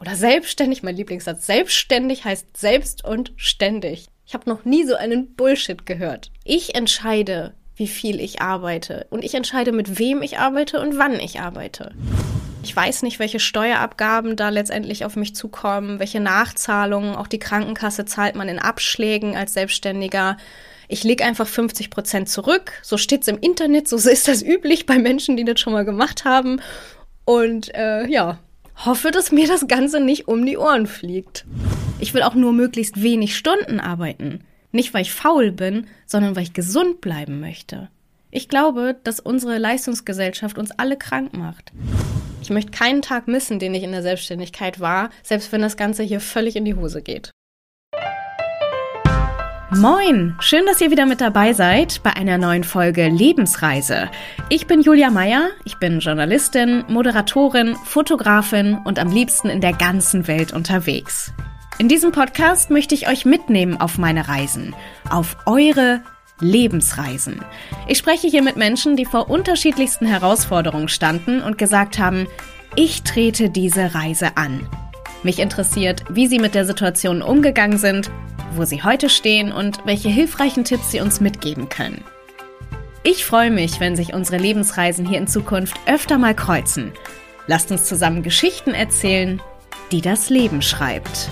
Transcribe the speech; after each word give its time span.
Oder 0.00 0.16
selbstständig, 0.16 0.82
mein 0.82 0.96
Lieblingssatz. 0.96 1.44
Selbstständig 1.44 2.24
heißt 2.24 2.56
selbst 2.56 3.04
und 3.04 3.32
ständig. 3.36 4.08
Ich 4.24 4.32
habe 4.32 4.48
noch 4.48 4.64
nie 4.64 4.84
so 4.84 4.94
einen 4.94 5.34
Bullshit 5.34 5.84
gehört. 5.84 6.32
Ich 6.42 6.74
entscheide, 6.74 7.52
wie 7.76 7.86
viel 7.86 8.18
ich 8.18 8.40
arbeite. 8.40 9.06
Und 9.10 9.24
ich 9.24 9.34
entscheide, 9.34 9.72
mit 9.72 9.98
wem 9.98 10.22
ich 10.22 10.38
arbeite 10.38 10.80
und 10.80 10.96
wann 10.96 11.20
ich 11.20 11.40
arbeite. 11.40 11.92
Ich 12.62 12.74
weiß 12.74 13.02
nicht, 13.02 13.18
welche 13.18 13.40
Steuerabgaben 13.40 14.36
da 14.36 14.48
letztendlich 14.48 15.04
auf 15.04 15.16
mich 15.16 15.34
zukommen, 15.34 15.98
welche 15.98 16.20
Nachzahlungen, 16.20 17.14
auch 17.14 17.26
die 17.26 17.38
Krankenkasse 17.38 18.06
zahlt 18.06 18.36
man 18.36 18.48
in 18.48 18.58
Abschlägen 18.58 19.36
als 19.36 19.52
Selbstständiger. 19.52 20.38
Ich 20.88 21.04
lege 21.04 21.24
einfach 21.24 21.46
50 21.46 21.90
Prozent 21.90 22.28
zurück. 22.30 22.72
So 22.82 22.96
steht's 22.96 23.28
im 23.28 23.38
Internet, 23.38 23.86
so 23.86 23.96
ist 24.08 24.28
das 24.28 24.42
üblich 24.42 24.86
bei 24.86 24.98
Menschen, 24.98 25.36
die 25.36 25.44
das 25.44 25.60
schon 25.60 25.74
mal 25.74 25.84
gemacht 25.84 26.24
haben. 26.24 26.62
Und 27.26 27.74
äh, 27.74 28.06
ja, 28.06 28.38
hoffe, 28.84 29.10
dass 29.10 29.32
mir 29.32 29.46
das 29.46 29.68
Ganze 29.68 30.00
nicht 30.00 30.28
um 30.28 30.46
die 30.46 30.56
Ohren 30.56 30.86
fliegt. 30.86 31.44
Ich 31.98 32.14
will 32.14 32.22
auch 32.22 32.34
nur 32.34 32.52
möglichst 32.52 33.02
wenig 33.02 33.36
Stunden 33.36 33.80
arbeiten. 33.80 34.44
Nicht, 34.72 34.94
weil 34.94 35.02
ich 35.02 35.12
faul 35.12 35.52
bin, 35.52 35.86
sondern 36.06 36.36
weil 36.36 36.44
ich 36.44 36.52
gesund 36.52 37.00
bleiben 37.00 37.40
möchte. 37.40 37.88
Ich 38.30 38.48
glaube, 38.48 38.96
dass 39.02 39.18
unsere 39.18 39.58
Leistungsgesellschaft 39.58 40.56
uns 40.56 40.70
alle 40.70 40.96
krank 40.96 41.36
macht. 41.36 41.72
Ich 42.42 42.50
möchte 42.50 42.70
keinen 42.70 43.02
Tag 43.02 43.26
missen, 43.26 43.58
den 43.58 43.74
ich 43.74 43.82
in 43.82 43.92
der 43.92 44.02
Selbstständigkeit 44.02 44.80
war, 44.80 45.10
selbst 45.22 45.50
wenn 45.52 45.62
das 45.62 45.76
Ganze 45.76 46.02
hier 46.02 46.20
völlig 46.20 46.56
in 46.56 46.64
die 46.64 46.74
Hose 46.74 47.02
geht. 47.02 47.30
Moin, 49.72 50.34
schön, 50.40 50.66
dass 50.66 50.80
ihr 50.80 50.90
wieder 50.90 51.06
mit 51.06 51.20
dabei 51.20 51.52
seid 51.52 52.02
bei 52.02 52.12
einer 52.14 52.38
neuen 52.38 52.64
Folge 52.64 53.06
Lebensreise. 53.08 54.10
Ich 54.48 54.66
bin 54.66 54.82
Julia 54.82 55.10
Meyer, 55.10 55.50
ich 55.64 55.76
bin 55.76 56.00
Journalistin, 56.00 56.84
Moderatorin, 56.88 57.76
Fotografin 57.84 58.78
und 58.84 58.98
am 58.98 59.12
liebsten 59.12 59.48
in 59.48 59.60
der 59.60 59.72
ganzen 59.72 60.26
Welt 60.26 60.52
unterwegs. 60.52 61.32
In 61.78 61.86
diesem 61.86 62.10
Podcast 62.10 62.70
möchte 62.70 62.96
ich 62.96 63.08
euch 63.08 63.24
mitnehmen 63.24 63.80
auf 63.80 63.96
meine 63.96 64.26
Reisen, 64.26 64.74
auf 65.08 65.36
eure 65.46 66.02
Lebensreisen. 66.40 67.40
Ich 67.86 67.98
spreche 67.98 68.26
hier 68.26 68.42
mit 68.42 68.56
Menschen, 68.56 68.96
die 68.96 69.06
vor 69.06 69.30
unterschiedlichsten 69.30 70.04
Herausforderungen 70.04 70.88
standen 70.88 71.42
und 71.42 71.58
gesagt 71.58 72.00
haben, 72.00 72.26
ich 72.74 73.04
trete 73.04 73.50
diese 73.50 73.94
Reise 73.94 74.36
an. 74.36 74.68
Mich 75.22 75.38
interessiert, 75.38 76.04
wie 76.08 76.26
sie 76.26 76.38
mit 76.38 76.54
der 76.54 76.64
Situation 76.64 77.20
umgegangen 77.20 77.78
sind, 77.78 78.10
wo 78.54 78.64
sie 78.64 78.82
heute 78.82 79.10
stehen 79.10 79.52
und 79.52 79.84
welche 79.84 80.08
hilfreichen 80.08 80.64
Tipps 80.64 80.90
sie 80.90 81.00
uns 81.00 81.20
mitgeben 81.20 81.68
können. 81.68 82.04
Ich 83.02 83.24
freue 83.24 83.50
mich, 83.50 83.80
wenn 83.80 83.96
sich 83.96 84.14
unsere 84.14 84.38
Lebensreisen 84.38 85.06
hier 85.06 85.18
in 85.18 85.26
Zukunft 85.26 85.78
öfter 85.86 86.18
mal 86.18 86.34
kreuzen. 86.34 86.92
Lasst 87.46 87.70
uns 87.70 87.84
zusammen 87.84 88.22
Geschichten 88.22 88.72
erzählen, 88.72 89.42
die 89.92 90.00
das 90.00 90.30
Leben 90.30 90.62
schreibt. 90.62 91.28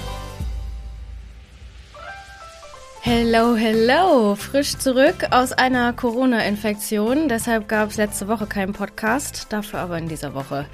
Hello, 3.00 3.55
hello! 3.55 4.34
Frisch 4.34 4.77
zurück 4.77 5.28
aus 5.30 5.52
einer 5.52 5.95
Corona-Infektion. 5.95 7.28
Deshalb 7.28 7.69
gab 7.69 7.91
es 7.91 7.97
letzte 7.97 8.28
Woche 8.28 8.47
keinen 8.47 8.75
Podcast, 8.75 9.47
dafür 9.48 9.80
aber 9.80 9.97
in 9.97 10.08
dieser 10.08 10.34
Woche. 10.34 10.67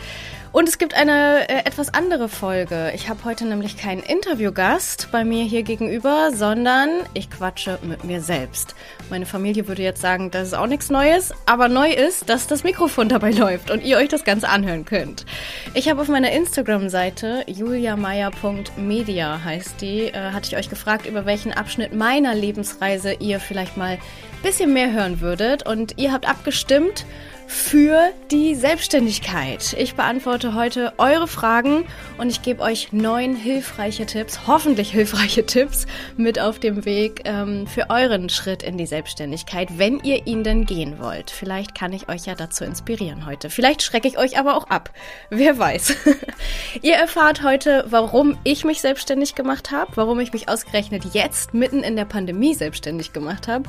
Und 0.54 0.68
es 0.68 0.78
gibt 0.78 0.94
eine 0.94 1.48
äh, 1.48 1.64
etwas 1.64 1.92
andere 1.92 2.28
Folge. 2.28 2.92
Ich 2.94 3.08
habe 3.08 3.24
heute 3.24 3.44
nämlich 3.44 3.76
keinen 3.76 4.04
Interviewgast 4.04 5.08
bei 5.10 5.24
mir 5.24 5.42
hier 5.42 5.64
gegenüber, 5.64 6.30
sondern 6.32 6.90
ich 7.12 7.28
quatsche 7.28 7.80
mit 7.82 8.04
mir 8.04 8.20
selbst. 8.20 8.76
Meine 9.10 9.26
Familie 9.26 9.66
würde 9.66 9.82
jetzt 9.82 10.00
sagen, 10.00 10.30
das 10.30 10.46
ist 10.46 10.54
auch 10.54 10.68
nichts 10.68 10.90
Neues, 10.90 11.34
aber 11.44 11.68
neu 11.68 11.90
ist, 11.90 12.28
dass 12.28 12.46
das 12.46 12.62
Mikrofon 12.62 13.08
dabei 13.08 13.32
läuft 13.32 13.72
und 13.72 13.82
ihr 13.82 13.96
euch 13.96 14.08
das 14.08 14.22
Ganze 14.22 14.48
anhören 14.48 14.84
könnt. 14.84 15.26
Ich 15.74 15.88
habe 15.88 16.00
auf 16.00 16.06
meiner 16.06 16.30
Instagram-Seite 16.30 17.42
juliameier.media 17.48 19.42
heißt 19.42 19.80
die, 19.80 20.02
äh, 20.02 20.30
hatte 20.30 20.46
ich 20.46 20.56
euch 20.56 20.70
gefragt, 20.70 21.06
über 21.06 21.26
welchen 21.26 21.52
Abschnitt 21.52 21.92
meiner 21.94 22.32
Lebensreise 22.32 23.14
ihr 23.14 23.40
vielleicht 23.40 23.76
mal 23.76 23.94
ein 23.94 24.42
bisschen 24.44 24.72
mehr 24.72 24.92
hören 24.92 25.20
würdet 25.20 25.66
und 25.66 25.98
ihr 25.98 26.12
habt 26.12 26.28
abgestimmt 26.28 27.04
für 27.46 28.10
die 28.30 28.54
Selbstständigkeit. 28.54 29.74
Ich 29.78 29.94
beantworte 29.94 30.54
heute 30.54 30.92
eure 30.98 31.28
Fragen 31.28 31.86
und 32.18 32.30
ich 32.30 32.42
gebe 32.42 32.62
euch 32.62 32.92
neun 32.92 33.36
hilfreiche 33.36 34.06
Tipps, 34.06 34.46
hoffentlich 34.46 34.90
hilfreiche 34.90 35.46
Tipps 35.46 35.86
mit 36.16 36.40
auf 36.40 36.58
dem 36.58 36.84
Weg 36.84 37.22
ähm, 37.24 37.66
für 37.66 37.90
euren 37.90 38.28
Schritt 38.28 38.62
in 38.62 38.78
die 38.78 38.86
Selbstständigkeit, 38.86 39.78
wenn 39.78 40.00
ihr 40.00 40.26
ihn 40.26 40.44
denn 40.44 40.66
gehen 40.66 40.98
wollt. 40.98 41.30
Vielleicht 41.30 41.74
kann 41.74 41.92
ich 41.92 42.08
euch 42.08 42.26
ja 42.26 42.34
dazu 42.34 42.64
inspirieren 42.64 43.26
heute. 43.26 43.50
Vielleicht 43.50 43.82
schrecke 43.82 44.08
ich 44.08 44.18
euch 44.18 44.38
aber 44.38 44.56
auch 44.56 44.68
ab. 44.68 44.90
Wer 45.30 45.58
weiß. 45.58 45.96
ihr 46.82 46.94
erfahrt 46.94 47.42
heute, 47.42 47.84
warum 47.88 48.38
ich 48.44 48.64
mich 48.64 48.80
selbstständig 48.80 49.34
gemacht 49.34 49.70
habe, 49.70 49.92
warum 49.94 50.20
ich 50.20 50.32
mich 50.32 50.48
ausgerechnet 50.48 51.04
jetzt 51.12 51.54
mitten 51.54 51.82
in 51.82 51.96
der 51.96 52.04
Pandemie 52.04 52.54
selbstständig 52.54 53.12
gemacht 53.12 53.48
habe 53.48 53.68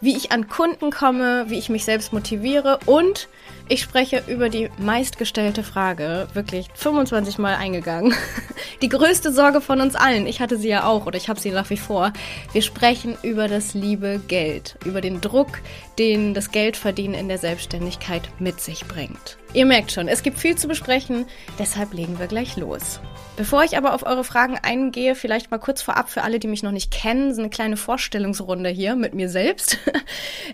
wie 0.00 0.16
ich 0.16 0.32
an 0.32 0.48
Kunden 0.48 0.90
komme, 0.90 1.46
wie 1.48 1.58
ich 1.58 1.68
mich 1.68 1.84
selbst 1.84 2.12
motiviere 2.12 2.78
und 2.86 3.28
ich 3.68 3.82
spreche 3.82 4.22
über 4.28 4.48
die 4.48 4.70
meistgestellte 4.78 5.64
Frage, 5.64 6.28
wirklich 6.34 6.68
25 6.74 7.38
Mal 7.38 7.56
eingegangen. 7.56 8.14
Die 8.82 8.88
größte 8.88 9.32
Sorge 9.32 9.60
von 9.60 9.80
uns 9.80 9.96
allen. 9.96 10.26
Ich 10.26 10.40
hatte 10.40 10.56
sie 10.56 10.68
ja 10.68 10.84
auch 10.84 11.06
oder 11.06 11.16
ich 11.16 11.28
habe 11.28 11.40
sie 11.40 11.50
nach 11.50 11.70
wie 11.70 11.76
vor. 11.76 12.12
Wir 12.52 12.62
sprechen 12.62 13.16
über 13.22 13.48
das 13.48 13.74
liebe 13.74 14.20
Geld, 14.28 14.76
über 14.84 15.00
den 15.00 15.20
Druck, 15.20 15.60
den 15.98 16.34
das 16.34 16.52
Geldverdienen 16.52 17.18
in 17.18 17.28
der 17.28 17.38
Selbstständigkeit 17.38 18.28
mit 18.38 18.60
sich 18.60 18.84
bringt. 18.84 19.38
Ihr 19.52 19.66
merkt 19.66 19.90
schon, 19.90 20.06
es 20.06 20.22
gibt 20.22 20.38
viel 20.38 20.56
zu 20.56 20.68
besprechen, 20.68 21.24
deshalb 21.58 21.94
legen 21.94 22.18
wir 22.18 22.26
gleich 22.26 22.56
los. 22.56 23.00
Bevor 23.36 23.64
ich 23.64 23.76
aber 23.76 23.94
auf 23.94 24.04
eure 24.04 24.24
Fragen 24.24 24.58
eingehe, 24.62 25.14
vielleicht 25.14 25.50
mal 25.50 25.58
kurz 25.58 25.82
vorab 25.82 26.10
für 26.10 26.22
alle, 26.22 26.38
die 26.38 26.48
mich 26.48 26.62
noch 26.62 26.72
nicht 26.72 26.92
kennen, 26.92 27.34
so 27.34 27.40
eine 27.40 27.50
kleine 27.50 27.76
Vorstellungsrunde 27.76 28.68
hier 28.70 28.96
mit 28.96 29.14
mir 29.14 29.28
selbst. 29.28 29.78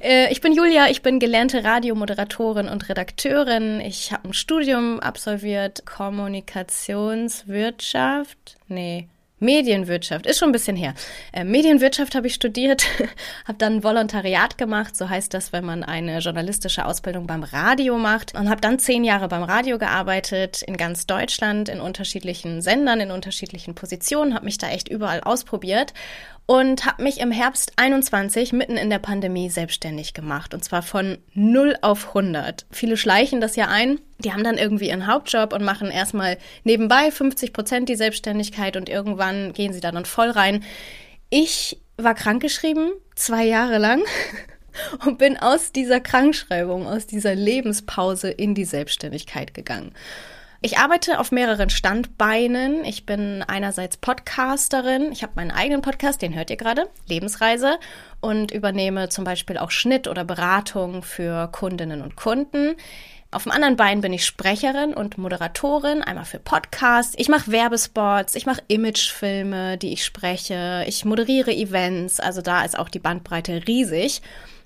Äh, 0.00 0.32
ich 0.32 0.40
bin 0.40 0.52
Julia, 0.52 0.88
ich 0.88 1.02
bin 1.02 1.20
gelernte 1.20 1.62
Radiomoderatorin 1.62 2.66
und 2.66 2.88
Redakteurin. 2.88 3.80
Ich 3.80 4.12
habe 4.12 4.28
ein 4.28 4.32
Studium 4.32 4.98
absolviert, 4.98 5.86
Kommunikationswirtschaft. 5.86 8.56
Nee, 8.66 9.06
Medienwirtschaft, 9.42 10.26
ist 10.26 10.38
schon 10.38 10.50
ein 10.50 10.52
bisschen 10.52 10.76
her. 10.76 10.94
Äh, 11.32 11.44
Medienwirtschaft 11.44 12.14
habe 12.14 12.28
ich 12.28 12.34
studiert, 12.34 12.86
habe 13.44 13.58
dann 13.58 13.82
Volontariat 13.82 14.56
gemacht, 14.56 14.96
so 14.96 15.10
heißt 15.10 15.34
das, 15.34 15.52
wenn 15.52 15.64
man 15.64 15.82
eine 15.82 16.20
journalistische 16.20 16.86
Ausbildung 16.86 17.26
beim 17.26 17.42
Radio 17.42 17.98
macht 17.98 18.36
und 18.36 18.48
habe 18.48 18.60
dann 18.60 18.78
zehn 18.78 19.02
Jahre 19.02 19.28
beim 19.28 19.42
Radio 19.42 19.78
gearbeitet, 19.78 20.62
in 20.62 20.76
ganz 20.76 21.06
Deutschland, 21.06 21.68
in 21.68 21.80
unterschiedlichen 21.80 22.62
Sendern, 22.62 23.00
in 23.00 23.10
unterschiedlichen 23.10 23.74
Positionen, 23.74 24.34
habe 24.34 24.44
mich 24.44 24.58
da 24.58 24.68
echt 24.68 24.88
überall 24.88 25.20
ausprobiert 25.20 25.92
und 26.46 26.84
habe 26.84 27.02
mich 27.02 27.20
im 27.20 27.30
Herbst 27.30 27.72
21 27.76 28.52
mitten 28.52 28.76
in 28.76 28.90
der 28.90 28.98
Pandemie 28.98 29.48
selbstständig 29.48 30.14
gemacht 30.14 30.54
und 30.54 30.64
zwar 30.64 30.82
von 30.82 31.18
0 31.34 31.76
auf 31.82 32.08
100. 32.08 32.66
Viele 32.70 32.96
schleichen 32.96 33.40
das 33.40 33.56
ja 33.56 33.68
ein. 33.68 34.00
Die 34.18 34.32
haben 34.32 34.44
dann 34.44 34.58
irgendwie 34.58 34.88
ihren 34.88 35.06
Hauptjob 35.06 35.52
und 35.52 35.64
machen 35.64 35.90
erstmal 35.90 36.38
nebenbei 36.64 37.10
50 37.10 37.52
Prozent 37.52 37.88
die 37.88 37.96
Selbstständigkeit 37.96 38.76
und 38.76 38.88
irgendwann 38.88 39.52
gehen 39.52 39.72
sie 39.72 39.80
da 39.80 39.92
dann 39.92 40.04
voll 40.04 40.30
rein. 40.30 40.64
Ich 41.30 41.80
war 41.96 42.14
krankgeschrieben, 42.14 42.92
zwei 43.14 43.44
Jahre 43.44 43.78
lang. 43.78 44.02
Und 45.04 45.18
bin 45.18 45.36
aus 45.36 45.72
dieser 45.72 46.00
Krankschreibung, 46.00 46.86
aus 46.86 47.06
dieser 47.06 47.34
Lebenspause 47.34 48.30
in 48.30 48.54
die 48.54 48.64
Selbstständigkeit 48.64 49.52
gegangen. 49.52 49.92
Ich 50.64 50.78
arbeite 50.78 51.18
auf 51.18 51.32
mehreren 51.32 51.70
Standbeinen. 51.70 52.84
Ich 52.84 53.04
bin 53.04 53.42
einerseits 53.42 53.96
Podcasterin. 53.96 55.10
Ich 55.10 55.24
habe 55.24 55.32
meinen 55.34 55.50
eigenen 55.50 55.82
Podcast, 55.82 56.22
den 56.22 56.36
hört 56.36 56.50
ihr 56.50 56.56
gerade, 56.56 56.88
Lebensreise, 57.08 57.80
und 58.20 58.52
übernehme 58.52 59.08
zum 59.08 59.24
Beispiel 59.24 59.58
auch 59.58 59.72
Schnitt 59.72 60.06
oder 60.06 60.24
Beratung 60.24 61.02
für 61.02 61.48
Kundinnen 61.48 62.00
und 62.00 62.14
Kunden. 62.14 62.76
Auf 63.32 63.42
dem 63.42 63.50
anderen 63.50 63.74
Bein 63.74 64.02
bin 64.02 64.12
ich 64.12 64.24
Sprecherin 64.24 64.94
und 64.94 65.18
Moderatorin, 65.18 66.00
einmal 66.00 66.26
für 66.26 66.38
Podcasts. 66.38 67.14
Ich 67.18 67.28
mache 67.28 67.50
Werbespots, 67.50 68.36
ich 68.36 68.46
mache 68.46 68.62
Imagefilme, 68.68 69.78
die 69.78 69.92
ich 69.92 70.04
spreche. 70.04 70.84
Ich 70.86 71.04
moderiere 71.04 71.52
Events, 71.52 72.20
also 72.20 72.40
da 72.40 72.64
ist 72.64 72.78
auch 72.78 72.88
die 72.88 73.00
Bandbreite 73.00 73.66
riesig. 73.66 74.22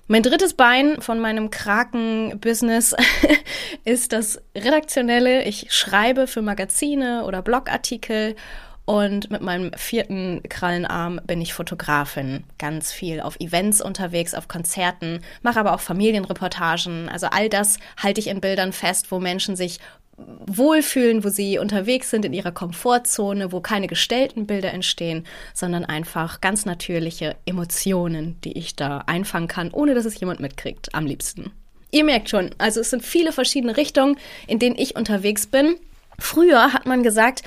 Mein 0.09 0.23
drittes 0.23 0.53
Bein 0.53 1.01
von 1.01 1.19
meinem 1.19 1.49
Kraken-Business 1.49 2.95
ist 3.83 4.13
das 4.13 4.41
Redaktionelle. 4.55 5.43
Ich 5.43 5.73
schreibe 5.73 6.27
für 6.27 6.41
Magazine 6.41 7.25
oder 7.25 7.41
Blogartikel 7.41 8.37
und 8.85 9.29
mit 9.29 9.41
meinem 9.41 9.73
vierten 9.73 10.41
Krallenarm 10.47 11.19
bin 11.27 11.41
ich 11.41 11.53
Fotografin. 11.53 12.45
Ganz 12.57 12.93
viel 12.93 13.19
auf 13.19 13.37
Events 13.41 13.81
unterwegs, 13.81 14.33
auf 14.33 14.47
Konzerten, 14.47 15.19
mache 15.41 15.59
aber 15.59 15.73
auch 15.73 15.81
Familienreportagen. 15.81 17.09
Also 17.09 17.27
all 17.27 17.49
das 17.49 17.77
halte 18.01 18.21
ich 18.21 18.27
in 18.27 18.39
Bildern 18.39 18.71
fest, 18.71 19.11
wo 19.11 19.19
Menschen 19.19 19.57
sich 19.57 19.81
wohlfühlen, 20.17 21.23
wo 21.23 21.29
sie 21.29 21.59
unterwegs 21.59 22.09
sind 22.09 22.25
in 22.25 22.33
ihrer 22.33 22.51
Komfortzone, 22.51 23.51
wo 23.51 23.61
keine 23.61 23.87
gestellten 23.87 24.47
Bilder 24.47 24.73
entstehen, 24.73 25.25
sondern 25.53 25.85
einfach 25.85 26.41
ganz 26.41 26.65
natürliche 26.65 27.35
Emotionen, 27.45 28.37
die 28.43 28.57
ich 28.57 28.75
da 28.75 29.03
einfangen 29.05 29.47
kann, 29.47 29.71
ohne 29.71 29.93
dass 29.93 30.05
es 30.05 30.19
jemand 30.19 30.39
mitkriegt, 30.39 30.93
am 30.95 31.05
liebsten. 31.05 31.51
Ihr 31.91 32.03
merkt 32.03 32.29
schon, 32.29 32.49
also 32.57 32.81
es 32.81 32.89
sind 32.89 33.05
viele 33.05 33.31
verschiedene 33.31 33.77
Richtungen, 33.77 34.17
in 34.47 34.59
denen 34.59 34.77
ich 34.77 34.95
unterwegs 34.95 35.47
bin. 35.47 35.75
Früher 36.19 36.73
hat 36.73 36.85
man 36.85 37.03
gesagt, 37.03 37.43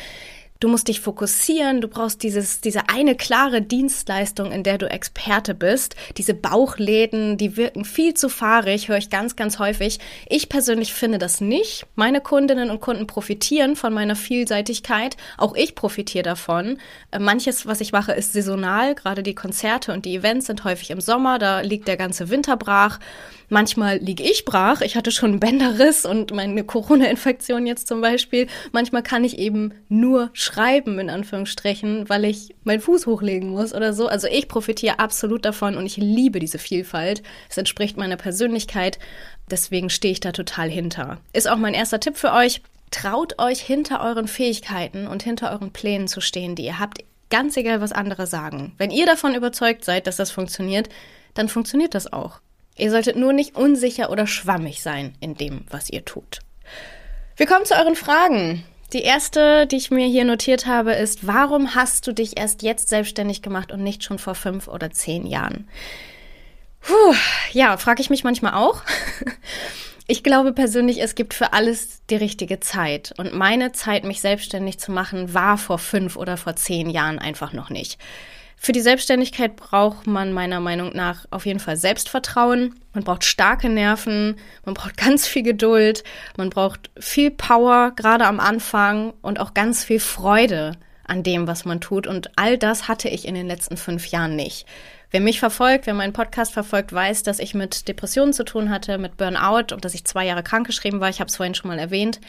Du 0.61 0.69
musst 0.69 0.89
dich 0.89 1.01
fokussieren, 1.01 1.81
du 1.81 1.89
brauchst 1.89 2.23
dieses, 2.23 2.61
diese 2.61 2.91
eine 2.91 3.15
klare 3.15 3.63
Dienstleistung, 3.63 4.53
in 4.53 4.63
der 4.63 4.77
du 4.77 4.91
Experte 4.91 5.55
bist. 5.55 5.97
Diese 6.19 6.35
Bauchläden, 6.35 7.39
die 7.39 7.57
wirken 7.57 7.87
viel 7.87 8.13
zu 8.13 8.29
fahrig, 8.29 8.89
höre 8.89 8.99
ich 8.99 9.09
ganz, 9.09 9.37
ganz 9.37 9.59
häufig. 9.59 10.01
Ich 10.29 10.51
persönlich 10.51 10.93
finde 10.93 11.17
das 11.17 11.41
nicht. 11.41 11.87
Meine 11.95 12.21
Kundinnen 12.21 12.69
und 12.69 12.81
Kunden 12.81 13.07
profitieren 13.07 13.75
von 13.75 13.95
meiner 13.95 14.17
Vielseitigkeit. 14.17 15.17
Auch 15.39 15.55
ich 15.55 15.75
profitiere 15.75 16.25
davon. 16.25 16.77
Äh, 17.11 17.21
manches, 17.21 17.65
was 17.65 17.81
ich 17.81 17.93
mache, 17.93 18.13
ist 18.13 18.35
saisonal. 18.35 18.95
Gerade 18.95 19.23
die 19.23 19.35
Konzerte 19.35 19.95
und 19.95 20.05
die 20.05 20.15
Events 20.15 20.45
sind 20.45 20.65
häufig 20.65 20.91
im 20.91 21.01
Sommer. 21.01 21.39
Da 21.39 21.61
liegt 21.61 21.89
der 21.89 21.97
ganze 21.97 22.29
Winter 22.29 22.59
brach. 22.59 22.99
Manchmal 23.53 23.99
liege 23.99 24.23
ich 24.23 24.45
brach. 24.45 24.81
Ich 24.81 24.97
hatte 24.97 25.11
schon 25.11 25.33
einen 25.33 25.41
Bänderriss 25.41 26.07
und 26.07 26.33
meine 26.33 26.63
Corona-Infektion 26.63 27.67
jetzt 27.67 27.89
zum 27.89 28.01
Beispiel. 28.01 28.47
Manchmal 28.71 29.03
kann 29.03 29.25
ich 29.25 29.39
eben 29.39 29.75
nur 29.89 30.31
schreiben, 30.35 31.01
in 31.01 31.11
Anführungsstrichen, 31.11 32.09
weil 32.09 32.25
ich 32.27 32.55
meinen 32.63 32.81
Fuß 32.81 33.07
hochlegen 33.07 33.51
muss 33.51 33.75
oder 33.75 33.93
so. 33.93 34.07
Also 34.07 34.29
ich 34.29 34.47
profitiere 34.47 35.01
absolut 35.01 35.45
davon 35.45 35.77
und 35.77 35.85
ich 35.85 35.97
liebe 35.97 36.39
diese 36.39 36.59
Vielfalt. 36.59 37.25
Es 37.49 37.59
entspricht 37.59 37.97
meiner 37.97 38.17
Persönlichkeit. 38.17 39.01
Deswegen 39.51 39.91
stehe 39.91 40.13
ich 40.13 40.21
da 40.21 40.31
total 40.31 40.71
hinter. 40.71 41.19
Ist 41.33 41.49
auch 41.49 41.57
mein 41.57 41.75
erster 41.75 41.99
Tipp 41.99 42.17
für 42.17 42.33
euch. 42.33 42.63
Traut 42.93 43.41
euch 43.41 43.61
hinter 43.61 44.01
euren 44.01 44.29
Fähigkeiten 44.29 45.09
und 45.09 45.25
hinter 45.25 45.51
euren 45.51 45.73
Plänen 45.73 46.07
zu 46.07 46.21
stehen, 46.21 46.55
die 46.55 46.67
ihr 46.67 46.79
habt. 46.79 47.03
Ganz 47.31 47.57
egal, 47.57 47.81
was 47.81 47.91
andere 47.91 48.29
sagen. 48.29 48.75
Wenn 48.79 48.93
ihr 48.93 49.07
davon 49.07 49.35
überzeugt 49.35 49.85
seid, 49.85 50.07
dass 50.07 50.17
das 50.17 50.31
funktioniert, 50.31 50.89
dann 51.35 51.49
funktioniert 51.49 51.97
das 51.97 52.13
auch. 52.13 52.41
Ihr 52.77 52.91
solltet 52.91 53.17
nur 53.17 53.33
nicht 53.33 53.57
unsicher 53.57 54.11
oder 54.11 54.27
schwammig 54.27 54.83
sein 54.83 55.15
in 55.21 55.35
dem, 55.35 55.65
was 55.71 55.91
ihr 55.91 56.05
tut. 56.05 56.41
Wir 57.37 57.47
kommen 57.47 57.65
zu 57.65 57.75
euren 57.75 57.97
Fragen. 57.97 58.65
Die 58.93 59.03
erste, 59.03 59.67
die 59.67 59.77
ich 59.77 59.91
mir 59.91 60.07
hier 60.07 60.25
notiert 60.25 60.67
habe, 60.67 60.93
ist, 60.93 61.27
warum 61.27 61.75
hast 61.75 62.07
du 62.07 62.13
dich 62.13 62.39
erst 62.39 62.63
jetzt 62.63 62.89
selbstständig 62.89 63.41
gemacht 63.41 63.71
und 63.71 63.83
nicht 63.83 64.03
schon 64.03 64.19
vor 64.19 64.35
fünf 64.35 64.67
oder 64.67 64.91
zehn 64.91 65.27
Jahren? 65.27 65.69
Puh, 66.81 67.15
ja, 67.53 67.77
frage 67.77 68.01
ich 68.01 68.11
mich 68.11 68.25
manchmal 68.25 68.55
auch. 68.55 68.83
Ich 70.11 70.25
glaube 70.25 70.53
persönlich, 70.53 71.01
es 71.01 71.15
gibt 71.15 71.35
für 71.35 71.53
alles 71.53 72.05
die 72.11 72.17
richtige 72.17 72.59
Zeit. 72.59 73.15
Und 73.17 73.33
meine 73.33 73.71
Zeit, 73.71 74.03
mich 74.03 74.21
selbstständig 74.21 74.81
zu 74.81 74.91
machen, 74.91 75.35
war 75.35 75.57
vor 75.57 75.79
fünf 75.79 76.17
oder 76.17 76.37
vor 76.37 76.57
zehn 76.57 76.91
Jahren 76.91 77.21
einfach 77.21 77.53
noch 77.53 77.71
nicht. 77.71 77.97
Für 78.63 78.73
die 78.73 78.83
Selbstständigkeit 78.83 79.57
braucht 79.57 80.07
man 80.07 80.35
meiner 80.35 80.61
Meinung 80.61 80.95
nach 80.95 81.25
auf 81.31 81.47
jeden 81.47 81.61
Fall 81.61 81.79
Selbstvertrauen. 81.79 82.75
Man 82.93 83.05
braucht 83.05 83.25
starke 83.25 83.71
Nerven, 83.71 84.37
man 84.67 84.75
braucht 84.75 84.97
ganz 84.99 85.27
viel 85.27 85.43
Geduld, 85.43 86.05
man 86.37 86.51
braucht 86.51 86.91
viel 86.99 87.31
Power, 87.31 87.93
gerade 87.97 88.27
am 88.27 88.39
Anfang 88.39 89.15
und 89.23 89.41
auch 89.41 89.55
ganz 89.55 89.83
viel 89.83 89.99
Freude 89.99 90.73
an 91.05 91.23
dem, 91.23 91.47
was 91.47 91.65
man 91.65 91.81
tut. 91.81 92.07
Und 92.07 92.33
all 92.37 92.59
das 92.59 92.87
hatte 92.87 93.09
ich 93.09 93.27
in 93.27 93.35
den 93.35 93.47
letzten 93.47 93.79
fünf 93.79 94.09
Jahren 94.09 94.37
nicht. 94.37 94.67
Wer 95.11 95.23
mich 95.23 95.41
verfolgt, 95.41 95.87
wer 95.87 95.95
meinen 95.95 96.13
Podcast 96.13 96.53
verfolgt, 96.53 96.93
weiß, 96.93 97.23
dass 97.23 97.39
ich 97.39 97.55
mit 97.55 97.89
Depressionen 97.89 98.35
zu 98.35 98.45
tun 98.45 98.69
hatte, 98.69 98.99
mit 98.99 99.17
Burnout 99.17 99.73
und 99.75 99.87
dass 99.87 99.95
ich 99.95 100.05
zwei 100.05 100.27
Jahre 100.27 100.43
krankgeschrieben 100.43 101.01
war. 101.01 101.09
Ich 101.09 101.21
habe 101.21 101.31
es 101.31 101.37
vorhin 101.37 101.55
schon 101.55 101.69
mal 101.69 101.79
erwähnt. 101.79 102.21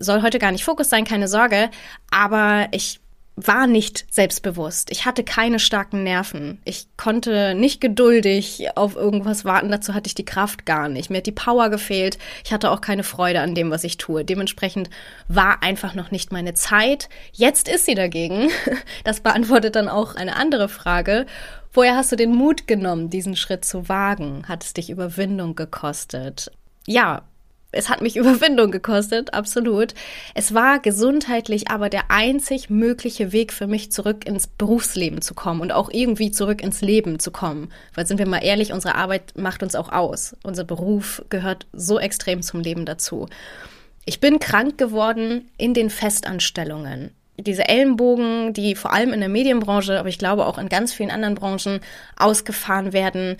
Soll 0.00 0.22
heute 0.22 0.40
gar 0.40 0.50
nicht 0.50 0.64
Fokus 0.64 0.90
sein, 0.90 1.04
keine 1.04 1.28
Sorge. 1.28 1.70
Aber 2.10 2.66
ich 2.72 2.98
war 3.36 3.66
nicht 3.66 4.06
selbstbewusst. 4.10 4.90
Ich 4.90 5.04
hatte 5.04 5.22
keine 5.22 5.58
starken 5.58 6.02
Nerven. 6.02 6.58
Ich 6.64 6.86
konnte 6.96 7.54
nicht 7.54 7.82
geduldig 7.82 8.68
auf 8.76 8.96
irgendwas 8.96 9.44
warten. 9.44 9.70
Dazu 9.70 9.92
hatte 9.92 10.08
ich 10.08 10.14
die 10.14 10.24
Kraft 10.24 10.64
gar 10.64 10.88
nicht. 10.88 11.10
Mir 11.10 11.18
hat 11.18 11.26
die 11.26 11.32
Power 11.32 11.68
gefehlt. 11.68 12.16
Ich 12.44 12.52
hatte 12.54 12.70
auch 12.70 12.80
keine 12.80 13.02
Freude 13.02 13.40
an 13.40 13.54
dem, 13.54 13.70
was 13.70 13.84
ich 13.84 13.98
tue. 13.98 14.24
Dementsprechend 14.24 14.88
war 15.28 15.62
einfach 15.62 15.94
noch 15.94 16.10
nicht 16.10 16.32
meine 16.32 16.54
Zeit. 16.54 17.10
Jetzt 17.32 17.68
ist 17.68 17.84
sie 17.84 17.94
dagegen. 17.94 18.50
Das 19.04 19.20
beantwortet 19.20 19.76
dann 19.76 19.88
auch 19.88 20.14
eine 20.14 20.36
andere 20.36 20.68
Frage. 20.68 21.26
Woher 21.72 21.96
hast 21.96 22.10
du 22.10 22.16
den 22.16 22.34
Mut 22.34 22.66
genommen, 22.66 23.10
diesen 23.10 23.36
Schritt 23.36 23.64
zu 23.64 23.88
wagen? 23.88 24.44
Hat 24.48 24.64
es 24.64 24.72
dich 24.72 24.90
Überwindung 24.90 25.54
gekostet? 25.54 26.50
Ja, 26.86 27.22
es 27.72 27.88
hat 27.88 28.02
mich 28.02 28.16
Überwindung 28.16 28.70
gekostet, 28.70 29.34
absolut. 29.34 29.94
Es 30.34 30.54
war 30.54 30.78
gesundheitlich 30.80 31.70
aber 31.70 31.88
der 31.88 32.10
einzig 32.10 32.70
mögliche 32.70 33.32
Weg 33.32 33.52
für 33.52 33.66
mich, 33.66 33.92
zurück 33.92 34.26
ins 34.26 34.46
Berufsleben 34.46 35.22
zu 35.22 35.34
kommen 35.34 35.60
und 35.60 35.72
auch 35.72 35.90
irgendwie 35.90 36.30
zurück 36.30 36.62
ins 36.62 36.80
Leben 36.80 37.18
zu 37.18 37.30
kommen. 37.30 37.70
Weil 37.94 38.06
sind 38.06 38.18
wir 38.18 38.26
mal 38.26 38.44
ehrlich, 38.44 38.72
unsere 38.72 38.94
Arbeit 38.94 39.34
macht 39.36 39.62
uns 39.62 39.74
auch 39.74 39.92
aus. 39.92 40.36
Unser 40.42 40.64
Beruf 40.64 41.22
gehört 41.28 41.66
so 41.72 41.98
extrem 41.98 42.42
zum 42.42 42.60
Leben 42.60 42.86
dazu. 42.86 43.28
Ich 44.04 44.20
bin 44.20 44.38
krank 44.38 44.78
geworden 44.78 45.50
in 45.58 45.74
den 45.74 45.90
Festanstellungen 45.90 47.10
diese 47.38 47.68
Ellenbogen, 47.68 48.52
die 48.52 48.74
vor 48.74 48.92
allem 48.92 49.12
in 49.12 49.20
der 49.20 49.28
Medienbranche, 49.28 49.98
aber 49.98 50.08
ich 50.08 50.18
glaube 50.18 50.46
auch 50.46 50.58
in 50.58 50.68
ganz 50.68 50.92
vielen 50.92 51.10
anderen 51.10 51.34
Branchen 51.34 51.80
ausgefahren 52.16 52.92
werden, 52.92 53.36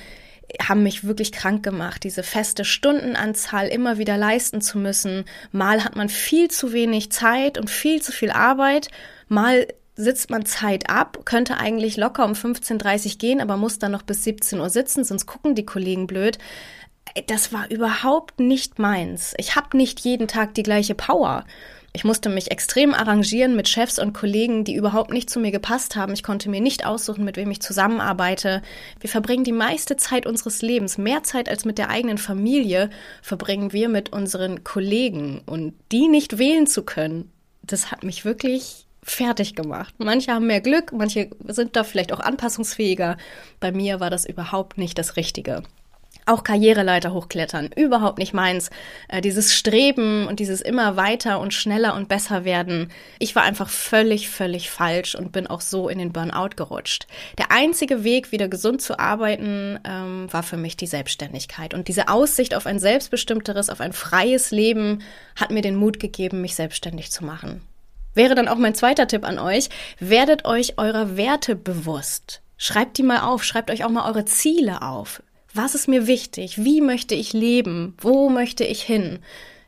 haben 0.63 0.83
mich 0.83 1.05
wirklich 1.05 1.33
krank 1.33 1.63
gemacht, 1.63 2.05
diese 2.05 2.23
feste 2.23 2.65
Stundenanzahl 2.65 3.69
immer 3.69 3.99
wieder 3.99 4.17
leisten 4.17 4.61
zu 4.61 4.79
müssen. 4.79 5.25
Mal 5.53 5.85
hat 5.85 5.97
man 5.97 6.09
viel 6.09 6.49
zu 6.51 6.73
wenig 6.73 7.11
Zeit 7.11 7.59
und 7.59 7.71
viel 7.71 8.01
zu 8.03 8.13
viel 8.13 8.31
Arbeit, 8.31 8.89
mal 9.29 9.67
sitzt 9.97 10.31
man 10.31 10.45
Zeit 10.45 10.91
ab, 10.91 11.21
könnte 11.25 11.57
eigentlich 11.57 11.97
locker 11.97 12.25
um 12.25 12.33
15.30 12.33 13.13
Uhr 13.13 13.19
gehen, 13.19 13.41
aber 13.41 13.57
muss 13.57 13.79
dann 13.79 13.93
noch 13.93 14.03
bis 14.03 14.25
17 14.25 14.61
Uhr 14.61 14.71
sitzen, 14.71 15.05
sonst 15.05 15.27
gucken 15.27 15.55
die 15.55 15.67
Kollegen 15.67 16.07
blöd. 16.07 16.39
Das 17.29 17.53
war 17.53 17.71
überhaupt 17.71 18.41
nicht 18.41 18.79
meins. 18.79 19.33
Ich 19.39 19.57
habe 19.57 19.77
nicht 19.77 20.01
jeden 20.01 20.29
Tag 20.29 20.55
die 20.55 20.63
gleiche 20.63 20.95
Power. 20.95 21.45
Ich 21.97 22.05
musste 22.05 22.29
mich 22.29 22.51
extrem 22.51 22.93
arrangieren 22.93 23.57
mit 23.57 23.71
Chefs 23.71 23.99
und 23.99 24.13
Kollegen, 24.13 24.65
die 24.65 24.75
überhaupt 24.75 25.15
nicht 25.15 25.31
zu 25.31 25.41
mir 25.41 25.51
gepasst 25.51 25.97
haben. 25.97 26.13
Ich 26.13 26.23
konnte 26.23 26.51
mir 26.51 26.61
nicht 26.61 26.85
aussuchen, 26.85 27.25
mit 27.25 27.39
wem 27.39 27.51
ich 27.51 27.63
zusammenarbeite. 27.63 28.61
Wir 29.01 29.09
verbringen 29.09 29.45
die 29.45 29.53
meiste 29.53 29.97
Zeit 29.97 30.27
unseres 30.27 30.61
Lebens, 30.61 30.99
mehr 30.99 31.23
Zeit 31.23 31.49
als 31.49 31.65
mit 31.65 31.79
der 31.79 31.89
eigenen 31.89 32.19
Familie, 32.19 32.91
verbringen 33.23 33.73
wir 33.73 33.89
mit 33.89 34.13
unseren 34.13 34.63
Kollegen. 34.63 35.41
Und 35.47 35.73
die 35.91 36.09
nicht 36.09 36.37
wählen 36.37 36.67
zu 36.67 36.83
können, 36.83 37.33
das 37.63 37.91
hat 37.91 38.05
mich 38.05 38.27
wirklich 38.27 38.85
fertig 39.03 39.55
gemacht. 39.55 39.95
Manche 39.97 40.33
haben 40.33 40.49
mehr 40.49 40.61
Glück, 40.61 40.93
manche 40.93 41.31
sind 41.47 41.77
da 41.77 41.83
vielleicht 41.83 42.13
auch 42.13 42.21
anpassungsfähiger. 42.21 43.17
Bei 43.59 43.73
mir 43.73 44.01
war 44.01 44.11
das 44.11 44.27
überhaupt 44.27 44.77
nicht 44.77 44.99
das 44.99 45.17
Richtige. 45.17 45.63
Auch 46.29 46.43
Karriereleiter 46.43 47.13
hochklettern, 47.13 47.71
überhaupt 47.77 48.19
nicht 48.19 48.35
meins. 48.35 48.71
Äh, 49.07 49.21
dieses 49.21 49.55
Streben 49.55 50.27
und 50.27 50.41
dieses 50.41 50.61
immer 50.61 50.97
weiter 50.97 51.39
und 51.39 51.55
schneller 51.55 51.95
und 51.95 52.09
besser 52.09 52.45
werden. 52.45 52.91
Ich 53.21 53.37
war 53.37 53.45
einfach 53.45 53.69
völlig, 53.69 54.29
völlig 54.29 54.69
falsch 54.69 55.15
und 55.15 55.31
bin 55.31 55.47
auch 55.47 55.61
so 55.61 55.89
in 55.89 55.99
den 55.99 56.13
Burnout 56.13 56.57
gerutscht. 56.57 57.07
Der 57.39 57.53
einzige 57.53 58.03
Weg, 58.03 58.33
wieder 58.33 58.49
gesund 58.49 58.83
zu 58.83 58.99
arbeiten, 58.99 59.79
ähm, 59.85 60.27
war 60.33 60.43
für 60.43 60.57
mich 60.57 60.77
die 60.77 60.89
Selbstständigkeit. 60.89 61.75
Und 61.75 61.87
diese 61.87 62.09
Aussicht 62.09 62.57
auf 62.57 62.67
ein 62.67 62.81
selbstbestimmteres, 62.81 63.71
auf 63.71 63.81
ein 63.81 63.93
freies 63.93 64.51
Leben 64.51 65.03
hat 65.37 65.53
mir 65.53 65.63
den 65.63 65.77
Mut 65.77 66.01
gegeben, 66.01 66.41
mich 66.41 66.57
selbstständig 66.57 67.13
zu 67.13 67.25
machen. 67.25 67.63
Wäre 68.15 68.35
dann 68.35 68.49
auch 68.49 68.57
mein 68.57 68.75
zweiter 68.75 69.07
Tipp 69.07 69.25
an 69.25 69.39
euch. 69.39 69.69
Werdet 70.01 70.45
euch 70.45 70.77
eurer 70.77 71.17
Werte 71.17 71.55
bewusst. 71.55 72.41
Schreibt 72.57 72.97
die 72.97 73.03
mal 73.03 73.21
auf, 73.21 73.45
schreibt 73.45 73.71
euch 73.71 73.85
auch 73.85 73.91
mal 73.91 74.09
eure 74.09 74.25
Ziele 74.25 74.83
auf. 74.83 75.23
Was 75.57 75.75
ist 75.75 75.89
mir 75.89 76.07
wichtig? 76.07 76.63
Wie 76.63 76.83
möchte 76.83 77.15
ich 77.15 77.33
leben? 77.33 77.95
Wo 77.99 78.29
möchte 78.29 78.63
ich 78.63 78.83
hin? 78.83 79.21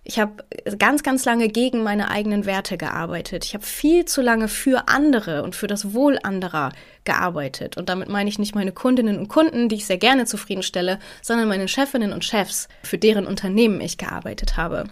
Ich 0.04 0.18
habe 0.18 0.44
ganz, 0.78 1.02
ganz 1.02 1.24
lange 1.24 1.48
gegen 1.48 1.82
meine 1.82 2.10
eigenen 2.10 2.44
Werte 2.44 2.76
gearbeitet. 2.76 3.46
Ich 3.46 3.54
habe 3.54 3.64
viel 3.64 4.04
zu 4.04 4.20
lange 4.20 4.48
für 4.48 4.88
andere 4.88 5.42
und 5.42 5.56
für 5.56 5.66
das 5.66 5.94
Wohl 5.94 6.18
anderer 6.22 6.72
gearbeitet. 7.04 7.78
Und 7.78 7.88
damit 7.88 8.10
meine 8.10 8.28
ich 8.28 8.38
nicht 8.38 8.54
meine 8.54 8.72
Kundinnen 8.72 9.18
und 9.18 9.28
Kunden, 9.28 9.70
die 9.70 9.76
ich 9.76 9.86
sehr 9.86 9.96
gerne 9.96 10.26
zufriedenstelle, 10.26 10.98
sondern 11.22 11.48
meine 11.48 11.68
Chefinnen 11.68 12.12
und 12.12 12.22
Chefs, 12.22 12.68
für 12.82 12.98
deren 12.98 13.26
Unternehmen 13.26 13.80
ich 13.80 13.96
gearbeitet 13.96 14.58
habe. 14.58 14.84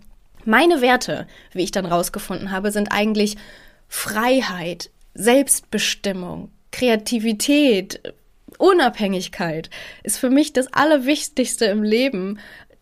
Meine 0.46 0.80
Werte, 0.80 1.26
wie 1.52 1.64
ich 1.64 1.72
dann 1.72 1.84
rausgefunden 1.84 2.52
habe, 2.52 2.72
sind 2.72 2.90
eigentlich 2.90 3.36
Freiheit, 3.86 4.90
Selbstbestimmung, 5.12 6.50
Kreativität, 6.72 8.00
Unabhängigkeit 8.58 9.70
ist 10.02 10.18
für 10.18 10.30
mich 10.30 10.52
das 10.52 10.72
Allerwichtigste 10.72 11.66
im 11.66 11.82
Leben. 11.82 12.38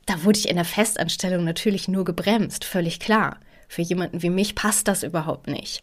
Da 0.06 0.24
wurde 0.24 0.38
ich 0.38 0.48
in 0.48 0.56
der 0.56 0.64
Festanstellung 0.64 1.44
natürlich 1.44 1.88
nur 1.88 2.04
gebremst, 2.04 2.64
völlig 2.64 3.00
klar. 3.00 3.40
Für 3.68 3.82
jemanden 3.82 4.22
wie 4.22 4.30
mich 4.30 4.54
passt 4.54 4.88
das 4.88 5.02
überhaupt 5.02 5.46
nicht. 5.48 5.82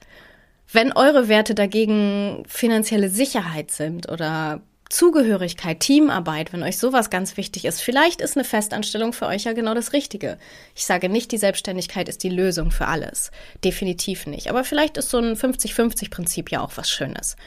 Wenn 0.72 0.94
eure 0.94 1.28
Werte 1.28 1.54
dagegen 1.56 2.44
finanzielle 2.48 3.10
Sicherheit 3.10 3.72
sind 3.72 4.10
oder 4.10 4.62
Zugehörigkeit, 4.92 5.80
Teamarbeit, 5.80 6.54
wenn 6.54 6.64
euch 6.64 6.78
sowas 6.78 7.10
ganz 7.10 7.38
wichtig 7.38 7.66
ist, 7.66 7.82
vielleicht 7.82 8.22
ist 8.22 8.36
eine 8.36 8.44
Festanstellung 8.44 9.14
für 9.14 9.26
euch 9.26 9.46
ja 9.46 9.54
genau 9.54 9.74
das 9.74 9.94
Richtige. 9.94 10.38
Ich 10.76 10.86
sage 10.86 11.10
nicht, 11.10 11.32
die 11.32 11.38
Selbstständigkeit 11.38 12.10
ist 12.10 12.24
die 12.24 12.30
Lösung 12.30 12.72
für 12.72 12.88
alles. 12.88 13.32
Definitiv 13.64 14.28
nicht. 14.28 14.50
Aber 14.50 14.64
vielleicht 14.64 14.98
ist 14.98 15.10
so 15.10 15.18
ein 15.18 15.36
50-50-Prinzip 15.36 16.52
ja 16.52 16.62
auch 16.62 16.74
was 16.76 16.90
Schönes. 16.90 17.38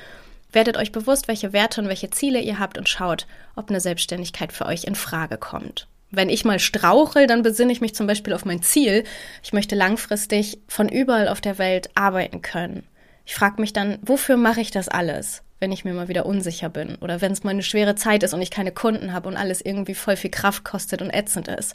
Werdet 0.55 0.77
euch 0.77 0.93
bewusst, 0.93 1.27
welche 1.27 1.53
Werte 1.53 1.81
und 1.81 1.89
welche 1.89 2.11
Ziele 2.11 2.41
ihr 2.41 2.61
habt 2.61 2.79
und 2.79 2.89
schaut, 2.89 3.27
ob 3.57 3.69
eine 3.69 3.81
Selbstständigkeit 3.81 4.53
für 4.53 4.67
euch 4.67 4.85
in 4.85 4.95
Frage 4.95 5.37
kommt. 5.37 5.89
Wenn 6.13 6.31
ich 6.31 6.45
mal 6.45 6.61
strauchel, 6.61 7.27
dann 7.27 7.43
besinne 7.43 7.73
ich 7.73 7.81
mich 7.81 7.97
zum 7.97 8.07
Beispiel 8.07 8.33
auf 8.33 8.45
mein 8.45 8.63
Ziel. 8.63 9.03
Ich 9.43 9.53
möchte 9.53 9.75
langfristig 9.75 10.61
von 10.69 10.89
überall 10.89 11.27
auf 11.27 11.41
der 11.41 11.59
Welt 11.59 11.91
arbeiten 11.97 12.41
können. 12.41 12.87
Ich 13.27 13.35
frage 13.35 13.61
mich 13.61 13.73
dann, 13.73 13.99
wofür 14.03 14.37
mache 14.37 14.61
ich 14.61 14.71
das 14.71 14.89
alles, 14.89 15.43
wenn 15.59 15.73
ich 15.73 15.85
mir 15.85 15.93
mal 15.93 16.07
wieder 16.07 16.25
unsicher 16.25 16.69
bin 16.69 16.95
oder 17.01 17.21
wenn 17.21 17.33
es 17.33 17.43
mal 17.43 17.51
eine 17.51 17.65
schwere 17.65 17.97
Zeit 17.97 18.23
ist 18.23 18.33
und 18.33 18.41
ich 18.41 18.53
keine 18.53 18.71
Kunden 18.71 19.13
habe 19.13 19.29
und 19.29 19.37
alles 19.37 19.61
irgendwie 19.61 19.95
voll 19.95 20.15
viel 20.15 20.31
Kraft 20.31 20.63
kostet 20.63 21.03
und 21.03 21.11
ätzend 21.11 21.49
ist. 21.49 21.75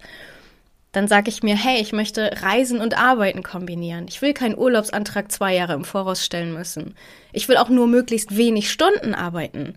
Dann 0.92 1.08
sage 1.08 1.30
ich 1.30 1.44
mir, 1.44 1.56
hey, 1.56 1.80
ich 1.80 1.94
möchte 1.94 2.32
Reisen 2.42 2.82
und 2.82 2.98
Arbeiten 2.98 3.44
kombinieren. 3.44 4.08
Ich 4.08 4.22
will 4.22 4.34
keinen 4.34 4.58
Urlaubsantrag 4.58 5.32
zwei 5.32 5.56
Jahre 5.56 5.74
im 5.74 5.86
Voraus 5.86 6.26
stellen 6.26 6.54
müssen. 6.54 6.96
Ich 7.32 7.48
will 7.48 7.58
auch 7.58 7.70
nur 7.70 7.88
möglichst 7.88 8.36
wenig 8.36 8.72
Stunden 8.72 9.14
arbeiten. 9.14 9.76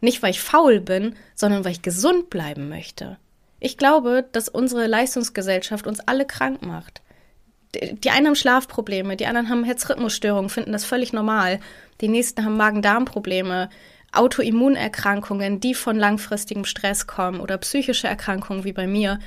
Nicht, 0.00 0.22
weil 0.22 0.30
ich 0.30 0.40
faul 0.40 0.80
bin, 0.80 1.14
sondern 1.34 1.64
weil 1.64 1.72
ich 1.72 1.82
gesund 1.82 2.30
bleiben 2.30 2.68
möchte. 2.68 3.18
Ich 3.60 3.76
glaube, 3.76 4.24
dass 4.32 4.48
unsere 4.48 4.86
Leistungsgesellschaft 4.86 5.86
uns 5.86 6.00
alle 6.00 6.26
krank 6.26 6.62
macht. 6.62 7.02
Die 7.74 8.10
einen 8.10 8.28
haben 8.28 8.36
Schlafprobleme, 8.36 9.16
die 9.16 9.26
anderen 9.26 9.48
haben 9.50 9.64
Herzrhythmusstörungen, 9.64 10.48
finden 10.48 10.72
das 10.72 10.84
völlig 10.84 11.12
normal. 11.12 11.60
Die 12.00 12.08
nächsten 12.08 12.44
haben 12.44 12.56
Magen-Darm-Probleme, 12.56 13.68
Autoimmunerkrankungen, 14.12 15.60
die 15.60 15.74
von 15.74 15.96
langfristigem 15.96 16.64
Stress 16.64 17.06
kommen 17.06 17.40
oder 17.40 17.58
psychische 17.58 18.08
Erkrankungen 18.08 18.64
wie 18.64 18.72
bei 18.72 18.86
mir. 18.86 19.18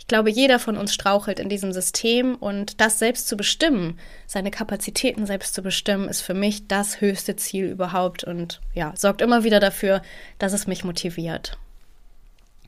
Ich 0.00 0.06
glaube, 0.06 0.30
jeder 0.30 0.58
von 0.58 0.76
uns 0.78 0.92
strauchelt 0.94 1.38
in 1.38 1.50
diesem 1.50 1.72
System 1.72 2.34
und 2.34 2.80
das 2.80 2.98
selbst 2.98 3.28
zu 3.28 3.36
bestimmen, 3.36 3.98
seine 4.26 4.50
Kapazitäten 4.50 5.26
selbst 5.26 5.54
zu 5.54 5.62
bestimmen, 5.62 6.08
ist 6.08 6.22
für 6.22 6.34
mich 6.34 6.66
das 6.66 7.00
höchste 7.02 7.36
Ziel 7.36 7.66
überhaupt 7.66 8.24
und 8.24 8.60
ja, 8.74 8.92
sorgt 8.96 9.20
immer 9.20 9.44
wieder 9.44 9.60
dafür, 9.60 10.02
dass 10.38 10.54
es 10.54 10.66
mich 10.66 10.84
motiviert. 10.84 11.58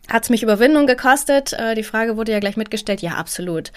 Hat 0.08 0.24
es 0.24 0.30
mich 0.30 0.42
Überwindung 0.42 0.86
gekostet? 0.86 1.54
Äh, 1.54 1.74
die 1.74 1.84
Frage 1.84 2.16
wurde 2.16 2.32
ja 2.32 2.38
gleich 2.38 2.56
mitgestellt. 2.56 3.00
Ja, 3.02 3.12
absolut. 3.12 3.72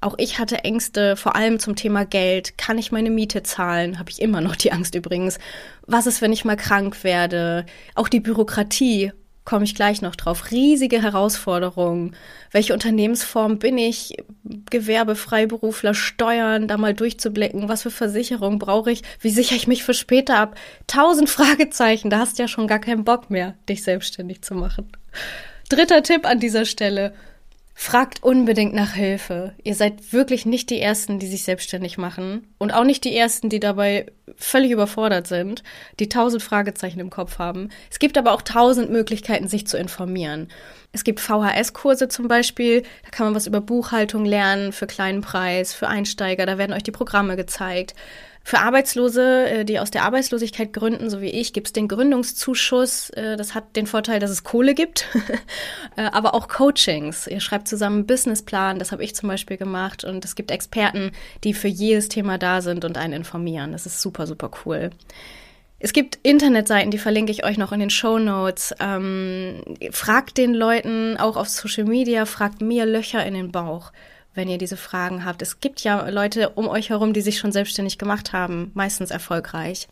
Auch 0.00 0.14
ich 0.18 0.38
hatte 0.38 0.64
Ängste, 0.64 1.16
vor 1.16 1.34
allem 1.34 1.58
zum 1.58 1.76
Thema 1.76 2.04
Geld. 2.04 2.58
Kann 2.58 2.78
ich 2.78 2.92
meine 2.92 3.10
Miete 3.10 3.42
zahlen? 3.42 3.98
Habe 3.98 4.10
ich 4.10 4.20
immer 4.20 4.40
noch 4.40 4.54
die 4.54 4.70
Angst 4.70 4.94
übrigens. 4.94 5.38
Was 5.86 6.06
ist, 6.06 6.20
wenn 6.20 6.32
ich 6.32 6.44
mal 6.44 6.56
krank 6.56 7.04
werde? 7.04 7.64
Auch 7.94 8.08
die 8.08 8.20
Bürokratie 8.20 9.12
komme 9.48 9.64
ich 9.64 9.74
gleich 9.74 10.02
noch 10.02 10.14
drauf. 10.14 10.50
Riesige 10.50 11.00
Herausforderungen. 11.00 12.14
Welche 12.50 12.74
Unternehmensform 12.74 13.58
bin 13.58 13.78
ich? 13.78 14.14
Gewerbe, 14.68 15.14
Freiberufler, 15.16 15.94
Steuern, 15.94 16.68
da 16.68 16.76
mal 16.76 16.92
durchzublicken. 16.92 17.66
Was 17.66 17.80
für 17.80 17.90
Versicherung 17.90 18.58
brauche 18.58 18.90
ich? 18.90 19.00
Wie 19.20 19.30
sichere 19.30 19.56
ich 19.56 19.66
mich 19.66 19.84
für 19.84 19.94
später 19.94 20.36
ab? 20.36 20.56
Tausend 20.86 21.30
Fragezeichen. 21.30 22.10
Da 22.10 22.18
hast 22.18 22.38
du 22.38 22.42
ja 22.42 22.46
schon 22.46 22.66
gar 22.66 22.78
keinen 22.78 23.04
Bock 23.04 23.30
mehr, 23.30 23.54
dich 23.70 23.82
selbstständig 23.82 24.42
zu 24.42 24.54
machen. 24.54 24.92
Dritter 25.70 26.02
Tipp 26.02 26.26
an 26.26 26.40
dieser 26.40 26.66
Stelle. 26.66 27.14
Fragt 27.80 28.24
unbedingt 28.24 28.74
nach 28.74 28.94
Hilfe. 28.94 29.54
Ihr 29.62 29.76
seid 29.76 30.12
wirklich 30.12 30.44
nicht 30.44 30.68
die 30.68 30.80
Ersten, 30.80 31.20
die 31.20 31.28
sich 31.28 31.44
selbstständig 31.44 31.96
machen 31.96 32.44
und 32.58 32.72
auch 32.72 32.82
nicht 32.82 33.04
die 33.04 33.16
Ersten, 33.16 33.50
die 33.50 33.60
dabei 33.60 34.06
völlig 34.36 34.72
überfordert 34.72 35.28
sind, 35.28 35.62
die 36.00 36.08
tausend 36.08 36.42
Fragezeichen 36.42 36.98
im 36.98 37.08
Kopf 37.08 37.38
haben. 37.38 37.68
Es 37.88 38.00
gibt 38.00 38.18
aber 38.18 38.32
auch 38.32 38.42
tausend 38.42 38.90
Möglichkeiten, 38.90 39.46
sich 39.46 39.68
zu 39.68 39.78
informieren. 39.78 40.48
Es 40.90 41.04
gibt 41.04 41.20
VHS-Kurse 41.20 42.08
zum 42.08 42.26
Beispiel, 42.26 42.82
da 43.04 43.10
kann 43.10 43.26
man 43.26 43.36
was 43.36 43.46
über 43.46 43.60
Buchhaltung 43.60 44.24
lernen 44.24 44.72
für 44.72 44.88
kleinen 44.88 45.20
Preis, 45.20 45.72
für 45.72 45.86
Einsteiger, 45.86 46.46
da 46.46 46.58
werden 46.58 46.72
euch 46.72 46.82
die 46.82 46.90
Programme 46.90 47.36
gezeigt. 47.36 47.94
Für 48.44 48.60
Arbeitslose, 48.60 49.48
äh, 49.48 49.64
die 49.64 49.78
aus 49.78 49.90
der 49.90 50.04
Arbeitslosigkeit 50.04 50.72
gründen, 50.72 51.10
so 51.10 51.20
wie 51.20 51.30
ich, 51.30 51.52
gibt 51.52 51.66
es 51.66 51.72
den 51.72 51.88
Gründungszuschuss. 51.88 53.10
Äh, 53.10 53.36
das 53.36 53.54
hat 53.54 53.76
den 53.76 53.86
Vorteil, 53.86 54.20
dass 54.20 54.30
es 54.30 54.42
Kohle 54.42 54.74
gibt, 54.74 55.06
äh, 55.96 56.02
aber 56.02 56.34
auch 56.34 56.48
Coachings. 56.48 57.26
Ihr 57.26 57.40
schreibt 57.40 57.68
zusammen 57.68 57.96
einen 57.96 58.06
Businessplan, 58.06 58.78
das 58.78 58.92
habe 58.92 59.04
ich 59.04 59.14
zum 59.14 59.28
Beispiel 59.28 59.56
gemacht. 59.56 60.04
Und 60.04 60.24
es 60.24 60.34
gibt 60.34 60.50
Experten, 60.50 61.12
die 61.44 61.54
für 61.54 61.68
jedes 61.68 62.08
Thema 62.08 62.38
da 62.38 62.62
sind 62.62 62.84
und 62.84 62.96
einen 62.96 63.12
informieren. 63.12 63.72
Das 63.72 63.86
ist 63.86 64.00
super, 64.00 64.26
super 64.26 64.50
cool. 64.64 64.90
Es 65.80 65.92
gibt 65.92 66.18
Internetseiten, 66.22 66.90
die 66.90 66.98
verlinke 66.98 67.30
ich 67.30 67.44
euch 67.44 67.56
noch 67.56 67.70
in 67.70 67.80
den 67.80 67.90
Show 67.90 68.18
Notes. 68.18 68.74
Ähm, 68.80 69.62
fragt 69.92 70.36
den 70.36 70.54
Leuten 70.54 71.16
auch 71.18 71.36
auf 71.36 71.48
Social 71.48 71.84
Media, 71.84 72.26
fragt 72.26 72.62
mir 72.62 72.84
Löcher 72.84 73.24
in 73.24 73.34
den 73.34 73.52
Bauch 73.52 73.92
wenn 74.38 74.48
ihr 74.48 74.56
diese 74.56 74.78
Fragen 74.78 75.24
habt. 75.24 75.42
Es 75.42 75.60
gibt 75.60 75.80
ja 75.80 76.08
Leute 76.08 76.50
um 76.50 76.68
euch 76.68 76.88
herum, 76.88 77.12
die 77.12 77.20
sich 77.20 77.38
schon 77.38 77.52
selbstständig 77.52 77.98
gemacht 77.98 78.32
haben, 78.32 78.70
meistens 78.72 79.10
erfolgreich. 79.10 79.88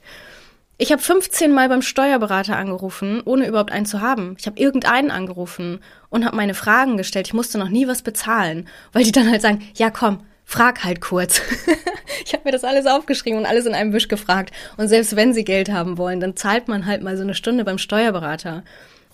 Ich 0.78 0.92
habe 0.92 1.02
15 1.02 1.52
Mal 1.52 1.68
beim 1.68 1.82
Steuerberater 1.82 2.56
angerufen, 2.56 3.22
ohne 3.24 3.46
überhaupt 3.46 3.72
einen 3.72 3.86
zu 3.86 4.02
haben. 4.02 4.36
Ich 4.38 4.46
habe 4.46 4.60
irgendeinen 4.60 5.10
angerufen 5.10 5.80
und 6.10 6.24
habe 6.24 6.36
meine 6.36 6.54
Fragen 6.54 6.96
gestellt. 6.96 7.26
Ich 7.26 7.34
musste 7.34 7.58
noch 7.58 7.70
nie 7.70 7.88
was 7.88 8.02
bezahlen, 8.02 8.68
weil 8.92 9.02
die 9.02 9.12
dann 9.12 9.30
halt 9.30 9.42
sagen, 9.42 9.66
ja 9.74 9.90
komm, 9.90 10.20
frag 10.44 10.84
halt 10.84 11.00
kurz. 11.00 11.40
ich 12.24 12.32
habe 12.32 12.44
mir 12.44 12.52
das 12.52 12.62
alles 12.62 12.86
aufgeschrieben 12.86 13.40
und 13.40 13.46
alles 13.46 13.66
in 13.66 13.74
einem 13.74 13.92
Wisch 13.92 14.08
gefragt. 14.08 14.52
Und 14.76 14.88
selbst 14.88 15.16
wenn 15.16 15.34
sie 15.34 15.44
Geld 15.44 15.72
haben 15.72 15.98
wollen, 15.98 16.20
dann 16.20 16.36
zahlt 16.36 16.68
man 16.68 16.86
halt 16.86 17.02
mal 17.02 17.16
so 17.16 17.24
eine 17.24 17.34
Stunde 17.34 17.64
beim 17.64 17.78
Steuerberater. 17.78 18.62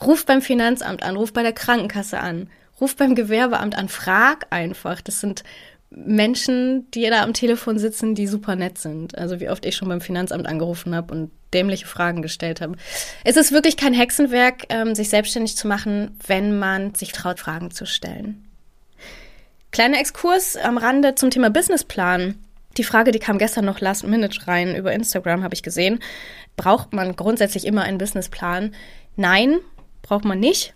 Ruft 0.04 0.26
beim 0.26 0.42
Finanzamt 0.42 1.02
an, 1.02 1.16
ruft 1.16 1.32
bei 1.32 1.42
der 1.42 1.52
Krankenkasse 1.52 2.18
an. 2.18 2.50
Ruf 2.82 2.96
beim 2.96 3.14
Gewerbeamt 3.14 3.78
an, 3.78 3.88
frag 3.88 4.48
einfach. 4.50 5.00
Das 5.00 5.20
sind 5.20 5.44
Menschen, 5.90 6.90
die 6.90 7.08
da 7.08 7.22
am 7.22 7.32
Telefon 7.32 7.78
sitzen, 7.78 8.16
die 8.16 8.26
super 8.26 8.56
nett 8.56 8.76
sind. 8.76 9.16
Also 9.16 9.38
wie 9.38 9.48
oft 9.48 9.64
ich 9.64 9.76
schon 9.76 9.88
beim 9.88 10.00
Finanzamt 10.00 10.48
angerufen 10.48 10.92
habe 10.92 11.14
und 11.14 11.30
dämliche 11.54 11.86
Fragen 11.86 12.22
gestellt 12.22 12.60
habe. 12.60 12.74
Es 13.22 13.36
ist 13.36 13.52
wirklich 13.52 13.76
kein 13.76 13.94
Hexenwerk, 13.94 14.64
ähm, 14.68 14.96
sich 14.96 15.10
selbstständig 15.10 15.56
zu 15.56 15.68
machen, 15.68 16.18
wenn 16.26 16.58
man 16.58 16.94
sich 16.96 17.12
traut, 17.12 17.38
Fragen 17.38 17.70
zu 17.70 17.86
stellen. 17.86 18.48
Kleiner 19.70 20.00
Exkurs 20.00 20.56
am 20.56 20.76
Rande 20.76 21.14
zum 21.14 21.30
Thema 21.30 21.50
Businessplan. 21.50 22.34
Die 22.78 22.84
Frage, 22.84 23.12
die 23.12 23.20
kam 23.20 23.38
gestern 23.38 23.64
noch 23.64 23.80
last 23.80 24.04
minute 24.04 24.48
rein 24.48 24.74
über 24.74 24.92
Instagram, 24.92 25.44
habe 25.44 25.54
ich 25.54 25.62
gesehen. 25.62 26.00
Braucht 26.56 26.92
man 26.92 27.14
grundsätzlich 27.14 27.64
immer 27.64 27.82
einen 27.82 27.98
Businessplan? 27.98 28.74
Nein, 29.14 29.58
braucht 30.02 30.24
man 30.24 30.40
nicht. 30.40 30.74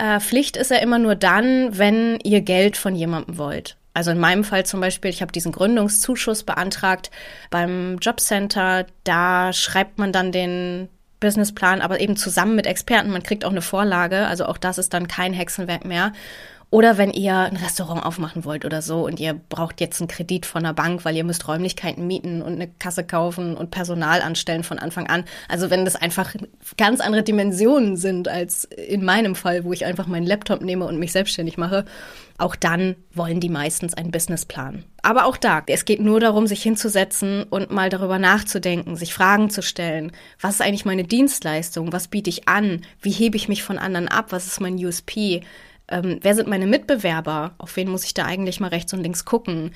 Äh, 0.00 0.18
Pflicht 0.18 0.56
ist 0.56 0.70
er 0.70 0.80
immer 0.80 0.98
nur 0.98 1.14
dann, 1.14 1.76
wenn 1.76 2.18
ihr 2.24 2.40
Geld 2.40 2.78
von 2.78 2.94
jemandem 2.96 3.36
wollt. 3.36 3.76
Also 3.92 4.12
in 4.12 4.18
meinem 4.18 4.44
Fall 4.44 4.64
zum 4.64 4.80
Beispiel, 4.80 5.10
ich 5.10 5.20
habe 5.20 5.32
diesen 5.32 5.52
Gründungszuschuss 5.52 6.44
beantragt 6.44 7.10
beim 7.50 7.98
Jobcenter. 8.00 8.86
Da 9.04 9.52
schreibt 9.52 9.98
man 9.98 10.10
dann 10.10 10.32
den 10.32 10.88
Businessplan, 11.18 11.82
aber 11.82 12.00
eben 12.00 12.16
zusammen 12.16 12.56
mit 12.56 12.66
Experten. 12.66 13.10
Man 13.10 13.22
kriegt 13.22 13.44
auch 13.44 13.50
eine 13.50 13.60
Vorlage. 13.60 14.26
Also 14.26 14.46
auch 14.46 14.56
das 14.56 14.78
ist 14.78 14.94
dann 14.94 15.06
kein 15.06 15.34
Hexenwerk 15.34 15.84
mehr. 15.84 16.12
Oder 16.72 16.98
wenn 16.98 17.10
ihr 17.10 17.36
ein 17.36 17.56
Restaurant 17.56 18.04
aufmachen 18.06 18.44
wollt 18.44 18.64
oder 18.64 18.80
so 18.80 19.04
und 19.04 19.18
ihr 19.18 19.34
braucht 19.34 19.80
jetzt 19.80 20.00
einen 20.00 20.06
Kredit 20.06 20.46
von 20.46 20.62
der 20.62 20.72
Bank, 20.72 21.04
weil 21.04 21.16
ihr 21.16 21.24
müsst 21.24 21.48
Räumlichkeiten 21.48 22.06
mieten 22.06 22.42
und 22.42 22.52
eine 22.52 22.68
Kasse 22.68 23.02
kaufen 23.02 23.56
und 23.56 23.72
Personal 23.72 24.22
anstellen 24.22 24.62
von 24.62 24.78
Anfang 24.78 25.08
an. 25.08 25.24
Also 25.48 25.70
wenn 25.70 25.84
das 25.84 25.96
einfach 25.96 26.32
ganz 26.76 27.00
andere 27.00 27.24
Dimensionen 27.24 27.96
sind 27.96 28.28
als 28.28 28.64
in 28.64 29.04
meinem 29.04 29.34
Fall, 29.34 29.64
wo 29.64 29.72
ich 29.72 29.84
einfach 29.84 30.06
meinen 30.06 30.26
Laptop 30.26 30.62
nehme 30.62 30.86
und 30.86 31.00
mich 31.00 31.10
selbstständig 31.10 31.58
mache, 31.58 31.84
auch 32.38 32.54
dann 32.54 32.94
wollen 33.12 33.40
die 33.40 33.48
meistens 33.48 33.94
einen 33.94 34.12
Businessplan. 34.12 34.84
Aber 35.02 35.26
auch 35.26 35.36
da, 35.36 35.62
es 35.66 35.84
geht 35.84 36.00
nur 36.00 36.20
darum, 36.20 36.46
sich 36.46 36.62
hinzusetzen 36.62 37.42
und 37.50 37.72
mal 37.72 37.90
darüber 37.90 38.20
nachzudenken, 38.20 38.94
sich 38.94 39.12
Fragen 39.12 39.50
zu 39.50 39.62
stellen. 39.62 40.12
Was 40.40 40.54
ist 40.54 40.62
eigentlich 40.62 40.84
meine 40.84 41.04
Dienstleistung? 41.04 41.92
Was 41.92 42.06
biete 42.06 42.30
ich 42.30 42.48
an? 42.48 42.82
Wie 43.02 43.10
hebe 43.10 43.36
ich 43.36 43.48
mich 43.48 43.64
von 43.64 43.76
anderen 43.76 44.06
ab? 44.06 44.26
Was 44.30 44.46
ist 44.46 44.60
mein 44.60 44.74
USP? 44.74 45.42
Ähm, 45.90 46.18
wer 46.22 46.34
sind 46.34 46.48
meine 46.48 46.66
Mitbewerber, 46.66 47.54
auf 47.58 47.76
wen 47.76 47.90
muss 47.90 48.04
ich 48.04 48.14
da 48.14 48.24
eigentlich 48.24 48.60
mal 48.60 48.68
rechts 48.68 48.92
und 48.92 49.02
links 49.02 49.24
gucken 49.24 49.72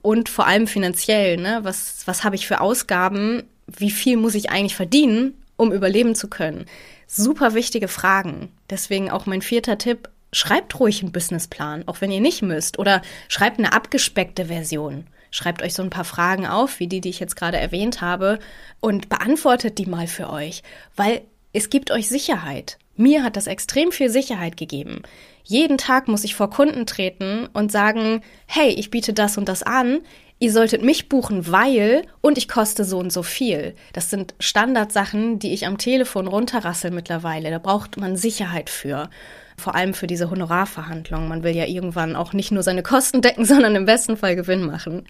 und 0.00 0.28
vor 0.28 0.46
allem 0.46 0.66
finanziell, 0.66 1.36
ne? 1.36 1.60
was, 1.62 2.02
was 2.06 2.24
habe 2.24 2.36
ich 2.36 2.46
für 2.46 2.60
Ausgaben, 2.60 3.42
wie 3.66 3.90
viel 3.90 4.16
muss 4.16 4.34
ich 4.34 4.50
eigentlich 4.50 4.76
verdienen, 4.76 5.34
um 5.56 5.72
überleben 5.72 6.14
zu 6.14 6.28
können. 6.28 6.66
Super 7.06 7.54
wichtige 7.54 7.88
Fragen. 7.88 8.50
Deswegen 8.70 9.10
auch 9.10 9.26
mein 9.26 9.42
vierter 9.42 9.78
Tipp, 9.78 10.08
schreibt 10.32 10.80
ruhig 10.80 11.02
einen 11.02 11.12
Businessplan, 11.12 11.86
auch 11.86 12.00
wenn 12.00 12.10
ihr 12.10 12.20
nicht 12.20 12.42
müsst. 12.42 12.78
Oder 12.78 13.02
schreibt 13.28 13.58
eine 13.58 13.72
abgespeckte 13.72 14.46
Version. 14.46 15.06
Schreibt 15.30 15.62
euch 15.62 15.74
so 15.74 15.82
ein 15.82 15.90
paar 15.90 16.04
Fragen 16.04 16.46
auf, 16.46 16.80
wie 16.80 16.86
die, 16.86 17.00
die 17.00 17.10
ich 17.10 17.20
jetzt 17.20 17.36
gerade 17.36 17.58
erwähnt 17.58 18.00
habe, 18.00 18.38
und 18.80 19.08
beantwortet 19.08 19.78
die 19.78 19.86
mal 19.86 20.06
für 20.06 20.30
euch, 20.30 20.62
weil 20.96 21.22
es 21.52 21.70
gibt 21.70 21.90
euch 21.90 22.08
Sicherheit. 22.08 22.78
Mir 22.96 23.22
hat 23.22 23.36
das 23.36 23.46
extrem 23.46 23.90
viel 23.90 24.10
Sicherheit 24.10 24.56
gegeben. 24.56 25.02
Jeden 25.44 25.78
Tag 25.78 26.08
muss 26.08 26.24
ich 26.24 26.34
vor 26.34 26.50
Kunden 26.50 26.86
treten 26.86 27.48
und 27.52 27.72
sagen, 27.72 28.22
hey, 28.46 28.68
ich 28.68 28.90
biete 28.90 29.12
das 29.12 29.38
und 29.38 29.48
das 29.48 29.62
an, 29.62 30.00
ihr 30.38 30.52
solltet 30.52 30.82
mich 30.82 31.08
buchen, 31.08 31.50
weil 31.50 32.02
und 32.20 32.36
ich 32.36 32.48
koste 32.48 32.84
so 32.84 32.98
und 32.98 33.12
so 33.12 33.22
viel. 33.22 33.74
Das 33.92 34.10
sind 34.10 34.34
Standardsachen, 34.40 35.38
die 35.38 35.52
ich 35.52 35.66
am 35.66 35.78
Telefon 35.78 36.26
runterrassel 36.26 36.90
mittlerweile. 36.90 37.50
Da 37.50 37.58
braucht 37.58 37.96
man 37.96 38.16
Sicherheit 38.16 38.68
für. 38.68 39.08
Vor 39.56 39.74
allem 39.74 39.94
für 39.94 40.06
diese 40.06 40.30
Honorarverhandlungen. 40.30 41.28
Man 41.28 41.42
will 41.42 41.54
ja 41.54 41.66
irgendwann 41.66 42.16
auch 42.16 42.32
nicht 42.32 42.52
nur 42.52 42.62
seine 42.62 42.82
Kosten 42.82 43.22
decken, 43.22 43.44
sondern 43.46 43.74
im 43.74 43.86
besten 43.86 44.16
Fall 44.16 44.36
Gewinn 44.36 44.66
machen. 44.66 45.06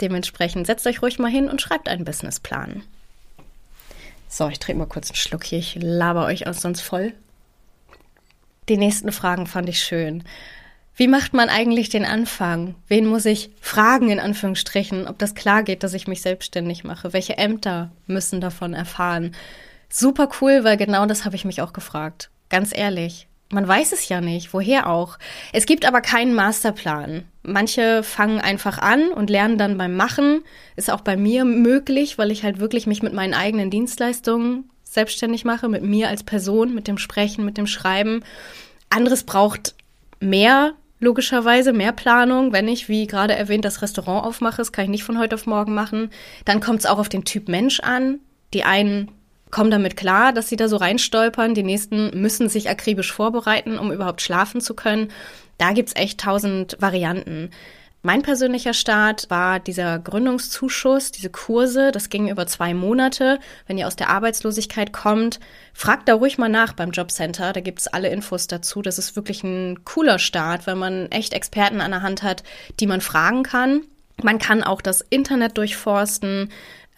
Dementsprechend 0.00 0.66
setzt 0.66 0.86
euch 0.86 1.02
ruhig 1.02 1.18
mal 1.18 1.30
hin 1.30 1.48
und 1.48 1.60
schreibt 1.60 1.88
einen 1.88 2.04
Businessplan. 2.04 2.82
So, 4.32 4.48
ich 4.48 4.60
trinke 4.60 4.78
mal 4.78 4.86
kurz 4.86 5.10
einen 5.10 5.16
Schluck 5.16 5.42
hier. 5.42 5.58
Ich 5.58 5.74
laber 5.74 6.24
euch 6.24 6.46
aus 6.46 6.60
sonst 6.60 6.82
voll. 6.82 7.12
Die 8.68 8.76
nächsten 8.76 9.10
Fragen 9.10 9.48
fand 9.48 9.68
ich 9.68 9.82
schön. 9.82 10.22
Wie 10.94 11.08
macht 11.08 11.34
man 11.34 11.48
eigentlich 11.48 11.88
den 11.88 12.04
Anfang? 12.04 12.76
Wen 12.86 13.06
muss 13.06 13.24
ich 13.24 13.50
fragen, 13.60 14.08
in 14.08 14.20
Anführungsstrichen, 14.20 15.08
ob 15.08 15.18
das 15.18 15.34
klar 15.34 15.64
geht, 15.64 15.82
dass 15.82 15.94
ich 15.94 16.06
mich 16.06 16.22
selbstständig 16.22 16.84
mache? 16.84 17.12
Welche 17.12 17.38
Ämter 17.38 17.90
müssen 18.06 18.40
davon 18.40 18.72
erfahren? 18.72 19.34
Super 19.88 20.28
cool, 20.40 20.62
weil 20.62 20.76
genau 20.76 21.06
das 21.06 21.24
habe 21.24 21.34
ich 21.34 21.44
mich 21.44 21.60
auch 21.60 21.72
gefragt. 21.72 22.30
Ganz 22.50 22.76
ehrlich. 22.76 23.26
Man 23.52 23.66
weiß 23.66 23.92
es 23.92 24.08
ja 24.08 24.20
nicht, 24.20 24.54
woher 24.54 24.88
auch. 24.88 25.18
Es 25.52 25.66
gibt 25.66 25.84
aber 25.84 26.00
keinen 26.00 26.34
Masterplan. 26.34 27.24
Manche 27.42 28.04
fangen 28.04 28.40
einfach 28.40 28.78
an 28.78 29.08
und 29.08 29.28
lernen 29.28 29.58
dann 29.58 29.76
beim 29.76 29.96
Machen. 29.96 30.44
Ist 30.76 30.90
auch 30.90 31.00
bei 31.00 31.16
mir 31.16 31.44
möglich, 31.44 32.16
weil 32.16 32.30
ich 32.30 32.44
halt 32.44 32.60
wirklich 32.60 32.86
mich 32.86 33.02
mit 33.02 33.12
meinen 33.12 33.34
eigenen 33.34 33.70
Dienstleistungen 33.70 34.70
selbstständig 34.84 35.44
mache, 35.44 35.68
mit 35.68 35.82
mir 35.82 36.08
als 36.08 36.22
Person, 36.22 36.74
mit 36.74 36.86
dem 36.86 36.98
Sprechen, 36.98 37.44
mit 37.44 37.56
dem 37.56 37.66
Schreiben. 37.66 38.22
Anderes 38.88 39.24
braucht 39.24 39.74
mehr, 40.20 40.74
logischerweise, 41.00 41.72
mehr 41.72 41.92
Planung. 41.92 42.52
Wenn 42.52 42.68
ich, 42.68 42.88
wie 42.88 43.08
gerade 43.08 43.34
erwähnt, 43.34 43.64
das 43.64 43.82
Restaurant 43.82 44.24
aufmache, 44.26 44.58
das 44.58 44.70
kann 44.70 44.84
ich 44.84 44.90
nicht 44.90 45.04
von 45.04 45.18
heute 45.18 45.34
auf 45.34 45.46
morgen 45.46 45.74
machen. 45.74 46.10
Dann 46.44 46.60
kommt 46.60 46.80
es 46.80 46.86
auch 46.86 46.98
auf 46.98 47.08
den 47.08 47.24
Typ 47.24 47.48
Mensch 47.48 47.80
an. 47.80 48.20
Die 48.54 48.62
einen 48.62 49.10
kommen 49.50 49.70
damit 49.70 49.96
klar, 49.96 50.32
dass 50.32 50.48
sie 50.48 50.56
da 50.56 50.68
so 50.68 50.76
reinstolpern. 50.76 51.54
Die 51.54 51.62
nächsten 51.62 52.20
müssen 52.20 52.48
sich 52.48 52.68
akribisch 52.68 53.12
vorbereiten, 53.12 53.78
um 53.78 53.92
überhaupt 53.92 54.22
schlafen 54.22 54.60
zu 54.60 54.74
können. 54.74 55.08
Da 55.58 55.72
gibt's 55.72 55.94
echt 55.94 56.20
tausend 56.20 56.76
Varianten. 56.80 57.50
Mein 58.02 58.22
persönlicher 58.22 58.72
Start 58.72 59.28
war 59.28 59.60
dieser 59.60 59.98
Gründungszuschuss, 59.98 61.12
diese 61.12 61.28
Kurse. 61.28 61.92
Das 61.92 62.08
ging 62.08 62.30
über 62.30 62.46
zwei 62.46 62.72
Monate. 62.72 63.38
Wenn 63.66 63.76
ihr 63.76 63.86
aus 63.86 63.94
der 63.94 64.08
Arbeitslosigkeit 64.08 64.94
kommt, 64.94 65.38
fragt 65.74 66.08
da 66.08 66.14
ruhig 66.14 66.38
mal 66.38 66.48
nach 66.48 66.72
beim 66.72 66.92
Jobcenter. 66.92 67.52
Da 67.52 67.60
gibt's 67.60 67.88
alle 67.88 68.08
Infos 68.08 68.46
dazu. 68.46 68.80
Das 68.80 68.98
ist 68.98 69.16
wirklich 69.16 69.44
ein 69.44 69.84
cooler 69.84 70.18
Start, 70.18 70.66
weil 70.66 70.76
man 70.76 71.10
echt 71.10 71.34
Experten 71.34 71.82
an 71.82 71.90
der 71.90 72.00
Hand 72.00 72.22
hat, 72.22 72.42
die 72.80 72.86
man 72.86 73.02
fragen 73.02 73.42
kann. 73.42 73.82
Man 74.22 74.38
kann 74.38 74.62
auch 74.62 74.80
das 74.80 75.02
Internet 75.02 75.58
durchforsten. 75.58 76.50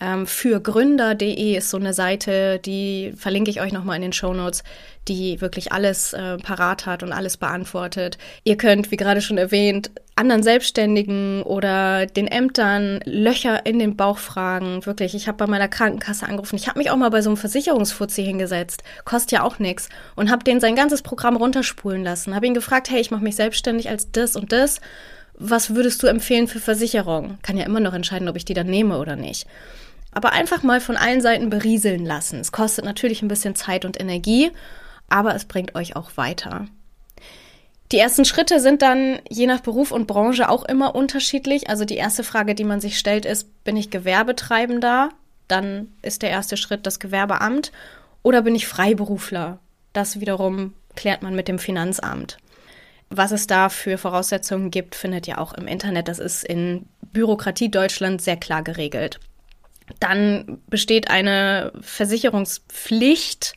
Ähm, 0.02 0.26
für 0.26 0.60
Gründer.de 0.60 1.56
ist 1.56 1.70
so 1.70 1.76
eine 1.76 1.94
Seite, 1.94 2.58
die 2.58 3.14
verlinke 3.16 3.52
ich 3.52 3.60
euch 3.60 3.72
nochmal 3.72 3.94
in 3.94 4.02
den 4.02 4.12
Show 4.12 4.34
Notes, 4.34 4.64
die 5.06 5.40
wirklich 5.40 5.70
alles 5.70 6.12
äh, 6.12 6.38
parat 6.38 6.86
hat 6.86 7.04
und 7.04 7.12
alles 7.12 7.36
beantwortet. 7.36 8.18
Ihr 8.42 8.56
könnt, 8.56 8.90
wie 8.90 8.96
gerade 8.96 9.20
schon 9.20 9.38
erwähnt, 9.38 9.92
anderen 10.16 10.42
Selbstständigen 10.42 11.44
oder 11.44 12.06
den 12.06 12.26
Ämtern 12.26 12.98
Löcher 13.04 13.64
in 13.64 13.78
den 13.78 13.96
Bauch 13.96 14.18
fragen. 14.18 14.84
Wirklich, 14.84 15.14
ich 15.14 15.28
habe 15.28 15.38
bei 15.38 15.46
meiner 15.46 15.68
Krankenkasse 15.68 16.26
angerufen. 16.26 16.56
Ich 16.56 16.66
habe 16.66 16.80
mich 16.80 16.90
auch 16.90 16.96
mal 16.96 17.10
bei 17.10 17.22
so 17.22 17.30
einem 17.30 17.36
Versicherungsfuzzi 17.36 18.24
hingesetzt. 18.24 18.82
Kostet 19.04 19.30
ja 19.30 19.42
auch 19.44 19.60
nichts. 19.60 19.88
Und 20.16 20.32
habe 20.32 20.42
den 20.42 20.58
sein 20.58 20.74
ganzes 20.74 21.02
Programm 21.02 21.36
runterspulen 21.36 22.02
lassen. 22.02 22.34
Habe 22.34 22.48
ihn 22.48 22.54
gefragt, 22.54 22.90
hey, 22.90 23.00
ich 23.00 23.12
mache 23.12 23.22
mich 23.22 23.36
selbstständig 23.36 23.88
als 23.88 24.10
das 24.10 24.34
und 24.34 24.50
das. 24.50 24.80
Was 25.38 25.76
würdest 25.76 26.02
du 26.02 26.08
empfehlen 26.08 26.48
für 26.48 26.60
Versicherung? 26.60 27.38
Kann 27.42 27.56
ja 27.56 27.64
immer 27.64 27.80
noch 27.80 27.94
entscheiden, 27.94 28.28
ob 28.28 28.36
ich 28.36 28.44
die 28.44 28.54
dann 28.54 28.66
nehme 28.66 28.98
oder 28.98 29.14
nicht 29.14 29.46
aber 30.12 30.32
einfach 30.32 30.62
mal 30.62 30.80
von 30.80 30.96
allen 30.96 31.20
Seiten 31.20 31.50
berieseln 31.50 32.04
lassen. 32.04 32.40
Es 32.40 32.52
kostet 32.52 32.84
natürlich 32.84 33.22
ein 33.22 33.28
bisschen 33.28 33.54
Zeit 33.54 33.84
und 33.84 34.00
Energie, 34.00 34.52
aber 35.08 35.34
es 35.34 35.46
bringt 35.46 35.74
euch 35.74 35.96
auch 35.96 36.16
weiter. 36.16 36.66
Die 37.90 37.98
ersten 37.98 38.24
Schritte 38.24 38.60
sind 38.60 38.80
dann 38.80 39.20
je 39.28 39.46
nach 39.46 39.60
Beruf 39.60 39.90
und 39.90 40.06
Branche 40.06 40.48
auch 40.48 40.64
immer 40.64 40.94
unterschiedlich. 40.94 41.68
Also 41.68 41.84
die 41.84 41.96
erste 41.96 42.24
Frage, 42.24 42.54
die 42.54 42.64
man 42.64 42.80
sich 42.80 42.98
stellt, 42.98 43.26
ist, 43.26 43.64
bin 43.64 43.76
ich 43.76 43.90
Gewerbetreibender? 43.90 45.10
Dann 45.46 45.92
ist 46.00 46.22
der 46.22 46.30
erste 46.30 46.56
Schritt 46.56 46.86
das 46.86 47.00
Gewerbeamt. 47.00 47.70
Oder 48.22 48.42
bin 48.42 48.54
ich 48.54 48.66
Freiberufler? 48.66 49.58
Das 49.92 50.20
wiederum 50.20 50.72
klärt 50.96 51.22
man 51.22 51.34
mit 51.34 51.48
dem 51.48 51.58
Finanzamt. 51.58 52.38
Was 53.10 53.30
es 53.30 53.46
da 53.46 53.68
für 53.68 53.98
Voraussetzungen 53.98 54.70
gibt, 54.70 54.94
findet 54.94 55.28
ihr 55.28 55.38
auch 55.38 55.52
im 55.52 55.66
Internet. 55.66 56.08
Das 56.08 56.18
ist 56.18 56.44
in 56.44 56.86
Bürokratie 57.12 57.70
Deutschland 57.70 58.22
sehr 58.22 58.38
klar 58.38 58.62
geregelt. 58.62 59.20
Dann 60.00 60.60
besteht 60.68 61.10
eine 61.10 61.72
Versicherungspflicht, 61.80 63.54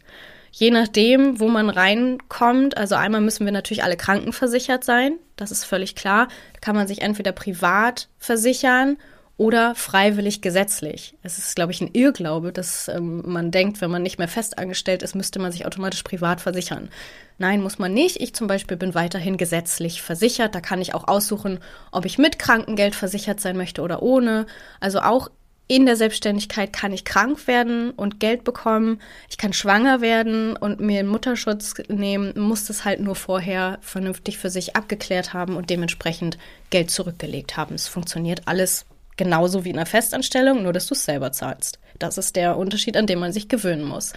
je 0.52 0.72
nachdem, 0.72 1.40
wo 1.40 1.48
man 1.48 1.70
reinkommt. 1.70 2.78
Also 2.78 2.96
einmal 2.96 3.22
müssen 3.22 3.46
wir 3.46 3.52
natürlich 3.52 3.84
alle 3.84 3.98
krankenversichert 3.98 4.84
sein, 4.84 5.20
das 5.36 5.52
ist 5.52 5.66
völlig 5.66 5.96
klar. 5.96 6.28
Da 6.54 6.60
kann 6.62 6.76
man 6.76 6.88
sich 6.88 7.02
entweder 7.02 7.32
privat 7.32 8.08
versichern 8.18 8.98
oder 9.38 9.76
freiwillig 9.76 10.42
gesetzlich. 10.42 11.18
Es 11.22 11.38
ist, 11.38 11.56
glaube 11.56 11.74
ich, 11.74 11.82
ein 11.82 11.90
Irrglaube, 11.92 12.54
dass 12.54 12.88
ähm, 12.88 13.22
man 13.26 13.52
denkt, 13.52 13.82
wenn 13.82 13.92
man 13.92 14.02
nicht 14.02 14.18
mehr 14.18 14.30
festangestellt 14.30 15.04
ist, 15.04 15.14
müsste 15.14 15.40
man 15.40 15.52
sich 15.52 15.66
automatisch 15.66 16.04
privat 16.04 16.40
versichern. 16.40 16.90
Nein, 17.38 17.62
muss 17.62 17.78
man 17.78 17.94
nicht. 17.94 18.22
Ich 18.22 18.34
zum 18.34 18.48
Beispiel 18.48 18.78
bin 18.78 18.96
weiterhin 18.96 19.36
gesetzlich 19.36 20.02
versichert. 20.02 20.56
Da 20.56 20.62
kann 20.62 20.82
ich 20.82 20.94
auch 20.94 21.10
aussuchen, 21.10 21.60
ob 21.92 22.06
ich 22.06 22.18
mit 22.18 22.40
Krankengeld 22.40 22.96
versichert 22.96 23.42
sein 23.42 23.58
möchte 23.58 23.82
oder 23.82 24.02
ohne. 24.02 24.46
Also 24.80 25.02
auch 25.02 25.30
in 25.68 25.86
der 25.86 25.96
Selbstständigkeit 25.96 26.72
kann 26.74 26.94
ich 26.94 27.06
krank 27.06 27.48
werden 27.48 27.90
und 27.92 28.20
Geld 28.20 28.44
bekommen. 28.44 29.02
Ich 29.30 29.38
kann 29.38 29.52
schwanger 29.52 30.00
werden 30.00 30.56
und 30.56 30.80
mir 30.80 31.00
einen 31.00 31.10
Mutterschutz 31.10 31.74
nehmen, 31.88 32.40
muss 32.40 32.66
das 32.66 32.86
halt 32.86 33.00
nur 33.00 33.16
vorher 33.16 33.80
vernünftig 33.82 34.38
für 34.38 34.52
sich 34.52 34.76
abgeklärt 34.76 35.34
haben 35.34 35.58
und 35.58 35.72
dementsprechend 35.72 36.38
Geld 36.70 36.92
zurückgelegt 36.92 37.58
haben. 37.58 37.74
Es 37.74 37.88
funktioniert 37.88 38.44
alles 38.46 38.86
genauso 39.18 39.66
wie 39.66 39.70
in 39.70 39.78
einer 39.78 39.88
Festanstellung, 39.88 40.62
nur 40.64 40.74
dass 40.74 40.88
du 40.88 40.94
es 40.94 41.06
selber 41.06 41.32
zahlst. 41.32 41.80
Das 41.98 42.18
ist 42.18 42.36
der 42.36 42.58
Unterschied, 42.58 42.96
an 42.96 43.08
dem 43.08 43.20
man 43.20 43.34
sich 43.34 43.48
gewöhnen 43.48 43.84
muss. 43.84 44.14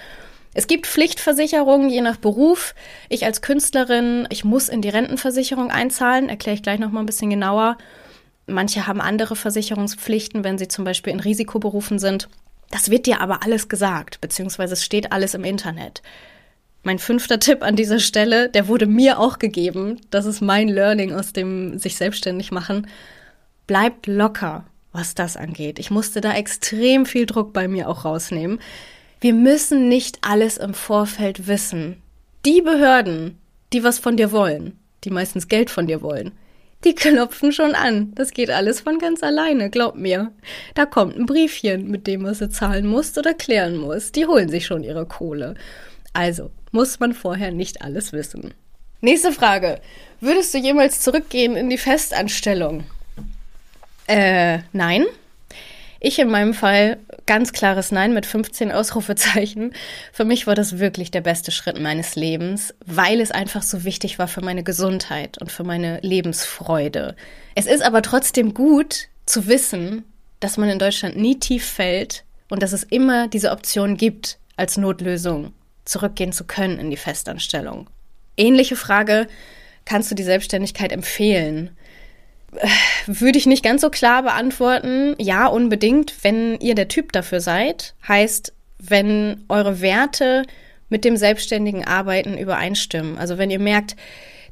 Es 0.54 0.66
gibt 0.66 0.86
Pflichtversicherungen 0.86 1.88
je 1.88 2.00
nach 2.00 2.16
Beruf. 2.16 2.74
Ich 3.08 3.24
als 3.24 3.42
Künstlerin, 3.42 4.26
ich 4.30 4.44
muss 4.44 4.68
in 4.68 4.82
die 4.82 4.88
Rentenversicherung 4.88 5.70
einzahlen, 5.70 6.28
erkläre 6.28 6.56
ich 6.56 6.62
gleich 6.62 6.78
noch 6.78 6.90
mal 6.90 7.00
ein 7.00 7.06
bisschen 7.06 7.30
genauer. 7.30 7.78
Manche 8.48 8.86
haben 8.86 9.00
andere 9.00 9.36
Versicherungspflichten, 9.36 10.42
wenn 10.42 10.58
sie 10.58 10.68
zum 10.68 10.84
Beispiel 10.84 11.12
in 11.12 11.20
Risikoberufen 11.20 11.98
sind. 11.98 12.28
Das 12.70 12.90
wird 12.90 13.06
dir 13.06 13.20
aber 13.20 13.42
alles 13.42 13.68
gesagt, 13.68 14.20
beziehungsweise 14.20 14.74
es 14.74 14.84
steht 14.84 15.12
alles 15.12 15.34
im 15.34 15.44
Internet. 15.44 16.02
Mein 16.82 16.98
fünfter 16.98 17.38
Tipp 17.38 17.62
an 17.62 17.76
dieser 17.76 17.98
Stelle, 17.98 18.48
der 18.48 18.68
wurde 18.68 18.86
mir 18.86 19.18
auch 19.18 19.38
gegeben. 19.38 20.00
Das 20.10 20.26
ist 20.26 20.40
mein 20.40 20.68
Learning 20.68 21.12
aus 21.12 21.32
dem 21.32 21.78
sich 21.78 21.96
selbstständig 21.96 22.50
machen. 22.50 22.86
Bleibt 23.66 24.06
locker, 24.06 24.64
was 24.92 25.14
das 25.14 25.36
angeht. 25.36 25.78
Ich 25.78 25.90
musste 25.90 26.20
da 26.20 26.32
extrem 26.34 27.04
viel 27.04 27.26
Druck 27.26 27.52
bei 27.52 27.68
mir 27.68 27.88
auch 27.88 28.04
rausnehmen. 28.04 28.60
Wir 29.20 29.34
müssen 29.34 29.88
nicht 29.88 30.18
alles 30.22 30.56
im 30.56 30.74
Vorfeld 30.74 31.46
wissen. 31.46 32.00
Die 32.46 32.62
Behörden, 32.62 33.36
die 33.72 33.82
was 33.82 33.98
von 33.98 34.16
dir 34.16 34.30
wollen, 34.32 34.78
die 35.04 35.10
meistens 35.10 35.48
Geld 35.48 35.70
von 35.70 35.86
dir 35.86 36.02
wollen, 36.02 36.32
die 36.84 36.94
klopfen 36.94 37.52
schon 37.52 37.74
an. 37.74 38.12
Das 38.14 38.30
geht 38.30 38.50
alles 38.50 38.80
von 38.80 38.98
ganz 38.98 39.22
alleine, 39.22 39.70
glaub 39.70 39.96
mir. 39.96 40.32
Da 40.74 40.86
kommt 40.86 41.16
ein 41.16 41.26
Briefchen, 41.26 41.90
mit 41.90 42.06
dem 42.06 42.24
was 42.24 42.38
du 42.38 42.48
zahlen 42.48 42.86
musst 42.86 43.18
oder 43.18 43.34
klären 43.34 43.76
musst. 43.76 44.16
Die 44.16 44.26
holen 44.26 44.48
sich 44.48 44.66
schon 44.66 44.84
ihre 44.84 45.06
Kohle. 45.06 45.54
Also 46.12 46.50
muss 46.70 47.00
man 47.00 47.14
vorher 47.14 47.50
nicht 47.50 47.82
alles 47.82 48.12
wissen. 48.12 48.54
Nächste 49.00 49.32
Frage. 49.32 49.80
Würdest 50.20 50.54
du 50.54 50.58
jemals 50.58 51.00
zurückgehen 51.00 51.56
in 51.56 51.70
die 51.70 51.78
Festanstellung? 51.78 52.84
Äh, 54.06 54.60
nein. 54.72 55.06
Ich 56.00 56.20
in 56.20 56.30
meinem 56.30 56.54
Fall 56.54 56.98
ganz 57.26 57.52
klares 57.52 57.90
Nein 57.90 58.14
mit 58.14 58.24
15 58.24 58.70
Ausrufezeichen. 58.70 59.72
Für 60.12 60.24
mich 60.24 60.46
war 60.46 60.54
das 60.54 60.78
wirklich 60.78 61.10
der 61.10 61.22
beste 61.22 61.50
Schritt 61.50 61.80
meines 61.80 62.14
Lebens, 62.14 62.72
weil 62.86 63.20
es 63.20 63.32
einfach 63.32 63.62
so 63.62 63.82
wichtig 63.82 64.18
war 64.18 64.28
für 64.28 64.40
meine 64.40 64.62
Gesundheit 64.62 65.38
und 65.38 65.50
für 65.50 65.64
meine 65.64 65.98
Lebensfreude. 66.02 67.16
Es 67.56 67.66
ist 67.66 67.82
aber 67.82 68.02
trotzdem 68.02 68.54
gut 68.54 69.08
zu 69.26 69.48
wissen, 69.48 70.04
dass 70.38 70.56
man 70.56 70.68
in 70.68 70.78
Deutschland 70.78 71.16
nie 71.16 71.40
tief 71.40 71.66
fällt 71.66 72.24
und 72.48 72.62
dass 72.62 72.72
es 72.72 72.84
immer 72.84 73.26
diese 73.26 73.50
Option 73.50 73.96
gibt, 73.96 74.38
als 74.56 74.76
Notlösung 74.76 75.52
zurückgehen 75.84 76.32
zu 76.32 76.44
können 76.44 76.78
in 76.78 76.90
die 76.90 76.96
Festanstellung. 76.96 77.90
Ähnliche 78.36 78.76
Frage, 78.76 79.26
kannst 79.84 80.10
du 80.10 80.14
die 80.14 80.22
Selbstständigkeit 80.22 80.92
empfehlen? 80.92 81.70
Würde 83.06 83.38
ich 83.38 83.46
nicht 83.46 83.62
ganz 83.62 83.82
so 83.82 83.90
klar 83.90 84.22
beantworten. 84.22 85.14
Ja, 85.18 85.46
unbedingt, 85.46 86.14
wenn 86.22 86.58
ihr 86.60 86.74
der 86.74 86.88
Typ 86.88 87.12
dafür 87.12 87.40
seid. 87.40 87.94
Heißt, 88.06 88.52
wenn 88.78 89.44
eure 89.48 89.80
Werte 89.80 90.44
mit 90.88 91.04
dem 91.04 91.16
selbstständigen 91.16 91.84
Arbeiten 91.84 92.38
übereinstimmen. 92.38 93.18
Also 93.18 93.38
wenn 93.38 93.50
ihr 93.50 93.58
merkt, 93.58 93.96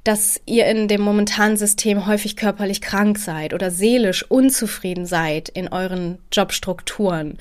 dass 0.05 0.41
ihr 0.47 0.67
in 0.67 0.87
dem 0.87 1.01
momentanen 1.01 1.57
System 1.57 2.07
häufig 2.07 2.37
körperlich 2.37 2.81
krank 2.81 3.19
seid 3.19 3.55
oder 3.55 3.71
seelisch 3.71 4.25
unzufrieden 4.31 5.07
seid 5.07 5.49
in 5.49 5.69
euren 5.69 6.19
Jobstrukturen, 6.33 7.39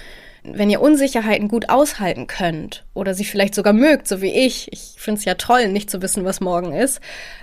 wenn 0.53 0.69
ihr 0.69 0.81
Unsicherheiten 0.81 1.47
gut 1.47 1.69
aushalten 1.69 2.27
könnt 2.27 2.86
oder 2.93 3.13
sie 3.13 3.25
vielleicht 3.25 3.55
sogar 3.55 3.73
mögt, 3.73 4.08
so 4.08 4.21
wie 4.21 4.31
ich, 4.31 4.71
ich 4.71 4.95
finde 4.97 5.19
es 5.19 5.25
ja 5.25 5.36
toll, 5.36 5.67
nicht 5.67 5.89
zu 5.89 6.01
wissen, 6.01 6.25
was 6.25 6.41
morgen 6.41 6.73
ist, 6.73 6.99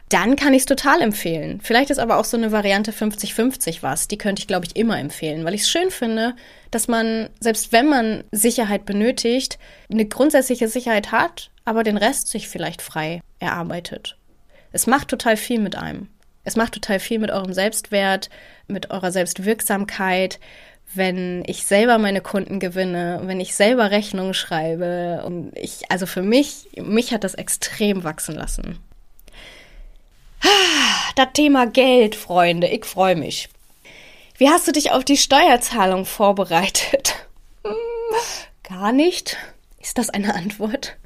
dann 0.09 0.37
kann 0.37 0.55
ich 0.55 0.61
es 0.63 0.67
total 0.67 1.01
empfehlen. 1.01 1.61
Vielleicht 1.63 1.91
ist 1.91 1.99
aber 1.99 2.19
auch 2.19 2.25
so 2.25 2.37
eine 2.37 2.53
Variante 2.53 2.93
50-50 2.93 3.79
was, 3.83 4.09
die 4.09 4.19
könnte 4.19 4.41
ich, 4.41 4.47
glaube 4.47 4.67
ich, 4.67 4.77
immer 4.77 4.99
empfehlen, 4.99 5.45
weil 5.45 5.55
ich 5.55 5.63
es 5.63 5.71
schön 5.71 5.91
finde, 5.91 6.35
dass 6.71 6.89
man, 6.89 7.31
selbst 7.41 7.73
wenn 7.73 7.89
man 7.89 8.25
Sicherheit 8.31 8.85
benötigt, 8.85 9.59
eine 9.91 10.07
grundsätzliche 10.07 10.69
Sicherheit 10.69 11.13
hat, 11.13 11.51
aber 11.65 11.83
den 11.83 11.97
Rest 11.97 12.29
sich 12.29 12.49
vielleicht 12.49 12.83
frei 12.83 13.21
erarbeitet. 13.39 14.17
Es 14.73 14.87
macht 14.87 15.09
total 15.09 15.37
viel 15.37 15.61
mit 15.61 15.77
einem. 15.77 16.09
Es 16.45 16.57
macht 16.57 16.75
total 16.75 16.99
viel 16.99 17.19
mit 17.19 17.31
eurem 17.31 17.53
Selbstwert, 17.53 18.29
mit 18.67 18.91
eurer 18.91 19.13
Selbstwirksamkeit, 19.13 20.41
wenn 20.95 21.43
ich 21.47 21.65
selber 21.65 21.99
meine 21.99 22.21
Kunden 22.21 22.61
gewinne, 22.61 23.21
wenn 23.25 23.41
ich 23.41 23.55
selber 23.55 23.91
Rechnungen 23.91 24.35
schreibe. 24.35 25.23
Und 25.25 25.57
ich, 25.57 25.91
also 25.91 26.07
für 26.07 26.23
mich, 26.23 26.69
mich 26.77 27.13
hat 27.13 27.25
das 27.25 27.35
extrem 27.35 28.05
wachsen 28.05 28.35
lassen. 28.35 28.79
Das 31.15 31.29
Thema 31.35 31.67
Geld, 31.67 32.15
Freunde, 32.15 32.69
ich 32.69 32.87
freue 32.87 33.17
mich. 33.17 33.51
Wie 34.39 34.49
hast 34.49 34.67
du 34.67 34.73
dich 34.73 34.91
auf 34.91 35.05
die 35.05 35.19
Steuerzahlung 35.19 36.07
vorbereitet? 36.07 37.15
Gar 38.63 38.93
nicht. 38.93 39.37
Ist 39.79 39.99
das 39.99 40.09
eine 40.09 40.35
Antwort? 40.35 40.97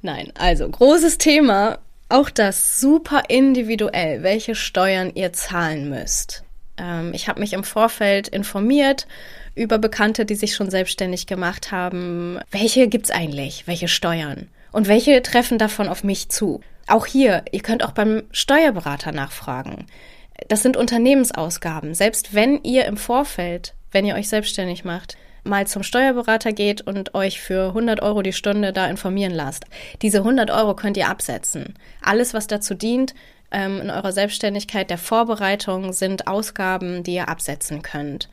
Nein, 0.00 0.32
also 0.38 0.66
großes 0.66 1.18
Thema. 1.18 1.78
Auch 2.08 2.30
das 2.30 2.80
super 2.80 3.24
individuell, 3.28 4.22
welche 4.22 4.54
Steuern 4.54 5.12
ihr 5.14 5.34
zahlen 5.34 5.90
müsst. 5.90 6.42
Ähm, 6.78 7.12
ich 7.14 7.28
habe 7.28 7.40
mich 7.40 7.52
im 7.52 7.64
Vorfeld 7.64 8.28
informiert 8.28 9.06
über 9.54 9.78
Bekannte, 9.78 10.24
die 10.24 10.34
sich 10.34 10.54
schon 10.54 10.70
selbstständig 10.70 11.26
gemacht 11.26 11.72
haben. 11.72 12.38
Welche 12.50 12.88
gibt's 12.88 13.10
eigentlich? 13.10 13.66
Welche 13.66 13.88
Steuern? 13.88 14.48
Und 14.72 14.88
welche 14.88 15.22
treffen 15.22 15.58
davon 15.58 15.88
auf 15.88 16.04
mich 16.04 16.28
zu? 16.28 16.60
Auch 16.86 17.06
hier, 17.06 17.44
ihr 17.52 17.60
könnt 17.60 17.84
auch 17.84 17.92
beim 17.92 18.22
Steuerberater 18.32 19.12
nachfragen. 19.12 19.86
Das 20.48 20.62
sind 20.62 20.76
Unternehmensausgaben. 20.76 21.94
Selbst 21.94 22.34
wenn 22.34 22.62
ihr 22.62 22.86
im 22.86 22.96
Vorfeld, 22.96 23.74
wenn 23.90 24.06
ihr 24.06 24.14
euch 24.14 24.28
selbstständig 24.28 24.84
macht, 24.84 25.16
mal 25.48 25.66
zum 25.66 25.82
Steuerberater 25.82 26.52
geht 26.52 26.80
und 26.82 27.14
euch 27.14 27.40
für 27.40 27.68
100 27.68 28.02
Euro 28.02 28.22
die 28.22 28.32
Stunde 28.32 28.72
da 28.72 28.86
informieren 28.86 29.32
lasst. 29.32 29.64
Diese 30.02 30.18
100 30.18 30.50
Euro 30.50 30.74
könnt 30.76 30.96
ihr 30.96 31.08
absetzen. 31.08 31.74
Alles, 32.02 32.34
was 32.34 32.46
dazu 32.46 32.74
dient, 32.74 33.14
ähm, 33.50 33.80
in 33.80 33.90
eurer 33.90 34.12
Selbstständigkeit 34.12 34.90
der 34.90 34.98
Vorbereitung 34.98 35.92
sind 35.92 36.26
Ausgaben, 36.26 37.02
die 37.02 37.14
ihr 37.14 37.28
absetzen 37.28 37.82
könnt. 37.82 38.28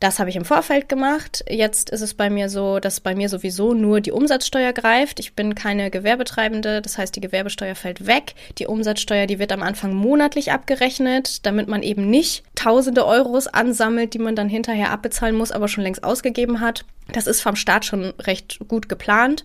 Das 0.00 0.18
habe 0.18 0.30
ich 0.30 0.36
im 0.36 0.44
Vorfeld 0.44 0.88
gemacht. 0.88 1.44
Jetzt 1.48 1.90
ist 1.90 2.00
es 2.00 2.14
bei 2.14 2.30
mir 2.30 2.48
so, 2.48 2.78
dass 2.80 3.00
bei 3.00 3.14
mir 3.14 3.28
sowieso 3.28 3.74
nur 3.74 4.00
die 4.00 4.12
Umsatzsteuer 4.12 4.72
greift. 4.72 5.20
Ich 5.20 5.34
bin 5.34 5.54
keine 5.54 5.90
Gewerbetreibende, 5.90 6.82
das 6.82 6.98
heißt, 6.98 7.14
die 7.16 7.20
Gewerbesteuer 7.20 7.74
fällt 7.74 8.06
weg. 8.06 8.34
Die 8.58 8.66
Umsatzsteuer, 8.66 9.26
die 9.26 9.38
wird 9.38 9.52
am 9.52 9.62
Anfang 9.62 9.94
monatlich 9.94 10.52
abgerechnet, 10.52 11.46
damit 11.46 11.68
man 11.68 11.82
eben 11.82 12.10
nicht 12.10 12.44
tausende 12.54 13.06
Euros 13.06 13.46
ansammelt, 13.46 14.14
die 14.14 14.18
man 14.18 14.36
dann 14.36 14.48
hinterher 14.48 14.90
abbezahlen 14.90 15.36
muss, 15.36 15.52
aber 15.52 15.68
schon 15.68 15.84
längst 15.84 16.04
ausgegeben 16.04 16.60
hat. 16.60 16.84
Das 17.12 17.26
ist 17.26 17.40
vom 17.40 17.56
Staat 17.56 17.84
schon 17.84 18.14
recht 18.20 18.58
gut 18.68 18.88
geplant. 18.88 19.44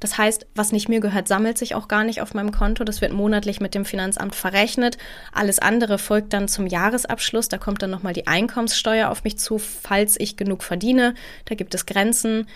Das 0.00 0.18
heißt, 0.18 0.46
was 0.54 0.72
nicht 0.72 0.88
mir 0.88 1.00
gehört, 1.00 1.26
sammelt 1.26 1.56
sich 1.56 1.74
auch 1.74 1.88
gar 1.88 2.04
nicht 2.04 2.20
auf 2.20 2.34
meinem 2.34 2.52
Konto. 2.52 2.84
Das 2.84 3.00
wird 3.00 3.12
monatlich 3.12 3.60
mit 3.60 3.74
dem 3.74 3.84
Finanzamt 3.84 4.34
verrechnet. 4.34 4.98
Alles 5.32 5.58
andere 5.58 5.98
folgt 5.98 6.32
dann 6.32 6.48
zum 6.48 6.66
Jahresabschluss. 6.66 7.48
Da 7.48 7.58
kommt 7.58 7.82
dann 7.82 7.90
nochmal 7.90 8.12
die 8.12 8.26
Einkommenssteuer 8.26 9.10
auf 9.10 9.24
mich 9.24 9.38
zu, 9.38 9.58
falls 9.58 10.20
ich 10.20 10.36
genug 10.36 10.62
verdiene. 10.62 11.14
Da 11.46 11.54
gibt 11.54 11.74
es 11.74 11.86
Grenzen. 11.86 12.46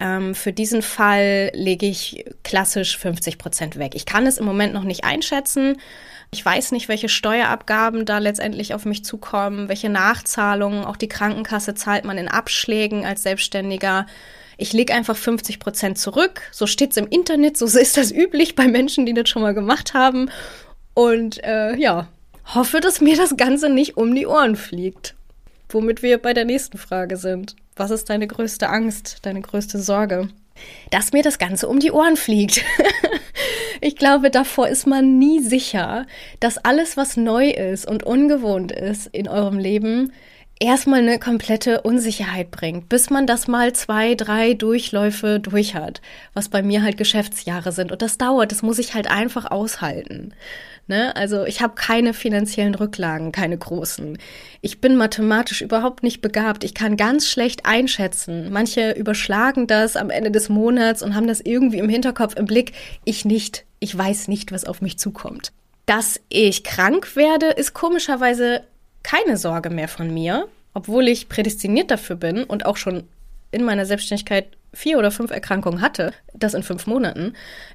Ähm, 0.00 0.34
für 0.34 0.52
diesen 0.52 0.80
Fall 0.80 1.50
lege 1.52 1.86
ich 1.86 2.24
klassisch 2.42 2.96
50 2.96 3.36
Prozent 3.36 3.78
weg. 3.78 3.94
Ich 3.94 4.06
kann 4.06 4.26
es 4.26 4.38
im 4.38 4.46
Moment 4.46 4.72
noch 4.72 4.84
nicht 4.84 5.04
einschätzen. 5.04 5.76
Ich 6.30 6.44
weiß 6.44 6.72
nicht, 6.72 6.88
welche 6.88 7.08
Steuerabgaben 7.10 8.06
da 8.06 8.18
letztendlich 8.18 8.72
auf 8.72 8.86
mich 8.86 9.04
zukommen, 9.04 9.68
welche 9.68 9.90
Nachzahlungen. 9.90 10.84
Auch 10.84 10.96
die 10.96 11.08
Krankenkasse 11.08 11.74
zahlt 11.74 12.04
man 12.04 12.16
in 12.16 12.28
Abschlägen 12.28 13.04
als 13.04 13.24
Selbstständiger 13.24 14.06
ich 14.60 14.72
lege 14.72 14.94
einfach 14.94 15.16
50 15.16 15.58
Prozent 15.58 15.98
zurück. 15.98 16.42
So 16.52 16.66
steht 16.66 16.90
es 16.90 16.96
im 16.96 17.08
Internet, 17.08 17.56
so 17.56 17.64
ist 17.78 17.96
das 17.96 18.12
üblich 18.12 18.54
bei 18.54 18.68
Menschen, 18.68 19.06
die 19.06 19.14
das 19.14 19.28
schon 19.28 19.42
mal 19.42 19.54
gemacht 19.54 19.94
haben. 19.94 20.30
Und 20.94 21.42
äh, 21.42 21.74
ja, 21.76 22.08
hoffe, 22.54 22.80
dass 22.80 23.00
mir 23.00 23.16
das 23.16 23.36
Ganze 23.36 23.68
nicht 23.68 23.96
um 23.96 24.14
die 24.14 24.26
Ohren 24.26 24.56
fliegt. 24.56 25.14
Womit 25.70 26.02
wir 26.02 26.18
bei 26.18 26.34
der 26.34 26.44
nächsten 26.44 26.78
Frage 26.78 27.16
sind. 27.16 27.56
Was 27.76 27.90
ist 27.90 28.10
deine 28.10 28.26
größte 28.26 28.68
Angst, 28.68 29.18
deine 29.22 29.40
größte 29.40 29.78
Sorge? 29.78 30.28
Dass 30.90 31.12
mir 31.12 31.22
das 31.22 31.38
Ganze 31.38 31.68
um 31.68 31.78
die 31.78 31.92
Ohren 31.92 32.16
fliegt. 32.16 32.62
ich 33.80 33.96
glaube, 33.96 34.30
davor 34.30 34.68
ist 34.68 34.86
man 34.86 35.18
nie 35.18 35.40
sicher, 35.40 36.06
dass 36.40 36.58
alles, 36.58 36.96
was 36.96 37.16
neu 37.16 37.50
ist 37.50 37.88
und 37.88 38.02
ungewohnt 38.02 38.72
ist 38.72 39.06
in 39.06 39.28
eurem 39.28 39.58
Leben, 39.58 40.12
erstmal 40.60 41.00
eine 41.00 41.18
komplette 41.18 41.80
Unsicherheit 41.80 42.50
bringt, 42.50 42.88
bis 42.88 43.10
man 43.10 43.26
das 43.26 43.48
mal 43.48 43.72
zwei, 43.72 44.14
drei 44.14 44.54
Durchläufe 44.54 45.40
durch 45.40 45.74
hat, 45.74 46.02
was 46.34 46.50
bei 46.50 46.62
mir 46.62 46.82
halt 46.82 46.98
Geschäftsjahre 46.98 47.72
sind. 47.72 47.90
Und 47.90 48.02
das 48.02 48.18
dauert, 48.18 48.52
das 48.52 48.62
muss 48.62 48.78
ich 48.78 48.94
halt 48.94 49.10
einfach 49.10 49.50
aushalten. 49.50 50.34
Ne? 50.86 51.14
Also 51.16 51.44
ich 51.44 51.62
habe 51.62 51.74
keine 51.76 52.12
finanziellen 52.12 52.74
Rücklagen, 52.74 53.32
keine 53.32 53.56
großen. 53.56 54.18
Ich 54.60 54.80
bin 54.80 54.96
mathematisch 54.96 55.62
überhaupt 55.62 56.02
nicht 56.02 56.20
begabt. 56.20 56.62
Ich 56.62 56.74
kann 56.74 56.96
ganz 56.96 57.28
schlecht 57.28 57.64
einschätzen. 57.64 58.52
Manche 58.52 58.90
überschlagen 58.92 59.66
das 59.66 59.96
am 59.96 60.10
Ende 60.10 60.30
des 60.30 60.48
Monats 60.48 61.02
und 61.02 61.14
haben 61.14 61.26
das 61.26 61.40
irgendwie 61.40 61.78
im 61.78 61.88
Hinterkopf 61.88 62.34
im 62.36 62.44
Blick. 62.44 62.72
Ich 63.04 63.24
nicht. 63.24 63.64
Ich 63.78 63.96
weiß 63.96 64.28
nicht, 64.28 64.52
was 64.52 64.64
auf 64.64 64.82
mich 64.82 64.98
zukommt. 64.98 65.52
Dass 65.86 66.20
ich 66.28 66.64
krank 66.64 67.16
werde, 67.16 67.46
ist 67.46 67.72
komischerweise 67.72 68.62
keine 69.02 69.36
Sorge 69.36 69.70
mehr 69.70 69.88
von 69.88 70.12
mir, 70.12 70.48
obwohl 70.74 71.08
ich 71.08 71.28
prädestiniert 71.28 71.90
dafür 71.90 72.16
bin 72.16 72.44
und 72.44 72.66
auch 72.66 72.76
schon 72.76 73.08
in 73.50 73.64
meiner 73.64 73.86
Selbstständigkeit 73.86 74.56
vier 74.72 74.98
oder 74.98 75.10
fünf 75.10 75.30
Erkrankungen 75.30 75.80
hatte, 75.80 76.12
das 76.32 76.54
in 76.54 76.62
fünf 76.62 76.86
Monaten. 76.86 77.34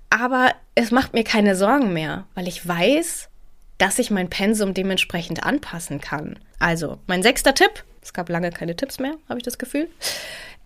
Aber 0.10 0.52
es 0.76 0.92
macht 0.92 1.14
mir 1.14 1.24
keine 1.24 1.56
Sorgen 1.56 1.94
mehr, 1.94 2.26
weil 2.36 2.48
ich 2.48 2.66
weiß, 2.66 3.30
dass 3.78 4.00
ich 4.00 4.12
mein 4.12 4.30
Pensum 4.30 4.74
dementsprechend 4.74 5.44
anpassen 5.44 6.00
kann. 6.00 6.40
Also, 6.60 7.00
mein 7.08 7.24
sechster 7.24 7.54
Tipp, 7.54 7.84
es 8.02 8.14
gab 8.14 8.30
lange 8.30 8.52
keine 8.52 8.76
Tipps 8.76 9.00
mehr, 9.00 9.16
habe 9.28 9.40
ich 9.40 9.44
das 9.44 9.58
Gefühl. 9.58 9.90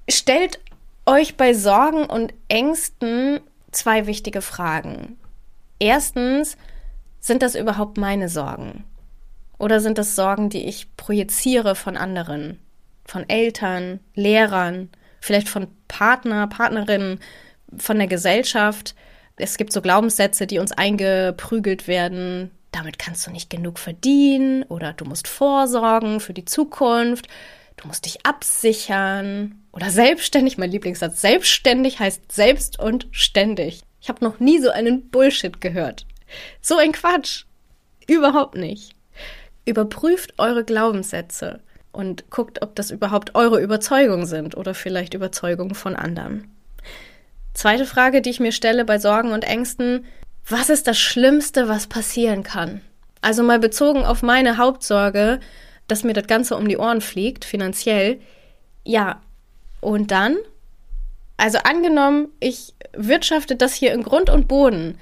Stellt 0.08 0.60
euch 1.06 1.36
bei 1.36 1.54
Sorgen 1.56 2.06
und 2.06 2.34
Ängsten 2.48 3.40
zwei 3.72 4.06
wichtige 4.06 4.42
Fragen. 4.42 5.18
Erstens, 5.80 6.58
sind 7.20 7.42
das 7.42 7.56
überhaupt 7.56 7.98
meine 7.98 8.30
Sorgen? 8.30 8.84
Oder 9.60 9.82
sind 9.82 9.98
das 9.98 10.16
Sorgen, 10.16 10.50
die 10.50 10.66
ich 10.66 10.88
projiziere 10.96 11.76
von 11.76 11.98
anderen, 11.98 12.60
von 13.06 13.28
Eltern, 13.30 14.00
Lehrern, 14.16 14.90
vielleicht 15.20 15.50
von 15.50 15.68
Partner, 15.88 16.48
Partnerinnen, 16.48 17.20
von 17.78 17.98
der 17.98 18.08
Gesellschaft? 18.08 18.96
Es 19.36 19.58
gibt 19.58 19.74
so 19.74 19.82
Glaubenssätze, 19.82 20.48
die 20.48 20.60
uns 20.60 20.72
eingeprügelt 20.72 21.88
werden. 21.88 22.52
Damit 22.72 23.00
kannst 23.00 23.28
du 23.28 23.32
nicht 23.32 23.50
genug 23.50 23.80
verdienen 23.80 24.64
oder 24.64 24.94
du 24.94 25.06
musst 25.06 25.28
vorsorgen 25.28 26.20
für 26.20 26.34
die 26.34 26.46
Zukunft. 26.46 27.28
Du 27.78 27.88
musst 27.88 28.06
dich 28.06 28.26
absichern 28.26 29.64
oder 29.72 29.90
selbstständig. 29.90 30.58
Mein 30.58 30.72
Lieblingssatz: 30.72 31.22
Selbstständig 31.22 32.00
heißt 32.00 32.32
selbst 32.32 32.80
und 32.80 33.08
ständig. 33.12 33.82
Ich 34.02 34.10
habe 34.10 34.24
noch 34.24 34.40
nie 34.40 34.60
so 34.60 34.70
einen 34.70 35.10
Bullshit 35.10 35.60
gehört. 35.60 36.06
So 36.62 36.78
ein 36.78 36.92
Quatsch. 36.92 37.46
Überhaupt 38.08 38.56
nicht. 38.56 38.99
Überprüft 39.70 40.34
eure 40.38 40.64
Glaubenssätze 40.64 41.62
und 41.92 42.30
guckt, 42.30 42.62
ob 42.62 42.76
das 42.76 42.92
überhaupt 42.92 43.36
eure 43.36 43.62
Überzeugungen 43.62 44.26
sind 44.26 44.56
oder 44.56 44.74
vielleicht 44.74 45.14
Überzeugungen 45.14 45.76
von 45.76 45.96
anderen. 45.96 46.48
Zweite 47.54 47.86
Frage, 47.86 48.22
die 48.22 48.30
ich 48.30 48.40
mir 48.40 48.52
stelle 48.52 48.86
bei 48.86 49.00
Sorgen 49.00 49.32
und 49.32 49.44
Ängsten, 49.44 50.06
was 50.48 50.70
ist 50.70 50.88
das 50.88 51.00
Schlimmste, 51.00 51.68
was 51.68 51.88
passieren 51.88 52.44
kann? 52.44 52.82
Also 53.22 53.44
mal 53.44 53.60
bezogen 53.60 54.06
auf 54.06 54.22
meine 54.22 54.58
Hauptsorge, 54.58 55.40
dass 55.88 56.04
mir 56.04 56.14
das 56.14 56.28
Ganze 56.28 56.56
um 56.56 56.68
die 56.68 56.78
Ohren 56.78 57.02
fliegt, 57.02 57.44
finanziell. 57.44 58.20
Ja, 58.84 59.22
und 59.82 60.12
dann? 60.12 60.38
Also 61.38 61.58
angenommen, 61.60 62.30
ich 62.40 62.74
wirtschafte 62.94 63.56
das 63.56 63.74
hier 63.74 63.94
in 63.94 64.04
Grund 64.04 64.30
und 64.30 64.48
Boden, 64.48 64.98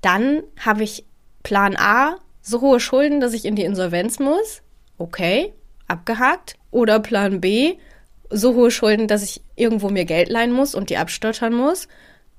dann 0.00 0.42
habe 0.58 0.82
ich 0.82 1.04
Plan 1.42 1.76
A, 1.76 2.16
so 2.42 2.60
hohe 2.60 2.80
Schulden, 2.80 3.20
dass 3.20 3.32
ich 3.32 3.44
in 3.44 3.56
die 3.56 3.64
Insolvenz 3.64 4.18
muss. 4.18 4.62
Okay, 4.98 5.54
abgehakt. 5.88 6.56
Oder 6.70 7.00
Plan 7.00 7.40
B, 7.40 7.76
so 8.30 8.54
hohe 8.54 8.70
Schulden, 8.70 9.08
dass 9.08 9.22
ich 9.22 9.42
irgendwo 9.56 9.88
mir 9.88 10.04
Geld 10.04 10.28
leihen 10.28 10.52
muss 10.52 10.74
und 10.74 10.90
die 10.90 10.96
abstottern 10.96 11.54
muss, 11.54 11.88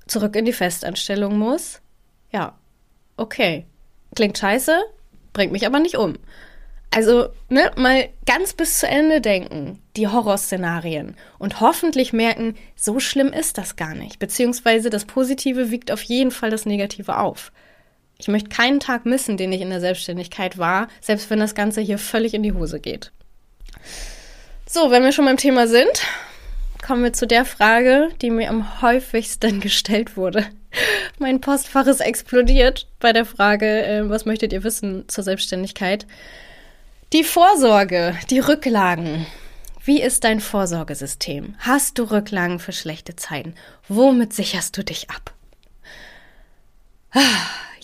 zurück 0.06 0.36
in 0.36 0.44
die 0.44 0.52
Festanstellung 0.52 1.38
muss. 1.38 1.80
Ja, 2.32 2.58
okay. 3.16 3.66
Klingt 4.14 4.38
scheiße, 4.38 4.76
bringt 5.32 5.52
mich 5.52 5.66
aber 5.66 5.78
nicht 5.78 5.96
um. 5.96 6.14
Also, 6.90 7.28
ne, 7.48 7.72
mal 7.76 8.08
ganz 8.24 8.52
bis 8.52 8.78
zu 8.78 8.86
Ende 8.86 9.20
denken, 9.20 9.80
die 9.96 10.06
Horrorszenarien 10.06 11.16
und 11.38 11.60
hoffentlich 11.60 12.12
merken, 12.12 12.54
so 12.76 13.00
schlimm 13.00 13.32
ist 13.32 13.58
das 13.58 13.74
gar 13.74 13.96
nicht, 13.96 14.20
beziehungsweise 14.20 14.90
das 14.90 15.04
Positive 15.04 15.72
wiegt 15.72 15.90
auf 15.90 16.02
jeden 16.02 16.30
Fall 16.30 16.50
das 16.50 16.66
Negative 16.66 17.18
auf. 17.18 17.50
Ich 18.18 18.28
möchte 18.28 18.48
keinen 18.48 18.80
Tag 18.80 19.06
missen, 19.06 19.36
den 19.36 19.52
ich 19.52 19.60
in 19.60 19.70
der 19.70 19.80
Selbstständigkeit 19.80 20.58
war, 20.58 20.88
selbst 21.00 21.30
wenn 21.30 21.40
das 21.40 21.54
Ganze 21.54 21.80
hier 21.80 21.98
völlig 21.98 22.34
in 22.34 22.42
die 22.42 22.52
Hose 22.52 22.80
geht. 22.80 23.12
So, 24.66 24.90
wenn 24.90 25.02
wir 25.02 25.12
schon 25.12 25.24
beim 25.24 25.36
Thema 25.36 25.66
sind, 25.66 26.02
kommen 26.84 27.02
wir 27.02 27.12
zu 27.12 27.26
der 27.26 27.44
Frage, 27.44 28.10
die 28.22 28.30
mir 28.30 28.48
am 28.50 28.82
häufigsten 28.82 29.60
gestellt 29.60 30.16
wurde. 30.16 30.46
mein 31.18 31.40
Postfach 31.40 31.86
ist 31.86 32.00
explodiert 32.00 32.86
bei 33.00 33.12
der 33.12 33.24
Frage, 33.24 33.84
äh, 33.84 34.08
was 34.08 34.26
möchtet 34.26 34.52
ihr 34.52 34.64
wissen 34.64 35.08
zur 35.08 35.24
Selbstständigkeit? 35.24 36.06
Die 37.12 37.24
Vorsorge, 37.24 38.16
die 38.30 38.40
Rücklagen. 38.40 39.26
Wie 39.84 40.00
ist 40.00 40.24
dein 40.24 40.40
Vorsorgesystem? 40.40 41.54
Hast 41.58 41.98
du 41.98 42.04
Rücklagen 42.04 42.58
für 42.58 42.72
schlechte 42.72 43.16
Zeiten? 43.16 43.54
Womit 43.88 44.32
sicherst 44.32 44.76
du 44.76 44.82
dich 44.82 45.10
ab? 45.10 45.32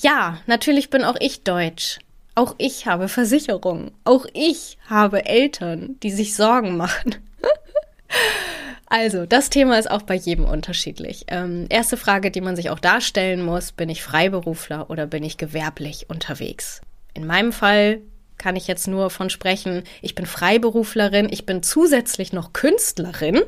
Ja, 0.02 0.38
natürlich 0.46 0.88
bin 0.88 1.04
auch 1.04 1.16
ich 1.20 1.42
deutsch. 1.42 1.98
Auch 2.34 2.54
ich 2.56 2.86
habe 2.86 3.08
Versicherungen. 3.08 3.90
Auch 4.04 4.24
ich 4.32 4.78
habe 4.88 5.26
Eltern, 5.26 5.96
die 6.02 6.10
sich 6.10 6.34
Sorgen 6.34 6.78
machen. 6.78 7.16
also, 8.86 9.26
das 9.26 9.50
Thema 9.50 9.78
ist 9.78 9.90
auch 9.90 10.02
bei 10.02 10.14
jedem 10.14 10.46
unterschiedlich. 10.46 11.26
Ähm, 11.28 11.66
erste 11.68 11.98
Frage, 11.98 12.30
die 12.30 12.40
man 12.40 12.56
sich 12.56 12.70
auch 12.70 12.78
darstellen 12.78 13.42
muss, 13.42 13.72
bin 13.72 13.90
ich 13.90 14.02
Freiberufler 14.02 14.88
oder 14.88 15.06
bin 15.06 15.22
ich 15.22 15.36
gewerblich 15.36 16.06
unterwegs? 16.08 16.80
In 17.12 17.26
meinem 17.26 17.52
Fall 17.52 18.00
kann 18.38 18.56
ich 18.56 18.66
jetzt 18.68 18.88
nur 18.88 19.10
von 19.10 19.28
sprechen, 19.28 19.82
ich 20.00 20.14
bin 20.14 20.24
Freiberuflerin, 20.24 21.28
ich 21.30 21.44
bin 21.44 21.62
zusätzlich 21.62 22.32
noch 22.32 22.54
Künstlerin. 22.54 23.42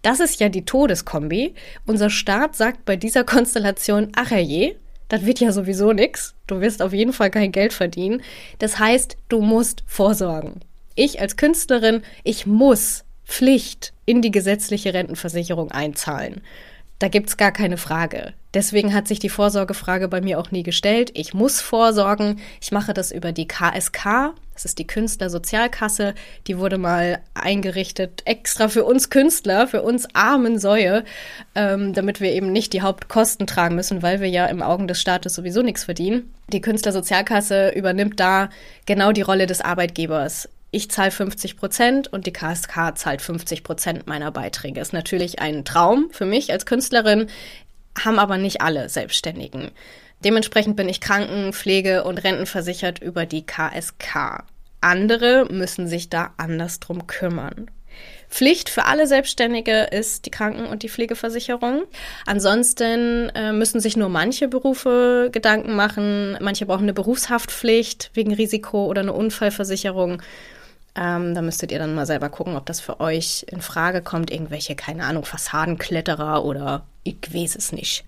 Das 0.00 0.18
ist 0.18 0.40
ja 0.40 0.48
die 0.48 0.64
Todeskombi. 0.64 1.54
Unser 1.86 2.10
Staat 2.10 2.56
sagt 2.56 2.84
bei 2.84 2.96
dieser 2.96 3.22
Konstellation, 3.22 4.10
ach 4.16 4.32
je, 4.32 4.74
das 5.12 5.26
wird 5.26 5.40
ja 5.40 5.52
sowieso 5.52 5.92
nix. 5.92 6.34
Du 6.46 6.62
wirst 6.62 6.80
auf 6.80 6.94
jeden 6.94 7.12
Fall 7.12 7.30
kein 7.30 7.52
Geld 7.52 7.74
verdienen. 7.74 8.22
Das 8.60 8.78
heißt, 8.78 9.18
du 9.28 9.42
musst 9.42 9.84
vorsorgen. 9.86 10.60
Ich 10.94 11.20
als 11.20 11.36
Künstlerin, 11.36 12.00
ich 12.24 12.46
muss 12.46 13.04
Pflicht 13.26 13.92
in 14.06 14.22
die 14.22 14.30
gesetzliche 14.30 14.94
Rentenversicherung 14.94 15.70
einzahlen. 15.70 16.40
Da 17.02 17.08
gibt's 17.08 17.36
gar 17.36 17.50
keine 17.50 17.78
Frage. 17.78 18.32
Deswegen 18.54 18.94
hat 18.94 19.08
sich 19.08 19.18
die 19.18 19.28
Vorsorgefrage 19.28 20.06
bei 20.06 20.20
mir 20.20 20.38
auch 20.38 20.52
nie 20.52 20.62
gestellt. 20.62 21.10
Ich 21.14 21.34
muss 21.34 21.60
vorsorgen. 21.60 22.38
Ich 22.60 22.70
mache 22.70 22.94
das 22.94 23.10
über 23.10 23.32
die 23.32 23.48
KSK. 23.48 24.34
Das 24.54 24.64
ist 24.64 24.78
die 24.78 24.86
Künstlersozialkasse. 24.86 26.14
Die 26.46 26.58
wurde 26.58 26.78
mal 26.78 27.18
eingerichtet 27.34 28.22
extra 28.24 28.68
für 28.68 28.84
uns 28.84 29.10
Künstler, 29.10 29.66
für 29.66 29.82
uns 29.82 30.14
armen 30.14 30.60
Säue, 30.60 31.02
ähm, 31.56 31.92
damit 31.92 32.20
wir 32.20 32.30
eben 32.30 32.52
nicht 32.52 32.72
die 32.72 32.82
Hauptkosten 32.82 33.48
tragen 33.48 33.74
müssen, 33.74 34.02
weil 34.02 34.20
wir 34.20 34.28
ja 34.28 34.46
im 34.46 34.62
Augen 34.62 34.86
des 34.86 35.00
Staates 35.00 35.34
sowieso 35.34 35.62
nichts 35.62 35.82
verdienen. 35.82 36.32
Die 36.52 36.60
Künstlersozialkasse 36.60 37.70
übernimmt 37.70 38.20
da 38.20 38.48
genau 38.86 39.10
die 39.10 39.22
Rolle 39.22 39.48
des 39.48 39.60
Arbeitgebers 39.60 40.48
ich 40.72 40.90
zahle 40.90 41.10
50 41.10 41.58
Prozent 41.58 42.12
und 42.12 42.26
die 42.26 42.32
KSK 42.32 42.96
zahlt 42.96 43.20
50 43.20 43.62
Prozent 43.62 44.06
meiner 44.06 44.32
Beiträge. 44.32 44.80
Ist 44.80 44.94
natürlich 44.94 45.38
ein 45.38 45.66
Traum 45.66 46.08
für 46.10 46.24
mich 46.24 46.50
als 46.50 46.64
Künstlerin, 46.64 47.28
haben 48.02 48.18
aber 48.18 48.38
nicht 48.38 48.62
alle 48.62 48.88
Selbstständigen. 48.88 49.70
Dementsprechend 50.24 50.76
bin 50.76 50.88
ich 50.88 51.02
Kranken-, 51.02 51.52
Pflege- 51.52 52.04
und 52.04 52.24
Rentenversichert 52.24 53.00
über 53.00 53.26
die 53.26 53.44
KSK. 53.44 54.44
Andere 54.80 55.46
müssen 55.50 55.88
sich 55.88 56.08
da 56.08 56.32
anders 56.38 56.80
drum 56.80 57.06
kümmern. 57.06 57.70
Pflicht 58.30 58.70
für 58.70 58.86
alle 58.86 59.06
Selbstständige 59.06 59.88
ist 59.90 60.24
die 60.24 60.30
Kranken- 60.30 60.64
und 60.64 60.82
die 60.82 60.88
Pflegeversicherung. 60.88 61.82
Ansonsten 62.24 63.28
äh, 63.34 63.52
müssen 63.52 63.78
sich 63.78 63.94
nur 63.98 64.08
manche 64.08 64.48
Berufe 64.48 65.28
Gedanken 65.30 65.76
machen. 65.76 66.38
Manche 66.40 66.64
brauchen 66.64 66.84
eine 66.84 66.94
Berufshaftpflicht 66.94 68.10
wegen 68.14 68.32
Risiko 68.32 68.86
oder 68.86 69.02
eine 69.02 69.12
Unfallversicherung. 69.12 70.22
Ähm, 70.94 71.34
da 71.34 71.40
müsstet 71.40 71.72
ihr 71.72 71.78
dann 71.78 71.94
mal 71.94 72.06
selber 72.06 72.28
gucken, 72.28 72.56
ob 72.56 72.66
das 72.66 72.80
für 72.80 73.00
euch 73.00 73.46
in 73.50 73.62
Frage 73.62 74.02
kommt. 74.02 74.30
Irgendwelche, 74.30 74.76
keine 74.76 75.04
Ahnung, 75.04 75.24
Fassadenkletterer 75.24 76.44
oder 76.44 76.84
ich 77.02 77.16
weiß 77.32 77.56
es 77.56 77.72
nicht. 77.72 78.04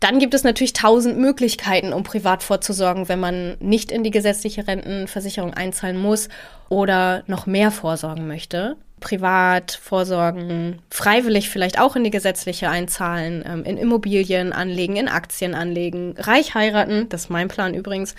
Dann 0.00 0.18
gibt 0.18 0.34
es 0.34 0.44
natürlich 0.44 0.74
tausend 0.74 1.18
Möglichkeiten, 1.18 1.94
um 1.94 2.02
privat 2.02 2.42
vorzusorgen, 2.42 3.08
wenn 3.08 3.18
man 3.18 3.56
nicht 3.60 3.90
in 3.90 4.04
die 4.04 4.10
gesetzliche 4.10 4.68
Rentenversicherung 4.68 5.54
einzahlen 5.54 5.96
muss 5.96 6.28
oder 6.68 7.22
noch 7.26 7.46
mehr 7.46 7.70
vorsorgen 7.70 8.26
möchte. 8.28 8.76
Privat 9.00 9.72
vorsorgen, 9.72 10.80
freiwillig 10.90 11.48
vielleicht 11.48 11.78
auch 11.78 11.96
in 11.96 12.04
die 12.04 12.10
gesetzliche 12.10 12.68
einzahlen, 12.68 13.42
ähm, 13.46 13.64
in 13.64 13.78
Immobilien 13.78 14.52
anlegen, 14.52 14.96
in 14.96 15.08
Aktien 15.08 15.54
anlegen, 15.54 16.14
reich 16.18 16.54
heiraten, 16.54 17.08
das 17.08 17.22
ist 17.22 17.30
mein 17.30 17.48
Plan 17.48 17.74
übrigens, 17.74 18.14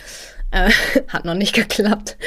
äh, 0.51 0.71
hat 1.07 1.25
noch 1.25 1.33
nicht 1.33 1.53
geklappt. 1.53 2.17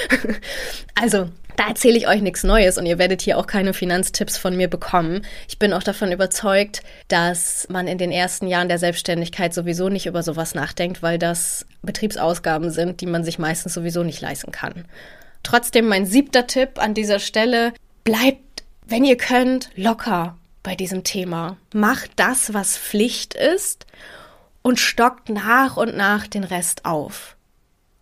also, 0.94 1.28
da 1.56 1.68
erzähle 1.68 1.98
ich 1.98 2.08
euch 2.08 2.22
nichts 2.22 2.42
Neues 2.42 2.78
und 2.78 2.86
ihr 2.86 2.98
werdet 2.98 3.20
hier 3.20 3.36
auch 3.36 3.46
keine 3.46 3.74
Finanztipps 3.74 4.38
von 4.38 4.56
mir 4.56 4.68
bekommen. 4.68 5.26
Ich 5.46 5.58
bin 5.58 5.74
auch 5.74 5.82
davon 5.82 6.10
überzeugt, 6.10 6.82
dass 7.08 7.66
man 7.68 7.86
in 7.86 7.98
den 7.98 8.12
ersten 8.12 8.46
Jahren 8.46 8.68
der 8.68 8.78
Selbstständigkeit 8.78 9.52
sowieso 9.52 9.90
nicht 9.90 10.06
über 10.06 10.22
sowas 10.22 10.54
nachdenkt, 10.54 11.02
weil 11.02 11.18
das 11.18 11.66
Betriebsausgaben 11.82 12.70
sind, 12.70 13.02
die 13.02 13.06
man 13.06 13.24
sich 13.24 13.38
meistens 13.38 13.74
sowieso 13.74 14.04
nicht 14.04 14.22
leisten 14.22 14.52
kann. 14.52 14.86
Trotzdem 15.42 15.86
mein 15.86 16.06
siebter 16.06 16.46
Tipp 16.46 16.78
an 16.78 16.94
dieser 16.94 17.18
Stelle, 17.18 17.72
bleibt, 18.04 18.62
wenn 18.86 19.04
ihr 19.04 19.16
könnt, 19.16 19.70
locker 19.76 20.36
bei 20.62 20.74
diesem 20.74 21.04
Thema. 21.04 21.56
Macht 21.74 22.12
das, 22.16 22.54
was 22.54 22.78
Pflicht 22.78 23.34
ist 23.34 23.86
und 24.62 24.78
stockt 24.78 25.28
nach 25.28 25.76
und 25.76 25.96
nach 25.96 26.26
den 26.26 26.44
Rest 26.44 26.84
auf. 26.84 27.36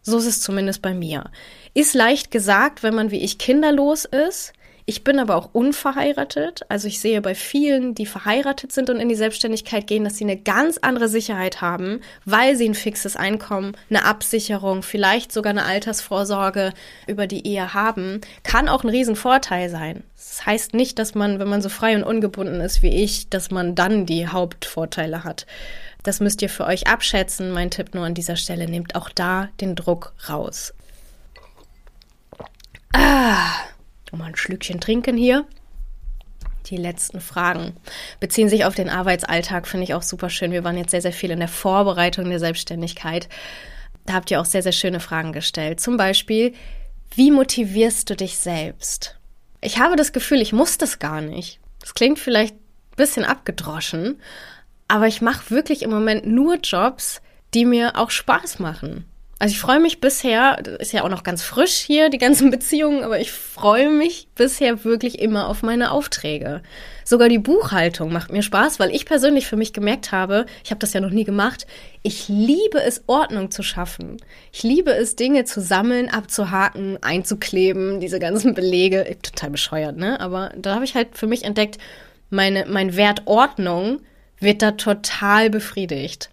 So 0.03 0.19
ist 0.19 0.27
es 0.27 0.41
zumindest 0.41 0.83
bei 0.83 0.95
mir. 0.95 1.31
Ist 1.75 1.95
leicht 1.95 2.31
gesagt, 2.31 2.83
wenn 2.83 2.95
man 2.95 3.11
wie 3.11 3.23
ich 3.23 3.39
kinderlos 3.39 4.05
ist. 4.05 4.53
Ich 4.91 5.05
bin 5.05 5.19
aber 5.19 5.37
auch 5.37 5.51
unverheiratet. 5.53 6.63
Also 6.71 6.89
ich 6.89 6.99
sehe 6.99 7.21
bei 7.21 7.35
vielen, 7.35 7.95
die 7.95 8.07
verheiratet 8.07 8.73
sind 8.73 8.89
und 8.89 9.01
in 9.01 9.11
die 9.11 9.17
Selbstständigkeit 9.17 9.87
gehen, 9.87 10.03
dass 10.03 10.17
sie 10.17 10.25
eine 10.25 10.39
ganz 10.39 10.79
andere 10.79 11.11
Sicherheit 11.11 11.61
haben, 11.61 12.01
weil 12.25 12.57
sie 12.57 12.67
ein 12.67 12.75
fixes 12.75 13.15
Einkommen, 13.15 13.77
eine 13.91 14.07
Absicherung, 14.07 14.83
vielleicht 14.83 15.31
sogar 15.31 15.51
eine 15.51 15.67
Altersvorsorge 15.67 16.73
über 17.07 17.27
die 17.27 17.47
Ehe 17.47 17.75
haben. 17.75 18.23
Kann 18.45 18.71
auch 18.71 18.83
ein 18.83 18.89
Riesenvorteil 18.89 19.69
sein. 19.69 20.05
Das 20.17 20.47
heißt 20.47 20.73
nicht, 20.73 20.99
dass 20.99 21.15
man, 21.15 21.39
wenn 21.39 21.49
man 21.49 21.61
so 21.61 21.69
frei 21.69 21.95
und 21.95 22.05
ungebunden 22.05 22.63
ist 22.63 22.81
wie 22.81 23.05
ich, 23.05 23.29
dass 23.29 23.51
man 23.51 23.75
dann 23.75 24.07
die 24.07 24.27
Hauptvorteile 24.27 25.23
hat. 25.23 25.45
Das 26.03 26.21
müsst 26.21 26.43
ihr 26.43 26.49
für 26.49 26.65
euch 26.65 26.87
abschätzen. 26.87 27.51
Mein 27.51 27.71
Tipp 27.71 27.95
nur 27.95 28.05
an 28.05 28.15
dieser 28.15 28.37
Stelle, 28.37 28.69
nehmt 28.69 28.95
auch 28.95 29.11
da 29.11 29.49
den 29.61 29.75
Druck 29.75 30.13
raus. 30.29 30.75
Ah, 32.93 33.51
mal 34.13 34.27
ein 34.27 34.37
Schlückchen 34.37 34.81
trinken 34.81 35.17
hier. 35.17 35.47
Die 36.67 36.77
letzten 36.77 37.21
Fragen 37.21 37.75
beziehen 38.21 38.49
sich 38.49 38.65
auf 38.65 38.75
den 38.75 38.91
Arbeitsalltag, 38.91 39.67
finde 39.67 39.85
ich 39.85 39.95
auch 39.95 40.03
super 40.03 40.29
schön. 40.29 40.53
Wir 40.53 40.65
waren 40.65 40.77
jetzt 40.77 40.91
sehr, 40.91 41.01
sehr 41.01 41.13
viel 41.13 41.31
in 41.31 41.39
der 41.39 41.49
Vorbereitung 41.49 42.29
der 42.29 42.39
Selbstständigkeit. 42.39 43.29
Da 44.05 44.15
habt 44.15 44.31
ihr 44.31 44.41
auch 44.41 44.45
sehr, 44.45 44.63
sehr 44.63 44.73
schöne 44.73 45.01
Fragen 45.01 45.33
gestellt. 45.33 45.81
Zum 45.81 45.97
Beispiel, 45.97 46.55
wie 47.15 47.31
motivierst 47.31 48.09
du 48.11 48.17
dich 48.17 48.39
selbst? 48.39 49.19
Ich 49.61 49.79
habe 49.79 49.97
das 49.97 50.13
Gefühl, 50.13 50.41
ich 50.41 50.53
muss 50.53 50.79
das 50.79 50.99
gar 50.99 51.21
nicht. 51.21 51.59
Das 51.81 51.95
klingt 51.95 52.19
vielleicht 52.19 52.55
ein 52.55 52.97
bisschen 52.97 53.25
abgedroschen, 53.25 54.21
aber 54.89 55.07
ich 55.07 55.21
mache 55.21 55.51
wirklich 55.51 55.83
im 55.83 55.91
Moment 55.91 56.27
nur 56.27 56.57
Jobs, 56.57 57.21
die 57.55 57.65
mir 57.65 57.97
auch 57.97 58.11
Spaß 58.11 58.59
machen. 58.59 59.05
Also 59.41 59.53
ich 59.53 59.61
freue 59.61 59.79
mich 59.79 60.01
bisher, 60.01 60.59
ist 60.81 60.93
ja 60.93 61.05
auch 61.05 61.09
noch 61.09 61.23
ganz 61.23 61.45
frisch 61.45 61.75
hier, 61.75 62.11
die 62.11 62.19
ganzen 62.19 62.51
Beziehungen, 62.51 63.05
aber 63.05 63.21
ich 63.21 63.31
freue 63.31 63.89
mich 63.89 64.27
bisher 64.35 64.83
wirklich 64.83 65.21
immer 65.21 65.47
auf 65.47 65.63
meine 65.63 65.93
Aufträge. 65.93 66.61
Sogar 67.05 67.29
die 67.29 67.39
Buchhaltung 67.39 68.13
macht 68.13 68.33
mir 68.33 68.43
Spaß, 68.43 68.81
weil 68.81 68.91
ich 68.91 69.07
persönlich 69.07 69.47
für 69.47 69.57
mich 69.57 69.73
gemerkt 69.73 70.11
habe, 70.11 70.45
ich 70.65 70.71
habe 70.71 70.81
das 70.81 70.93
ja 70.93 71.01
noch 71.01 71.11
nie 71.11 71.23
gemacht, 71.23 71.69
ich 72.03 72.29
liebe 72.29 72.83
es, 72.83 73.05
Ordnung 73.07 73.53
zu 73.53 73.63
schaffen. 73.63 74.17
Ich 74.53 74.65
liebe 74.65 74.91
es, 74.91 75.15
Dinge 75.15 75.45
zu 75.45 75.61
sammeln, 75.61 76.09
abzuhaken, 76.09 76.99
einzukleben, 77.01 78.01
diese 78.01 78.19
ganzen 78.19 78.55
Belege. 78.55 79.17
Total 79.23 79.51
bescheuert, 79.51 79.97
ne? 79.97 80.21
Aber 80.21 80.51
da 80.57 80.75
habe 80.75 80.85
ich 80.85 80.97
halt 80.97 81.17
für 81.17 81.29
mich 81.29 81.45
entdeckt, 81.45 81.79
meine, 82.31 82.67
mein 82.67 82.97
Wert 82.97 83.23
Ordnung 83.27 84.01
wird 84.41 84.63
da 84.63 84.73
total 84.73 85.51
befriedigt. 85.51 86.31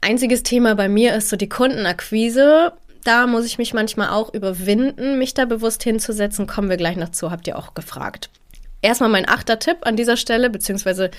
Einziges 0.00 0.42
Thema 0.42 0.74
bei 0.74 0.88
mir 0.88 1.14
ist 1.14 1.28
so 1.28 1.36
die 1.36 1.48
Kundenakquise. 1.48 2.72
Da 3.04 3.26
muss 3.26 3.46
ich 3.46 3.58
mich 3.58 3.74
manchmal 3.74 4.10
auch 4.10 4.32
überwinden, 4.32 5.18
mich 5.18 5.34
da 5.34 5.44
bewusst 5.44 5.82
hinzusetzen. 5.82 6.46
Kommen 6.46 6.68
wir 6.68 6.76
gleich 6.76 6.96
noch 6.96 7.10
zu, 7.10 7.30
habt 7.30 7.46
ihr 7.46 7.58
auch 7.58 7.74
gefragt. 7.74 8.30
Erstmal 8.80 9.10
mein 9.10 9.28
achter 9.28 9.58
Tipp 9.58 9.78
an 9.82 9.96
dieser 9.96 10.16
Stelle, 10.16 10.50
beziehungsweise 10.50 11.10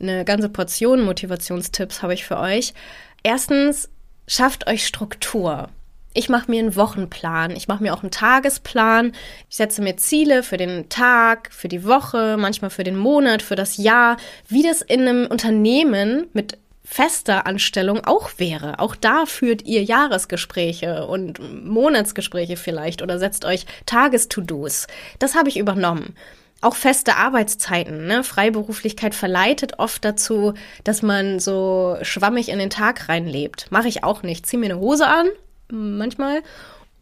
eine 0.00 0.24
ganze 0.24 0.48
Portion 0.48 1.02
Motivationstipps 1.02 2.02
habe 2.02 2.14
ich 2.14 2.24
für 2.24 2.38
euch. 2.38 2.74
Erstens, 3.22 3.90
schafft 4.26 4.66
euch 4.66 4.86
Struktur. 4.86 5.68
Ich 6.16 6.28
mache 6.28 6.48
mir 6.48 6.60
einen 6.60 6.76
Wochenplan, 6.76 7.50
ich 7.56 7.66
mache 7.66 7.82
mir 7.82 7.92
auch 7.92 8.02
einen 8.02 8.12
Tagesplan, 8.12 9.12
ich 9.50 9.56
setze 9.56 9.82
mir 9.82 9.96
Ziele 9.96 10.44
für 10.44 10.56
den 10.56 10.88
Tag, 10.88 11.52
für 11.52 11.66
die 11.66 11.84
Woche, 11.84 12.36
manchmal 12.38 12.70
für 12.70 12.84
den 12.84 12.96
Monat, 12.96 13.42
für 13.42 13.56
das 13.56 13.76
Jahr, 13.76 14.16
wie 14.46 14.62
das 14.62 14.80
in 14.80 15.00
einem 15.00 15.26
Unternehmen 15.26 16.28
mit 16.32 16.56
fester 16.84 17.46
Anstellung 17.46 18.04
auch 18.04 18.30
wäre. 18.36 18.78
Auch 18.78 18.94
da 18.94 19.26
führt 19.26 19.62
ihr 19.66 19.82
Jahresgespräche 19.82 21.06
und 21.06 21.40
Monatsgespräche 21.64 22.56
vielleicht 22.56 23.02
oder 23.02 23.18
setzt 23.18 23.44
euch 23.44 23.66
Tages-To-Dos. 23.86 24.86
Das 25.18 25.34
habe 25.34 25.48
ich 25.48 25.56
übernommen. 25.56 26.14
auch 26.60 26.76
feste 26.76 27.16
Arbeitszeiten. 27.16 28.06
Ne? 28.06 28.24
Freiberuflichkeit 28.24 29.14
verleitet 29.14 29.78
oft 29.78 30.04
dazu, 30.04 30.54
dass 30.82 31.02
man 31.02 31.38
so 31.38 31.98
schwammig 32.02 32.48
in 32.48 32.58
den 32.58 32.70
Tag 32.70 33.08
reinlebt. 33.08 33.66
Mache 33.70 33.88
ich 33.88 34.02
auch 34.02 34.22
nicht. 34.22 34.46
Zieh 34.46 34.56
mir 34.56 34.66
eine 34.66 34.78
Hose 34.78 35.06
an, 35.06 35.28
manchmal, 35.74 36.42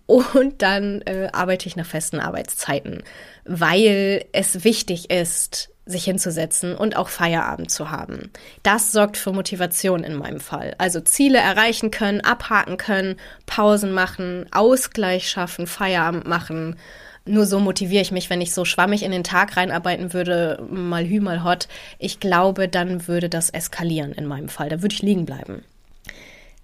und 0.06 0.62
dann 0.62 1.00
äh, 1.02 1.28
arbeite 1.32 1.68
ich 1.68 1.76
nach 1.76 1.87
festen 1.87 2.20
Arbeitszeiten, 2.20 3.02
weil 3.44 4.24
es 4.32 4.64
wichtig 4.64 5.11
ist, 5.11 5.70
sich 5.85 6.04
hinzusetzen 6.04 6.76
und 6.76 6.96
auch 6.96 7.08
Feierabend 7.08 7.70
zu 7.70 7.90
haben. 7.90 8.30
Das 8.62 8.92
sorgt 8.92 9.16
für 9.16 9.32
Motivation 9.32 10.04
in 10.04 10.14
meinem 10.14 10.40
Fall. 10.40 10.74
Also 10.78 11.00
Ziele 11.00 11.38
erreichen 11.38 11.90
können, 11.90 12.20
abhaken 12.20 12.76
können, 12.76 13.16
Pausen 13.46 13.92
machen, 13.92 14.46
Ausgleich 14.52 15.28
schaffen, 15.28 15.66
Feierabend 15.66 16.26
machen. 16.26 16.76
Nur 17.24 17.46
so 17.46 17.58
motiviere 17.58 18.02
ich 18.02 18.12
mich, 18.12 18.30
wenn 18.30 18.40
ich 18.40 18.52
so 18.52 18.64
schwammig 18.64 19.02
in 19.02 19.12
den 19.12 19.24
Tag 19.24 19.56
reinarbeiten 19.56 20.12
würde, 20.12 20.64
mal 20.70 21.06
hü, 21.06 21.20
mal 21.20 21.42
hot. 21.42 21.68
Ich 21.98 22.20
glaube, 22.20 22.68
dann 22.68 23.08
würde 23.08 23.28
das 23.28 23.50
eskalieren 23.50 24.12
in 24.12 24.26
meinem 24.26 24.48
Fall. 24.48 24.68
Da 24.68 24.82
würde 24.82 24.94
ich 24.94 25.02
liegen 25.02 25.24
bleiben. 25.24 25.64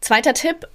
Zweiter 0.00 0.34
Tipp, 0.34 0.68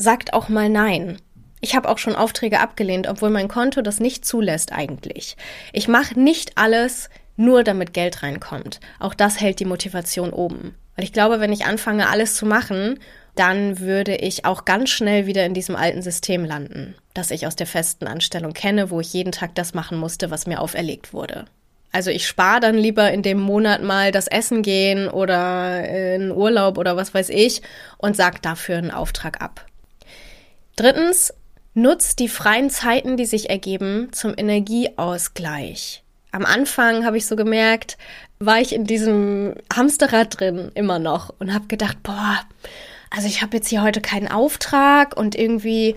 sagt 0.00 0.32
auch 0.32 0.48
mal 0.48 0.68
Nein. 0.68 1.18
Ich 1.60 1.76
habe 1.76 1.88
auch 1.90 1.98
schon 1.98 2.16
Aufträge 2.16 2.60
abgelehnt, 2.60 3.06
obwohl 3.06 3.28
mein 3.28 3.48
Konto 3.48 3.82
das 3.82 4.00
nicht 4.00 4.24
zulässt 4.24 4.72
eigentlich. 4.72 5.36
Ich 5.74 5.88
mache 5.88 6.18
nicht 6.18 6.56
alles, 6.56 7.10
nur 7.36 7.64
damit 7.64 7.92
Geld 7.92 8.22
reinkommt. 8.22 8.80
Auch 8.98 9.12
das 9.12 9.40
hält 9.40 9.60
die 9.60 9.66
Motivation 9.66 10.30
oben. 10.30 10.74
Weil 10.96 11.04
ich 11.04 11.12
glaube, 11.12 11.38
wenn 11.38 11.52
ich 11.52 11.66
anfange, 11.66 12.08
alles 12.08 12.34
zu 12.34 12.46
machen, 12.46 12.98
dann 13.34 13.78
würde 13.78 14.16
ich 14.16 14.46
auch 14.46 14.64
ganz 14.64 14.88
schnell 14.88 15.26
wieder 15.26 15.44
in 15.44 15.54
diesem 15.54 15.76
alten 15.76 16.02
System 16.02 16.44
landen, 16.44 16.94
das 17.12 17.30
ich 17.30 17.46
aus 17.46 17.56
der 17.56 17.66
festen 17.66 18.06
Anstellung 18.06 18.54
kenne, 18.54 18.90
wo 18.90 19.00
ich 19.00 19.12
jeden 19.12 19.32
Tag 19.32 19.54
das 19.54 19.74
machen 19.74 19.98
musste, 19.98 20.30
was 20.30 20.46
mir 20.46 20.60
auferlegt 20.60 21.12
wurde. 21.12 21.44
Also 21.92 22.10
ich 22.10 22.26
spare 22.26 22.60
dann 22.60 22.76
lieber 22.76 23.10
in 23.12 23.22
dem 23.22 23.40
Monat 23.40 23.82
mal 23.82 24.12
das 24.12 24.28
Essen 24.28 24.62
gehen 24.62 25.08
oder 25.08 25.86
in 25.86 26.30
Urlaub 26.30 26.78
oder 26.78 26.96
was 26.96 27.12
weiß 27.12 27.28
ich 27.28 27.62
und 27.98 28.16
sag 28.16 28.40
dafür 28.42 28.78
einen 28.78 28.92
Auftrag 28.92 29.42
ab. 29.42 29.66
Drittens, 30.80 31.34
nutzt 31.74 32.18
die 32.18 32.28
freien 32.28 32.70
Zeiten, 32.70 33.16
die 33.16 33.26
sich 33.26 33.50
ergeben, 33.50 34.08
zum 34.12 34.34
Energieausgleich 34.36 36.02
am 36.32 36.44
Anfang 36.44 37.04
habe 37.04 37.16
ich 37.16 37.26
so 37.26 37.36
gemerkt, 37.36 37.98
war 38.38 38.60
ich 38.60 38.74
in 38.74 38.84
diesem 38.84 39.54
Hamsterrad 39.72 40.38
drin 40.40 40.70
immer 40.74 40.98
noch 40.98 41.34
und 41.38 41.52
habe 41.52 41.66
gedacht, 41.66 42.02
boah, 42.02 42.40
also 43.10 43.26
ich 43.26 43.42
habe 43.42 43.56
jetzt 43.56 43.68
hier 43.68 43.82
heute 43.82 44.00
keinen 44.00 44.28
Auftrag 44.28 45.16
und 45.16 45.34
irgendwie 45.34 45.96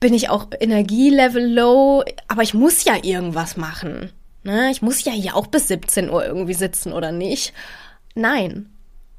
bin 0.00 0.14
ich 0.14 0.28
auch 0.28 0.48
Energielevel 0.58 1.46
low, 1.46 2.02
aber 2.26 2.42
ich 2.42 2.54
muss 2.54 2.84
ja 2.84 2.96
irgendwas 3.00 3.56
machen. 3.56 4.10
Ne? 4.42 4.70
Ich 4.72 4.82
muss 4.82 5.04
ja 5.04 5.12
hier 5.12 5.36
auch 5.36 5.46
bis 5.46 5.68
17 5.68 6.10
Uhr 6.10 6.24
irgendwie 6.24 6.54
sitzen 6.54 6.92
oder 6.92 7.12
nicht. 7.12 7.52
Nein, 8.16 8.68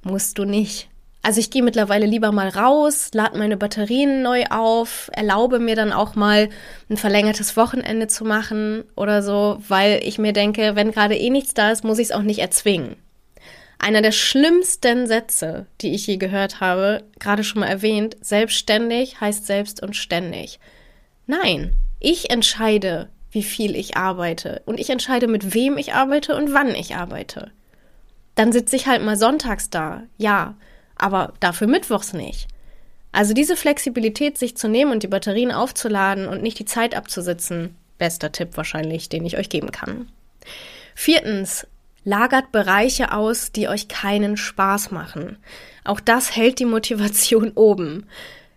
musst 0.04 0.38
du 0.38 0.44
nicht. 0.44 0.90
Also 1.26 1.40
ich 1.40 1.52
gehe 1.52 1.64
mittlerweile 1.64 2.06
lieber 2.06 2.34
mal 2.34 2.50
raus, 2.50 3.12
lade 3.14 3.38
meine 3.38 3.56
Batterien 3.56 4.24
neu 4.24 4.44
auf, 4.50 5.10
erlaube 5.14 5.58
mir 5.60 5.78
dann 5.78 5.94
auch 5.94 6.16
mal 6.16 6.50
ein 6.90 6.98
verlängertes 6.98 7.56
Wochenende 7.56 8.08
zu 8.08 8.26
machen 8.26 8.84
oder 8.98 9.24
so, 9.24 9.58
weil 9.70 10.02
ich 10.04 10.18
mir 10.18 10.34
denke, 10.34 10.76
wenn 10.76 10.92
gerade 10.92 11.16
eh 11.16 11.30
nichts 11.30 11.54
da 11.54 11.72
ist, 11.72 11.86
muss 11.86 11.98
ich 12.00 12.08
es 12.10 12.12
auch 12.12 12.24
nicht 12.24 12.40
erzwingen. 12.40 12.98
Einer 13.80 14.02
der 14.02 14.12
schlimmsten 14.12 15.08
Sätze, 15.08 15.66
die 15.80 15.94
ich 15.94 16.08
je 16.08 16.18
gehört 16.18 16.60
habe, 16.60 17.06
gerade 17.20 17.46
schon 17.46 17.62
mal 17.62 17.68
erwähnt, 17.68 18.18
selbstständig 18.20 19.22
heißt 19.22 19.48
selbst 19.48 19.82
und 19.82 19.96
ständig. 19.96 20.60
Nein, 21.26 21.74
ich 22.02 22.32
entscheide, 22.32 23.08
wie 23.32 23.44
viel 23.44 23.78
ich 23.78 23.96
arbeite 23.96 24.62
und 24.66 24.78
ich 24.78 24.90
entscheide, 24.90 25.30
mit 25.30 25.54
wem 25.54 25.78
ich 25.78 25.94
arbeite 25.94 26.36
und 26.36 26.54
wann 26.54 26.76
ich 26.76 26.96
arbeite. 26.96 27.52
Dann 28.36 28.52
sitze 28.52 28.76
ich 28.76 28.88
halt 28.88 29.04
mal 29.04 29.16
sonntags 29.16 29.70
da, 29.70 30.04
ja, 30.18 30.56
aber 30.98 31.34
dafür 31.40 31.68
mittwochs 31.68 32.14
nicht. 32.14 32.48
Also 33.12 33.34
diese 33.34 33.56
Flexibilität, 33.56 34.38
sich 34.38 34.58
zu 34.58 34.68
nehmen 34.68 34.92
und 34.92 35.04
die 35.04 35.08
Batterien 35.08 35.52
aufzuladen 35.52 36.28
und 36.28 36.42
nicht 36.42 36.60
die 36.60 36.66
Zeit 36.66 36.96
abzusitzen, 36.96 37.76
bester 37.98 38.32
Tipp 38.32 38.50
wahrscheinlich, 38.56 39.08
den 39.08 39.26
ich 39.26 39.38
euch 39.38 39.50
geben 39.50 39.72
kann. 39.72 40.10
Viertens, 40.96 41.68
lagert 42.04 42.52
Bereiche 42.52 43.12
aus, 43.12 43.52
die 43.52 43.68
euch 43.68 43.88
keinen 43.88 44.36
Spaß 44.36 44.92
machen. 44.92 45.38
Auch 45.84 46.00
das 46.00 46.36
hält 46.36 46.60
die 46.60 46.66
Motivation 46.66 47.52
oben. 47.56 48.08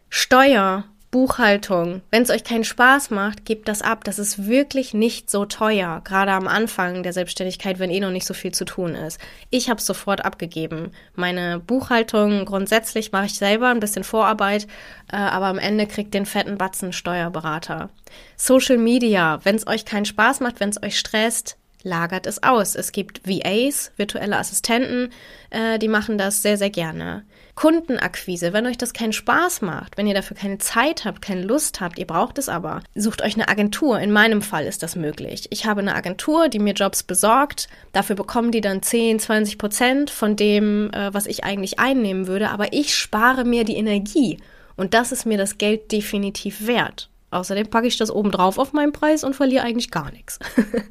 Steuer, 0.09 0.85
Buchhaltung. 1.11 2.03
Wenn 2.11 2.23
es 2.23 2.31
euch 2.31 2.45
keinen 2.45 2.65
Spaß 2.65 3.11
macht, 3.11 3.45
gebt 3.45 3.69
das 3.69 3.83
ab. 3.83 4.05
Das 4.05 4.19
ist 4.19 4.47
wirklich 4.47 4.93
nicht 4.93 5.31
so 5.31 5.45
teuer, 5.47 6.03
gerade 6.05 6.33
am 6.33 6.49
Anfang 6.49 7.03
der 7.03 7.13
Selbstständigkeit, 7.13 7.79
wenn 7.79 7.91
eh 7.91 8.01
noch 8.01 8.11
nicht 8.11 8.27
so 8.27 8.35
viel 8.35 8.53
zu 8.53 8.65
tun 8.65 8.95
ist. 8.95 9.21
Ich 9.51 9.71
habe 9.71 9.81
sofort 9.81 10.25
abgegeben. 10.25 10.91
Meine 11.15 11.61
Buchhaltung 11.61 12.45
grundsätzlich 12.45 13.13
mache 13.13 13.27
ich 13.27 13.35
selber 13.35 13.69
ein 13.69 13.81
bisschen 13.81 14.05
Vorarbeit, 14.05 14.67
äh, 15.11 15.17
aber 15.17 15.47
am 15.47 15.59
Ende 15.59 15.87
kriegt 15.87 16.13
den 16.13 16.27
fetten 16.27 16.59
Batzen 16.59 16.93
Steuerberater. 16.93 17.91
Social 18.37 18.79
Media, 18.79 19.41
wenn 19.45 19.57
es 19.57 19.67
euch 19.67 19.85
keinen 19.85 20.05
Spaß 20.05 20.41
macht, 20.41 20.61
wenn 20.61 20.71
es 20.71 20.83
euch 20.83 20.99
stresst, 20.99 21.57
lagert 21.83 22.27
es 22.27 22.43
aus. 22.43 22.75
Es 22.75 22.93
gibt 22.93 23.27
VAs, 23.27 23.93
virtuelle 23.97 24.37
Assistenten, 24.37 25.11
äh, 25.51 25.79
die 25.79 25.89
machen 25.89 26.19
das 26.19 26.43
sehr, 26.43 26.59
sehr 26.59 26.71
gerne. 26.71 27.25
Kundenakquise, 27.57 28.53
wenn 28.53 28.67
euch 28.67 28.77
das 28.77 28.93
keinen 28.93 29.15
Spaß 29.15 29.63
macht, 29.63 29.97
wenn 29.97 30.07
ihr 30.07 30.15
dafür 30.15 30.37
keine 30.37 30.59
Zeit 30.59 31.07
habt, 31.07 31.23
keine 31.23 31.41
Lust 31.41 31.81
habt, 31.81 31.99
ihr 31.99 32.07
braucht 32.07 32.37
es 32.37 32.51
aber, 32.51 32.83
sucht 32.95 33.23
euch 33.23 33.35
eine 33.35 33.49
Agentur. 33.49 33.99
In 33.99 34.13
meinem 34.13 34.43
Fall 34.43 34.67
ist 34.67 34.83
das 34.83 34.95
möglich. 34.95 35.47
Ich 35.51 35.65
habe 35.65 35.81
eine 35.81 35.95
Agentur, 35.95 36.51
die 36.51 36.59
mir 36.59 36.75
Jobs 36.75 37.03
besorgt. 37.03 37.69
Dafür 37.93 38.15
bekommen 38.15 38.53
die 38.53 38.61
dann 38.61 38.83
10, 38.83 39.19
20 39.21 39.57
Prozent 39.57 40.11
von 40.11 40.37
dem, 40.37 40.91
äh, 40.93 41.13
was 41.15 41.27
ich 41.27 41.45
eigentlich 41.45 41.79
einnehmen 41.79 42.27
würde. 42.27 42.51
Aber 42.51 42.75
ich 42.75 42.95
spare 42.95 43.45
mir 43.45 43.65
die 43.65 43.77
Energie. 43.77 44.39
Und 44.77 44.93
das 44.93 45.11
ist 45.11 45.25
mir 45.25 45.39
das 45.39 45.57
Geld 45.57 45.91
definitiv 45.91 46.67
wert. 46.67 47.09
Außerdem 47.31 47.69
packe 47.69 47.87
ich 47.87 47.97
das 47.97 48.11
oben 48.11 48.31
drauf 48.31 48.59
auf 48.59 48.75
meinen 48.75 48.93
Preis 48.93 49.25
und 49.25 49.35
verliere 49.35 49.65
eigentlich 49.65 49.91
gar 49.91 50.13
nichts. 50.13 50.39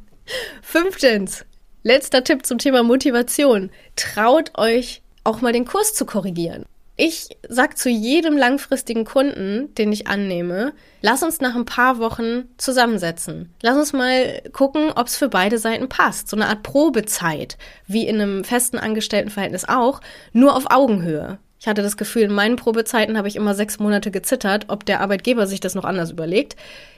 Fünftens, 0.63 1.45
letzter 1.84 2.23
Tipp 2.23 2.43
zum 2.43 2.58
Thema 2.58 2.82
Motivation. 2.82 3.69
Traut 3.95 4.58
euch 4.58 5.04
auch 5.25 5.41
mal 5.41 5.51
den 5.51 5.65
Kurs 5.65 5.93
zu 5.93 6.05
korrigieren. 6.05 6.65
Ich 6.97 7.27
sag 7.49 7.77
zu 7.77 7.89
jedem 7.89 8.38
langfristigen 8.38 9.03
Kunden, 9.03 9.75
den 9.75 9.91
ich 9.91 10.07
annehme, 10.07 10.71
lass 11.01 11.23
uns 11.23 11.41
nach 11.41 11.53
ein 11.53 11.65
paar 11.65 11.99
Wochen 11.99 12.45
zusammensetzen. 12.57 13.53
Lass 13.61 13.75
uns 13.75 13.91
mal 13.91 14.41
gucken, 14.53 14.93
ob 14.95 15.07
es 15.07 15.17
für 15.17 15.27
beide 15.27 15.57
Seiten 15.57 15.89
passt. 15.89 16.29
So 16.29 16.38
eine 16.38 16.47
Art 16.47 16.63
Probezeit, 16.63 17.57
wie 17.85 18.07
in 18.07 18.21
einem 18.21 18.45
festen 18.45 18.77
Angestelltenverhältnis 18.77 19.67
auch, 19.67 19.99
nur 20.31 20.55
auf 20.55 20.71
Augenhöhe. 20.71 21.38
Ich 21.59 21.67
hatte 21.67 21.81
das 21.81 21.97
Gefühl, 21.97 22.23
in 22.23 22.33
meinen 22.33 22.57
Probezeiten 22.57 23.17
habe 23.17 23.27
ich 23.27 23.35
immer 23.35 23.55
sechs 23.55 23.79
Monate 23.79 24.11
gezittert, 24.11 24.65
ob 24.67 24.85
der 24.85 25.01
Arbeitgeber 25.01 25.47
sich 25.47 25.59
das 25.59 25.73
noch 25.73 25.85
anders 25.85 26.11
überlegt. 26.11 26.55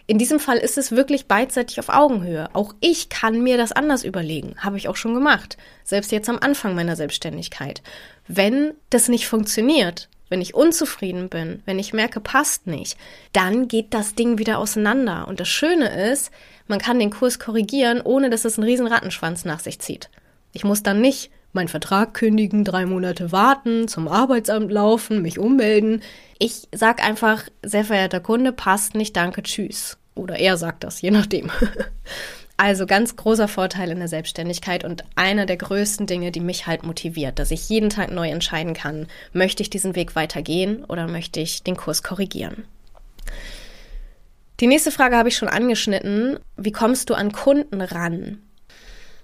In 0.07 0.17
diesem 0.17 0.39
Fall 0.39 0.57
ist 0.57 0.77
es 0.77 0.91
wirklich 0.91 1.27
beidseitig 1.27 1.79
auf 1.79 1.89
Augenhöhe. 1.89 2.49
Auch 2.53 2.73
ich 2.79 3.09
kann 3.09 3.41
mir 3.41 3.57
das 3.57 3.71
anders 3.71 4.03
überlegen. 4.03 4.55
Habe 4.57 4.77
ich 4.77 4.87
auch 4.87 4.95
schon 4.95 5.13
gemacht. 5.13 5.57
Selbst 5.83 6.11
jetzt 6.11 6.29
am 6.29 6.39
Anfang 6.39 6.75
meiner 6.75 6.95
Selbstständigkeit. 6.95 7.81
Wenn 8.27 8.73
das 8.89 9.09
nicht 9.09 9.27
funktioniert, 9.27 10.09
wenn 10.29 10.41
ich 10.41 10.55
unzufrieden 10.55 11.29
bin, 11.29 11.61
wenn 11.65 11.79
ich 11.79 11.93
merke, 11.93 12.19
passt 12.19 12.67
nicht, 12.67 12.97
dann 13.33 13.67
geht 13.67 13.93
das 13.93 14.15
Ding 14.15 14.37
wieder 14.37 14.59
auseinander. 14.59 15.27
Und 15.27 15.39
das 15.39 15.47
Schöne 15.47 16.11
ist, 16.11 16.31
man 16.67 16.79
kann 16.79 16.99
den 16.99 17.11
Kurs 17.11 17.39
korrigieren, 17.39 18.01
ohne 18.01 18.29
dass 18.29 18.43
es 18.43 18.57
einen 18.57 18.67
riesen 18.67 18.87
Rattenschwanz 18.87 19.45
nach 19.45 19.59
sich 19.59 19.79
zieht. 19.79 20.09
Ich 20.51 20.63
muss 20.63 20.83
dann 20.83 20.99
nicht 20.99 21.31
meinen 21.53 21.67
Vertrag 21.67 22.13
kündigen, 22.13 22.63
drei 22.63 22.85
Monate 22.85 23.31
warten, 23.31 23.87
zum 23.87 24.07
Arbeitsamt 24.07 24.71
laufen, 24.71 25.21
mich 25.21 25.39
ummelden. 25.39 26.01
Ich 26.39 26.67
sag 26.73 27.03
einfach, 27.03 27.43
sehr 27.63 27.83
verehrter 27.83 28.19
Kunde, 28.19 28.51
passt 28.51 28.95
nicht, 28.95 29.15
danke, 29.15 29.43
tschüss. 29.43 29.97
Oder 30.15 30.37
er 30.37 30.57
sagt 30.57 30.83
das, 30.83 31.01
je 31.01 31.11
nachdem. 31.11 31.51
Also 32.59 32.87
ganz 32.87 33.15
großer 33.15 33.47
Vorteil 33.47 33.91
in 33.91 33.99
der 33.99 34.07
Selbstständigkeit 34.07 34.83
und 34.83 35.03
einer 35.15 35.45
der 35.45 35.57
größten 35.57 36.07
Dinge, 36.07 36.31
die 36.31 36.39
mich 36.39 36.65
halt 36.65 36.81
motiviert, 36.81 37.37
dass 37.37 37.51
ich 37.51 37.69
jeden 37.69 37.91
Tag 37.91 38.11
neu 38.11 38.29
entscheiden 38.29 38.73
kann, 38.73 39.05
möchte 39.31 39.61
ich 39.61 39.69
diesen 39.69 39.95
Weg 39.95 40.15
weitergehen 40.15 40.83
oder 40.83 41.07
möchte 41.07 41.39
ich 41.39 41.61
den 41.61 41.77
Kurs 41.77 42.01
korrigieren. 42.01 42.65
Die 44.59 44.65
nächste 44.65 44.89
Frage 44.89 45.17
habe 45.17 45.29
ich 45.29 45.37
schon 45.37 45.49
angeschnitten. 45.49 46.39
Wie 46.55 46.71
kommst 46.71 47.11
du 47.11 47.13
an 47.13 47.31
Kunden 47.31 47.79
ran? 47.79 48.39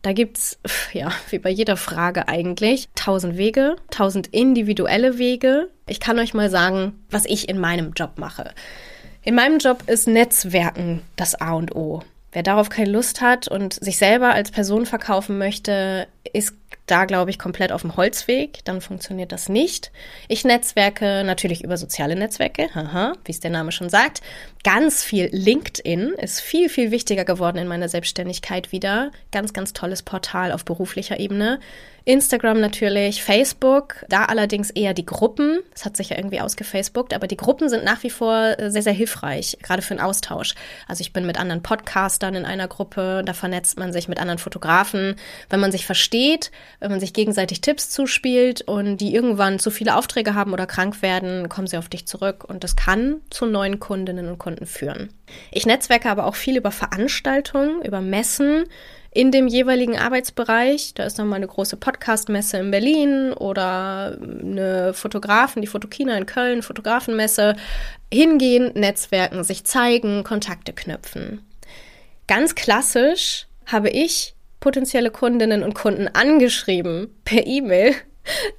Da 0.04 0.12
gibt's, 0.12 0.60
ja, 0.92 1.12
wie 1.30 1.40
bei 1.40 1.50
jeder 1.50 1.78
Frage 1.78 2.28
eigentlich, 2.28 2.90
tausend 2.94 3.38
Wege, 3.38 3.78
tausend 3.90 4.28
individuelle 4.28 5.18
Wege. 5.18 5.70
Ich 5.88 6.02
kann 6.02 6.20
euch 6.20 6.34
mal 6.34 6.50
sagen, 6.50 7.06
was 7.10 7.26
ich 7.26 7.48
in 7.48 7.58
meinem 7.58 7.94
Job 7.94 8.18
mache. 8.18 8.52
In 9.24 9.34
meinem 9.34 9.60
Job 9.60 9.84
ist 9.88 10.08
Netzwerken 10.08 11.02
das 11.16 11.40
A 11.40 11.54
und 11.54 11.74
O. 11.74 12.04
Wer 12.34 12.44
darauf 12.44 12.68
keine 12.68 12.92
Lust 12.92 13.22
hat 13.22 13.48
und 13.48 13.76
sich 13.76 13.98
selber 13.98 14.34
als 14.34 14.52
Person 14.52 14.86
verkaufen 14.86 15.38
möchte, 15.38 16.08
ist 16.32 16.54
da, 16.86 17.06
glaube 17.06 17.30
ich, 17.30 17.40
komplett 17.40 17.72
auf 17.72 17.82
dem 17.82 17.96
Holzweg. 17.96 18.64
Dann 18.66 18.82
funktioniert 18.82 19.32
das 19.32 19.50
nicht. 19.50 19.92
Ich 20.28 20.44
netzwerke 20.44 21.24
natürlich 21.24 21.64
über 21.64 21.78
soziale 21.78 22.16
Netzwerke, 22.16 22.70
wie 23.26 23.32
es 23.32 23.40
der 23.40 23.52
Name 23.52 23.72
schon 23.72 23.90
sagt. 23.90 24.22
Ganz 24.64 25.04
viel 25.04 25.30
LinkedIn 25.32 26.14
ist 26.18 26.42
viel, 26.42 26.70
viel 26.70 26.92
wichtiger 26.92 27.26
geworden 27.26 27.58
in 27.58 27.68
meiner 27.68 27.90
Selbstständigkeit 27.90 28.72
wieder. 28.72 29.12
Ganz, 29.32 29.54
ganz 29.54 29.74
tolles 29.74 30.04
Portal 30.04 30.52
auf 30.52 30.66
beruflicher 30.66 31.20
Ebene. 31.20 31.60
Instagram 32.06 32.60
natürlich, 32.60 33.24
Facebook, 33.24 34.06
da 34.10 34.26
allerdings 34.26 34.70
eher 34.72 34.94
die 34.94 35.06
Gruppen. 35.06 35.62
Das 35.72 35.86
hat 35.86 35.96
sich 35.96 36.10
ja 36.10 36.18
irgendwie 36.18 36.42
ausgefacebookt, 36.42 37.14
aber 37.14 37.28
die 37.28 37.38
Gruppen 37.38 37.70
sind 37.70 37.86
nach 37.86 38.04
wie 38.04 38.10
vor 38.10 38.60
äh, 38.60 38.70
sehr, 38.70 38.82
sehr 38.82 38.92
hilfreich, 38.92 39.58
gerade 39.62 39.82
für 39.82 39.94
den 39.94 40.02
Austausch. 40.02 40.54
Also 40.86 41.00
ich 41.00 41.14
bin 41.14 41.26
mit 41.26 41.40
anderen 41.40 41.64
Podcastern 41.64 42.36
in 42.36 42.44
einer 42.44 42.68
Gruppe, 42.68 43.24
da 43.26 43.34
vernetzt 43.34 43.80
man 43.80 43.94
sich 43.94 44.10
mit 44.10 44.20
anderen 44.20 44.38
Fotografen. 44.38 45.16
Wenn 45.50 45.62
man 45.62 45.72
sich 45.72 45.86
versteht, 45.86 46.13
wenn 46.14 46.92
man 46.92 47.00
sich 47.00 47.14
gegenseitig 47.14 47.62
Tipps 47.62 47.90
zuspielt 47.90 48.62
und 48.62 48.98
die 48.98 49.14
irgendwann 49.14 49.60
zu 49.60 49.72
viele 49.72 49.96
Aufträge 49.96 50.36
haben 50.36 50.54
oder 50.54 50.66
krank 50.66 51.02
werden, 51.02 51.50
kommen 51.50 51.68
sie 51.68 51.78
auf 51.78 51.90
dich 51.90 52.06
zurück 52.06 52.44
und 52.48 52.64
das 52.64 52.76
kann 52.76 53.22
zu 53.30 53.46
neuen 53.46 53.80
Kundinnen 53.80 54.30
und 54.30 54.38
Kunden 54.38 54.66
führen. 54.66 55.10
Ich 55.52 55.66
netzwerke 55.66 56.10
aber 56.10 56.26
auch 56.26 56.36
viel 56.36 56.58
über 56.58 56.72
Veranstaltungen, 56.72 57.82
über 57.82 58.02
Messen, 58.02 58.66
in 59.14 59.32
dem 59.32 59.48
jeweiligen 59.48 59.98
Arbeitsbereich. 59.98 60.94
Da 60.96 61.04
ist 61.04 61.20
dann 61.20 61.28
mal 61.28 61.36
eine 61.36 61.48
große 61.48 61.78
Podcastmesse 61.78 62.58
in 62.58 62.72
Berlin 62.72 63.34
oder 63.34 64.18
eine 64.20 64.94
Fotografen, 64.94 65.62
die 65.62 65.68
Fotokina 65.68 66.18
in 66.18 66.26
Köln, 66.26 66.64
Fotografenmesse. 66.64 67.56
Hingehen, 68.12 68.72
netzwerken, 68.74 69.44
sich 69.44 69.64
zeigen, 69.66 70.24
Kontakte 70.24 70.74
knüpfen. 70.74 71.42
Ganz 72.28 72.56
klassisch 72.56 73.48
habe 73.66 73.90
ich 73.90 74.34
potenzielle 74.64 75.12
Kundinnen 75.12 75.62
und 75.62 75.76
Kunden 75.76 76.08
angeschrieben 76.08 77.14
per 77.26 77.46
E-Mail. 77.46 77.94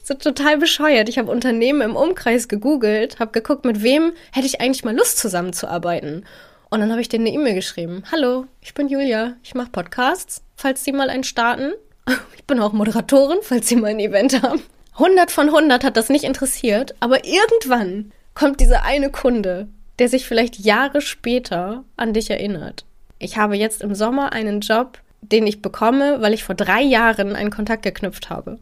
So 0.03 0.13
total 0.13 0.59
bescheuert. 0.59 1.09
Ich 1.09 1.17
habe 1.17 1.31
Unternehmen 1.31 1.81
im 1.81 1.97
Umkreis 1.97 2.49
gegoogelt, 2.49 3.19
habe 3.19 3.33
geguckt, 3.33 3.65
mit 3.65 3.83
wem 3.83 4.13
hätte 4.31 4.47
ich 4.47 4.61
eigentlich 4.61 4.85
mal 4.85 4.95
Lust 4.95 5.17
zusammenzuarbeiten. 5.17 6.27
Und 6.69 6.81
dann 6.81 6.91
habe 6.91 7.01
ich 7.01 7.09
denen 7.09 7.27
eine 7.27 7.35
E-Mail 7.35 7.55
geschrieben. 7.55 8.03
Hallo, 8.13 8.45
ich 8.61 8.75
bin 8.75 8.89
Julia, 8.89 9.37
ich 9.43 9.55
mache 9.55 9.71
Podcasts, 9.71 10.43
falls 10.55 10.85
Sie 10.85 10.93
mal 10.93 11.09
einen 11.09 11.25
starten. 11.25 11.73
Ich 12.37 12.45
bin 12.45 12.61
auch 12.61 12.75
Moderatorin, 12.75 13.39
falls 13.41 13.67
Sie 13.67 13.77
mal 13.77 13.87
ein 13.87 14.01
Event 14.01 14.43
haben. 14.43 14.61
100 14.93 15.31
von 15.31 15.47
100 15.47 15.83
hat 15.83 15.97
das 15.97 16.11
nicht 16.11 16.25
interessiert, 16.25 16.95
aber 17.01 17.25
irgendwann 17.25 18.13
kommt 18.35 18.61
dieser 18.61 18.85
eine 18.85 19.11
Kunde, 19.11 19.69
der 19.99 20.11
sich 20.11 20.27
vielleicht 20.27 20.59
Jahre 20.59 21.01
später 21.01 21.85
an 21.97 22.13
dich 22.13 22.29
erinnert. 22.29 22.85
Ich 23.19 23.39
habe 23.39 23.57
jetzt 23.57 23.81
im 23.81 23.95
Sommer 23.95 24.35
einen 24.35 24.61
Job, 24.61 24.99
den 25.33 25.47
ich 25.47 25.63
bekomme, 25.63 26.21
weil 26.21 26.35
ich 26.35 26.45
vor 26.45 26.55
drei 26.55 26.83
Jahren 26.83 27.37
einen 27.37 27.51
Kontakt 27.51 27.83
geknüpft 27.83 28.31
habe. 28.31 28.59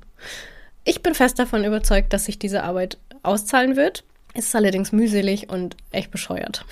Ich 0.85 1.03
bin 1.03 1.15
fest 1.15 1.39
davon 1.39 1.65
überzeugt, 1.65 2.13
dass 2.13 2.25
sich 2.25 2.39
diese 2.39 2.63
Arbeit 2.63 2.99
auszahlen 3.23 3.77
wird. 3.77 4.05
Ist 4.35 4.55
allerdings 4.57 4.93
mühselig 4.93 5.49
und 5.51 5.77
echt 5.91 6.11
bescheuert. 6.11 6.65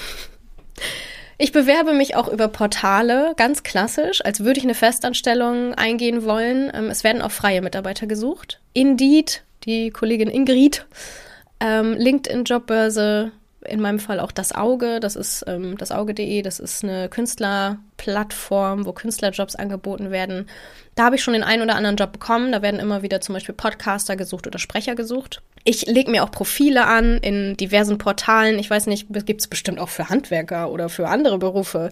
Ich 1.43 1.53
bewerbe 1.53 1.95
mich 1.95 2.17
auch 2.17 2.29
über 2.29 2.49
Portale, 2.49 3.33
ganz 3.37 3.63
klassisch, 3.63 4.23
als 4.25 4.41
würde 4.41 4.59
ich 4.59 4.65
eine 4.65 4.75
Festanstellung 4.75 5.75
eingehen 5.75 6.25
wollen. 6.25 6.71
Ähm, 6.75 6.91
es 6.91 7.03
werden 7.05 7.23
auch 7.23 7.31
freie 7.31 7.63
Mitarbeiter 7.63 8.07
gesucht. 8.07 8.61
Indeed, 8.75 9.43
die 9.65 9.91
Kollegin 9.91 10.29
Ingrid, 10.29 10.87
ähm, 11.61 11.95
LinkedIn 11.95 12.45
Jobbörse, 12.45 13.33
in 13.65 13.81
meinem 13.81 13.99
Fall 13.99 14.21
auch 14.21 14.33
das 14.33 14.53
Auge, 14.53 15.01
das 15.01 15.17
ist 15.17 15.45
ähm, 15.47 15.77
das 15.77 15.93
Auge.de, 15.93 16.43
das 16.43 16.61
ist 16.61 16.83
eine 16.83 17.09
Künstlerplattform, 17.09 18.87
wo 18.87 18.93
Künstlerjobs 18.93 19.57
angeboten 19.57 20.11
werden. 20.11 20.47
Da 20.95 21.05
habe 21.05 21.17
ich 21.17 21.23
schon 21.23 21.35
den 21.35 21.43
einen 21.43 21.63
oder 21.63 21.77
anderen 21.77 21.97
Job 21.97 22.13
bekommen. 22.13 22.53
Da 22.53 22.63
werden 22.63 22.81
immer 22.81 23.03
wieder 23.03 23.21
zum 23.21 23.35
Beispiel 23.35 23.55
Podcaster 23.55 24.17
gesucht 24.17 24.47
oder 24.47 24.59
Sprecher 24.59 24.95
gesucht. 24.95 25.43
Ich 25.65 25.87
lege 25.87 26.11
mir 26.11 26.25
auch 26.25 26.31
Profile 26.31 26.87
an 26.87 27.19
in 27.19 27.57
diversen 27.57 27.99
Portalen. 27.99 28.59
Ich 28.59 28.71
weiß 28.71 28.87
nicht, 28.87 29.07
gibt 29.27 29.41
es 29.41 29.49
bestimmt 29.49 29.79
auch 29.79 29.91
für 29.91 30.09
Handwerker 30.09 30.71
oder 30.71 30.89
für 30.89 31.09
andere 31.09 31.39
Berufe. 31.39 31.91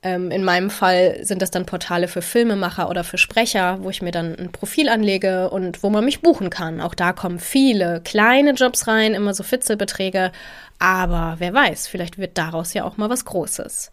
Ähm, 0.00 0.30
in 0.30 0.44
meinem 0.44 0.70
Fall 0.70 1.18
sind 1.24 1.42
das 1.42 1.50
dann 1.50 1.66
Portale 1.66 2.06
für 2.06 2.22
Filmemacher 2.22 2.88
oder 2.88 3.02
für 3.02 3.18
Sprecher, 3.18 3.78
wo 3.82 3.90
ich 3.90 4.00
mir 4.00 4.12
dann 4.12 4.36
ein 4.36 4.52
Profil 4.52 4.88
anlege 4.88 5.50
und 5.50 5.82
wo 5.82 5.90
man 5.90 6.04
mich 6.04 6.20
buchen 6.20 6.50
kann. 6.50 6.80
Auch 6.80 6.94
da 6.94 7.12
kommen 7.12 7.40
viele 7.40 8.00
kleine 8.02 8.52
Jobs 8.52 8.86
rein, 8.86 9.14
immer 9.14 9.34
so 9.34 9.42
Fitzelbeträge. 9.42 10.30
Aber 10.78 11.36
wer 11.38 11.52
weiß, 11.52 11.88
vielleicht 11.88 12.18
wird 12.18 12.38
daraus 12.38 12.74
ja 12.74 12.84
auch 12.84 12.96
mal 12.96 13.10
was 13.10 13.24
Großes. 13.24 13.90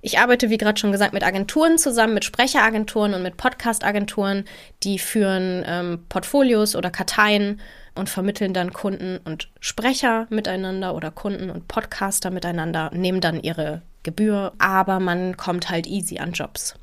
Ich 0.00 0.18
arbeite, 0.18 0.50
wie 0.50 0.58
gerade 0.58 0.80
schon 0.80 0.92
gesagt, 0.92 1.12
mit 1.12 1.24
Agenturen 1.24 1.78
zusammen, 1.78 2.14
mit 2.14 2.24
Sprecheragenturen 2.24 3.14
und 3.14 3.22
mit 3.22 3.36
Podcast-Agenturen, 3.36 4.44
die 4.82 4.98
führen 4.98 5.64
ähm, 5.66 6.04
Portfolios 6.08 6.76
oder 6.76 6.90
Karteien 6.90 7.60
und 7.94 8.08
vermitteln 8.08 8.54
dann 8.54 8.72
Kunden 8.72 9.18
und 9.24 9.50
Sprecher 9.60 10.26
miteinander 10.30 10.94
oder 10.94 11.10
Kunden 11.10 11.50
und 11.50 11.68
Podcaster 11.68 12.30
miteinander, 12.30 12.90
nehmen 12.94 13.20
dann 13.20 13.40
ihre 13.40 13.82
Gebühr, 14.02 14.52
aber 14.58 15.00
man 15.00 15.36
kommt 15.36 15.70
halt 15.70 15.86
easy 15.86 16.18
an 16.18 16.32
Jobs. 16.32 16.74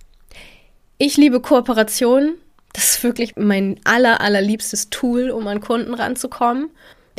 Ich 0.98 1.18
liebe 1.18 1.40
Kooperation. 1.40 2.36
Das 2.74 2.92
ist 2.92 3.04
wirklich 3.04 3.36
mein 3.36 3.80
aller, 3.84 4.22
allerliebstes 4.22 4.90
Tool, 4.90 5.32
um 5.32 5.48
an 5.48 5.60
Kunden 5.60 5.94
ranzukommen. 5.94 6.70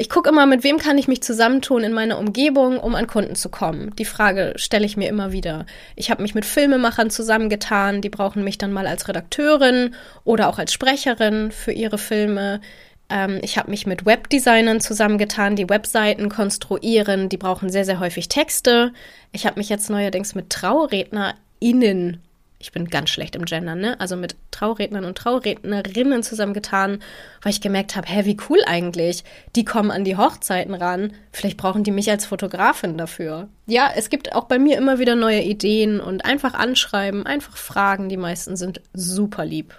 Ich 0.00 0.08
gucke 0.08 0.30
immer, 0.30 0.46
mit 0.46 0.64
wem 0.64 0.78
kann 0.78 0.96
ich 0.96 1.08
mich 1.08 1.22
zusammentun 1.22 1.82
in 1.82 1.92
meiner 1.92 2.18
Umgebung, 2.18 2.78
um 2.78 2.94
an 2.94 3.06
Kunden 3.06 3.34
zu 3.34 3.50
kommen. 3.50 3.94
Die 3.96 4.06
Frage 4.06 4.54
stelle 4.56 4.86
ich 4.86 4.96
mir 4.96 5.10
immer 5.10 5.32
wieder. 5.32 5.66
Ich 5.94 6.10
habe 6.10 6.22
mich 6.22 6.34
mit 6.34 6.46
Filmemachern 6.46 7.10
zusammengetan, 7.10 8.00
die 8.00 8.08
brauchen 8.08 8.42
mich 8.42 8.56
dann 8.56 8.72
mal 8.72 8.86
als 8.86 9.08
Redakteurin 9.08 9.94
oder 10.24 10.48
auch 10.48 10.58
als 10.58 10.72
Sprecherin 10.72 11.52
für 11.52 11.72
ihre 11.72 11.98
Filme. 11.98 12.62
Ähm, 13.10 13.40
ich 13.42 13.58
habe 13.58 13.70
mich 13.70 13.86
mit 13.86 14.06
Webdesignern 14.06 14.80
zusammengetan, 14.80 15.56
die 15.56 15.68
Webseiten 15.68 16.28
konstruieren. 16.28 17.28
Die 17.28 17.36
brauchen 17.36 17.70
sehr, 17.70 17.84
sehr 17.84 18.00
häufig 18.00 18.28
Texte. 18.28 18.92
Ich 19.32 19.46
habe 19.46 19.58
mich 19.58 19.68
jetzt 19.68 19.90
neuerdings 19.90 20.34
mit 20.34 20.50
TraurednerInnen 20.50 22.22
ich 22.62 22.72
bin 22.72 22.88
ganz 22.88 23.08
schlecht 23.08 23.34
im 23.36 23.46
Gendern, 23.46 23.80
ne? 23.80 23.98
Also 24.00 24.16
mit 24.16 24.36
Traurednern 24.50 25.06
und 25.06 25.16
Traurednerinnen 25.16 26.22
zusammengetan, 26.22 27.02
weil 27.40 27.52
ich 27.52 27.62
gemerkt 27.62 27.96
habe, 27.96 28.06
hä, 28.06 28.26
wie 28.26 28.36
cool 28.48 28.58
eigentlich. 28.66 29.24
Die 29.56 29.64
kommen 29.64 29.90
an 29.90 30.04
die 30.04 30.18
Hochzeiten 30.18 30.74
ran. 30.74 31.14
Vielleicht 31.32 31.56
brauchen 31.56 31.84
die 31.84 31.90
mich 31.90 32.10
als 32.10 32.26
Fotografin 32.26 32.98
dafür. 32.98 33.48
Ja, 33.66 33.90
es 33.96 34.10
gibt 34.10 34.34
auch 34.34 34.44
bei 34.44 34.58
mir 34.58 34.76
immer 34.76 34.98
wieder 34.98 35.16
neue 35.16 35.42
Ideen 35.42 36.00
und 36.00 36.26
einfach 36.26 36.52
anschreiben, 36.52 37.24
einfach 37.24 37.56
fragen. 37.56 38.10
Die 38.10 38.18
meisten 38.18 38.56
sind 38.56 38.82
super 38.92 39.46
lieb. 39.46 39.74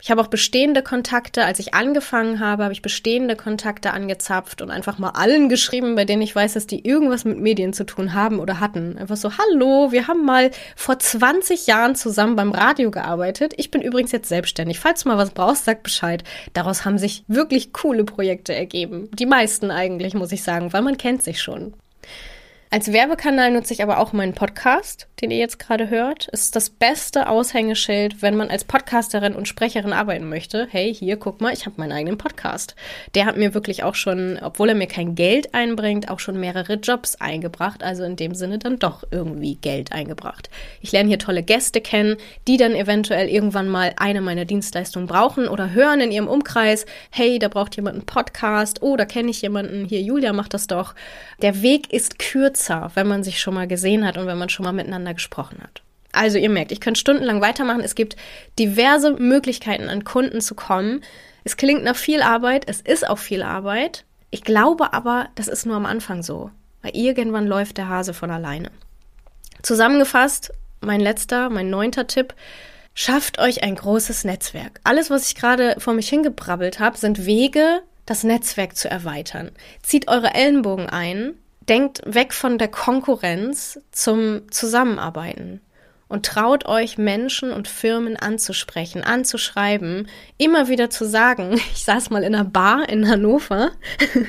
Ich 0.00 0.10
habe 0.10 0.20
auch 0.20 0.26
bestehende 0.26 0.82
Kontakte. 0.82 1.44
Als 1.44 1.58
ich 1.58 1.72
angefangen 1.72 2.40
habe, 2.40 2.64
habe 2.64 2.72
ich 2.72 2.82
bestehende 2.82 3.36
Kontakte 3.36 3.92
angezapft 3.92 4.60
und 4.60 4.70
einfach 4.70 4.98
mal 4.98 5.10
allen 5.10 5.48
geschrieben, 5.48 5.94
bei 5.94 6.04
denen 6.04 6.20
ich 6.20 6.34
weiß, 6.34 6.54
dass 6.54 6.66
die 6.66 6.86
irgendwas 6.86 7.24
mit 7.24 7.38
Medien 7.38 7.72
zu 7.72 7.86
tun 7.86 8.12
haben 8.12 8.38
oder 8.38 8.60
hatten. 8.60 8.98
Einfach 8.98 9.16
so, 9.16 9.30
hallo, 9.38 9.92
wir 9.92 10.06
haben 10.06 10.24
mal 10.24 10.50
vor 10.76 10.98
20 10.98 11.66
Jahren 11.66 11.94
zusammen 11.94 12.36
beim 12.36 12.52
Radio 12.52 12.90
gearbeitet. 12.90 13.54
Ich 13.56 13.70
bin 13.70 13.82
übrigens 13.82 14.12
jetzt 14.12 14.28
selbstständig. 14.28 14.80
Falls 14.80 15.04
du 15.04 15.08
mal 15.08 15.18
was 15.18 15.30
brauchst, 15.30 15.64
sag 15.64 15.82
Bescheid. 15.82 16.24
Daraus 16.52 16.84
haben 16.84 16.98
sich 16.98 17.24
wirklich 17.28 17.72
coole 17.72 18.04
Projekte 18.04 18.54
ergeben. 18.54 19.08
Die 19.14 19.26
meisten 19.26 19.70
eigentlich, 19.70 20.14
muss 20.14 20.32
ich 20.32 20.42
sagen, 20.42 20.72
weil 20.72 20.82
man 20.82 20.98
kennt 20.98 21.22
sich 21.22 21.40
schon. 21.40 21.72
Als 22.74 22.92
Werbekanal 22.92 23.52
nutze 23.52 23.72
ich 23.72 23.84
aber 23.84 24.00
auch 24.00 24.12
meinen 24.12 24.34
Podcast, 24.34 25.06
den 25.20 25.30
ihr 25.30 25.36
jetzt 25.36 25.60
gerade 25.60 25.90
hört. 25.90 26.28
Es 26.32 26.40
ist 26.40 26.56
das 26.56 26.70
beste 26.70 27.28
Aushängeschild, 27.28 28.20
wenn 28.20 28.36
man 28.36 28.50
als 28.50 28.64
Podcasterin 28.64 29.36
und 29.36 29.46
Sprecherin 29.46 29.92
arbeiten 29.92 30.28
möchte. 30.28 30.66
Hey, 30.68 30.92
hier, 30.92 31.16
guck 31.16 31.40
mal, 31.40 31.52
ich 31.52 31.66
habe 31.66 31.76
meinen 31.78 31.92
eigenen 31.92 32.18
Podcast. 32.18 32.74
Der 33.14 33.26
hat 33.26 33.36
mir 33.36 33.54
wirklich 33.54 33.84
auch 33.84 33.94
schon, 33.94 34.40
obwohl 34.42 34.70
er 34.70 34.74
mir 34.74 34.88
kein 34.88 35.14
Geld 35.14 35.54
einbringt, 35.54 36.10
auch 36.10 36.18
schon 36.18 36.40
mehrere 36.40 36.74
Jobs 36.74 37.14
eingebracht. 37.14 37.84
Also 37.84 38.02
in 38.02 38.16
dem 38.16 38.34
Sinne 38.34 38.58
dann 38.58 38.80
doch 38.80 39.04
irgendwie 39.12 39.54
Geld 39.54 39.92
eingebracht. 39.92 40.50
Ich 40.80 40.90
lerne 40.90 41.10
hier 41.10 41.20
tolle 41.20 41.44
Gäste 41.44 41.80
kennen, 41.80 42.16
die 42.48 42.56
dann 42.56 42.74
eventuell 42.74 43.28
irgendwann 43.28 43.68
mal 43.68 43.92
eine 43.98 44.20
meiner 44.20 44.46
Dienstleistungen 44.46 45.06
brauchen 45.06 45.46
oder 45.46 45.70
hören 45.70 46.00
in 46.00 46.10
ihrem 46.10 46.26
Umkreis, 46.26 46.86
hey, 47.10 47.38
da 47.38 47.46
braucht 47.46 47.76
jemand 47.76 47.94
einen 47.94 48.06
Podcast, 48.06 48.82
oh, 48.82 48.96
da 48.96 49.04
kenne 49.04 49.30
ich 49.30 49.42
jemanden, 49.42 49.84
hier, 49.84 50.02
Julia 50.02 50.32
macht 50.32 50.54
das 50.54 50.66
doch. 50.66 50.96
Der 51.40 51.62
Weg 51.62 51.92
ist 51.92 52.18
kürzer 52.18 52.63
besser, 52.64 52.90
wenn 52.94 53.06
man 53.06 53.22
sich 53.22 53.40
schon 53.40 53.54
mal 53.54 53.66
gesehen 53.66 54.06
hat 54.06 54.16
und 54.16 54.26
wenn 54.26 54.38
man 54.38 54.48
schon 54.48 54.64
mal 54.64 54.72
miteinander 54.72 55.14
gesprochen 55.14 55.58
hat. 55.62 55.82
Also 56.12 56.38
ihr 56.38 56.50
merkt, 56.50 56.72
ich 56.72 56.80
könnte 56.80 57.00
stundenlang 57.00 57.40
weitermachen. 57.40 57.82
Es 57.82 57.94
gibt 57.94 58.16
diverse 58.58 59.12
Möglichkeiten, 59.12 59.88
an 59.88 60.04
Kunden 60.04 60.40
zu 60.40 60.54
kommen. 60.54 61.02
Es 61.42 61.56
klingt 61.56 61.82
nach 61.82 61.96
viel 61.96 62.22
Arbeit, 62.22 62.64
es 62.68 62.80
ist 62.80 63.08
auch 63.08 63.18
viel 63.18 63.42
Arbeit. 63.42 64.04
Ich 64.30 64.42
glaube 64.42 64.92
aber, 64.92 65.28
das 65.34 65.48
ist 65.48 65.66
nur 65.66 65.76
am 65.76 65.86
Anfang 65.86 66.22
so, 66.22 66.50
weil 66.82 66.96
irgendwann 66.96 67.46
läuft 67.46 67.78
der 67.78 67.88
Hase 67.88 68.14
von 68.14 68.30
alleine. 68.30 68.70
Zusammengefasst, 69.62 70.52
mein 70.80 71.00
letzter, 71.00 71.50
mein 71.50 71.70
neunter 71.70 72.06
Tipp, 72.06 72.34
schafft 72.94 73.38
euch 73.38 73.62
ein 73.62 73.74
großes 73.74 74.24
Netzwerk. 74.24 74.80
Alles, 74.84 75.10
was 75.10 75.26
ich 75.26 75.34
gerade 75.34 75.76
vor 75.78 75.94
mich 75.94 76.08
hingebrabbelt 76.08 76.78
habe, 76.78 76.96
sind 76.96 77.26
Wege, 77.26 77.82
das 78.06 78.22
Netzwerk 78.22 78.76
zu 78.76 78.88
erweitern. 78.88 79.50
Zieht 79.82 80.08
eure 80.08 80.34
Ellenbogen 80.34 80.88
ein, 80.88 81.34
denkt 81.68 82.02
weg 82.04 82.32
von 82.32 82.58
der 82.58 82.68
Konkurrenz 82.68 83.80
zum 83.90 84.50
Zusammenarbeiten. 84.50 85.60
und 86.06 86.26
traut 86.26 86.66
euch 86.66 86.98
Menschen 86.98 87.50
und 87.50 87.66
Firmen 87.66 88.16
anzusprechen, 88.16 89.02
anzuschreiben, 89.02 90.06
immer 90.36 90.68
wieder 90.68 90.90
zu 90.90 91.06
sagen, 91.06 91.54
ich 91.74 91.84
saß 91.84 92.10
mal 92.10 92.22
in 92.22 92.34
einer 92.34 92.44
Bar 92.44 92.88
in 92.88 93.08
Hannover 93.08 93.72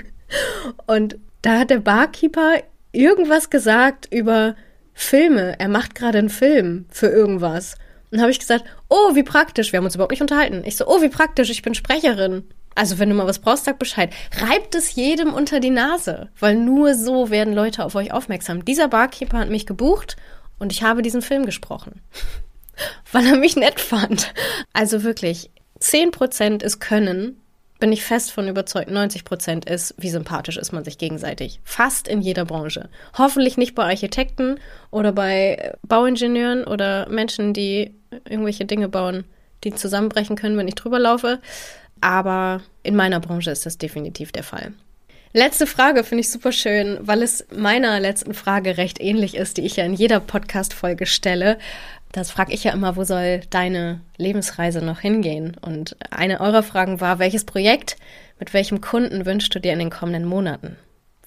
und 0.87 1.17
da 1.41 1.59
hat 1.59 1.69
der 1.69 1.79
Barkeeper 1.79 2.55
irgendwas 2.91 3.49
gesagt 3.49 4.07
über 4.11 4.55
Filme. 4.93 5.59
Er 5.59 5.67
macht 5.67 5.93
gerade 5.93 6.17
einen 6.17 6.29
Film 6.29 6.85
für 6.89 7.07
irgendwas. 7.07 7.75
Und 8.11 8.21
habe 8.21 8.31
ich 8.31 8.39
gesagt, 8.39 8.65
oh, 8.89 9.13
wie 9.13 9.23
praktisch. 9.23 9.71
Wir 9.71 9.77
haben 9.77 9.85
uns 9.85 9.95
überhaupt 9.95 10.11
nicht 10.11 10.21
unterhalten. 10.21 10.63
Ich 10.65 10.77
so, 10.77 10.87
oh, 10.87 11.01
wie 11.01 11.09
praktisch, 11.09 11.49
ich 11.49 11.61
bin 11.61 11.75
Sprecherin. 11.75 12.45
Also 12.75 12.99
wenn 12.99 13.09
du 13.09 13.15
mal 13.15 13.25
was 13.25 13.39
brauchst, 13.39 13.65
sag 13.65 13.79
Bescheid. 13.79 14.13
Reibt 14.37 14.75
es 14.75 14.95
jedem 14.95 15.33
unter 15.33 15.61
die 15.61 15.69
Nase, 15.69 16.29
weil 16.39 16.55
nur 16.55 16.93
so 16.93 17.29
werden 17.29 17.53
Leute 17.53 17.85
auf 17.85 17.95
euch 17.95 18.11
aufmerksam. 18.11 18.65
Dieser 18.65 18.89
Barkeeper 18.89 19.39
hat 19.39 19.49
mich 19.49 19.65
gebucht 19.65 20.17
und 20.59 20.71
ich 20.71 20.83
habe 20.83 21.01
diesen 21.01 21.21
Film 21.21 21.45
gesprochen, 21.45 22.01
weil 23.11 23.25
er 23.25 23.37
mich 23.37 23.55
nett 23.55 23.79
fand. 23.79 24.33
Also 24.73 25.03
wirklich, 25.03 25.49
10% 25.79 26.63
ist 26.63 26.79
Können, 26.79 27.41
bin 27.79 27.91
ich 27.91 28.03
fest 28.03 28.31
von 28.31 28.47
überzeugt, 28.47 28.89
90 28.89 29.25
Prozent 29.25 29.69
ist, 29.69 29.95
wie 29.97 30.09
sympathisch 30.09 30.57
ist 30.57 30.71
man 30.71 30.83
sich 30.83 30.97
gegenseitig. 30.97 31.59
Fast 31.63 32.07
in 32.07 32.21
jeder 32.21 32.45
Branche. 32.45 32.89
Hoffentlich 33.17 33.57
nicht 33.57 33.75
bei 33.75 33.83
Architekten 33.83 34.59
oder 34.91 35.11
bei 35.11 35.73
Bauingenieuren 35.83 36.63
oder 36.63 37.07
Menschen, 37.09 37.53
die 37.53 37.93
irgendwelche 38.27 38.65
Dinge 38.65 38.87
bauen, 38.87 39.25
die 39.63 39.73
zusammenbrechen 39.73 40.35
können, 40.35 40.57
wenn 40.57 40.67
ich 40.67 40.75
drüber 40.75 40.99
laufe. 40.99 41.39
Aber 42.01 42.61
in 42.83 42.95
meiner 42.95 43.19
Branche 43.19 43.51
ist 43.51 43.65
das 43.65 43.77
definitiv 43.77 44.31
der 44.31 44.43
Fall. 44.43 44.73
Letzte 45.33 45.67
Frage 45.67 46.05
finde 46.05 46.21
ich 46.21 46.31
super 46.31 46.53
schön, 46.53 46.97
weil 47.01 47.21
es 47.21 47.45
meiner 47.53 47.99
letzten 47.99 48.33
Frage 48.33 48.77
recht 48.77 49.01
ähnlich 49.01 49.35
ist, 49.35 49.57
die 49.57 49.65
ich 49.65 49.75
ja 49.75 49.83
in 49.83 49.93
jeder 49.93 50.21
Podcast-Folge 50.21 51.05
stelle. 51.05 51.57
Das 52.13 52.31
frage 52.31 52.53
ich 52.53 52.63
ja 52.63 52.71
immer, 52.71 52.95
wo 52.95 53.03
soll 53.03 53.41
deine 53.49 53.99
Lebensreise 54.15 54.81
noch 54.81 55.01
hingehen? 55.01 55.57
Und 55.59 55.97
eine 56.09 56.39
eurer 56.39 56.63
Fragen 56.63 57.01
war, 57.01 57.19
welches 57.19 57.43
Projekt 57.43 57.97
mit 58.39 58.53
welchem 58.53 58.79
Kunden 58.79 59.25
wünschst 59.25 59.53
du 59.53 59.59
dir 59.59 59.73
in 59.73 59.79
den 59.79 59.89
kommenden 59.89 60.23
Monaten? 60.23 60.77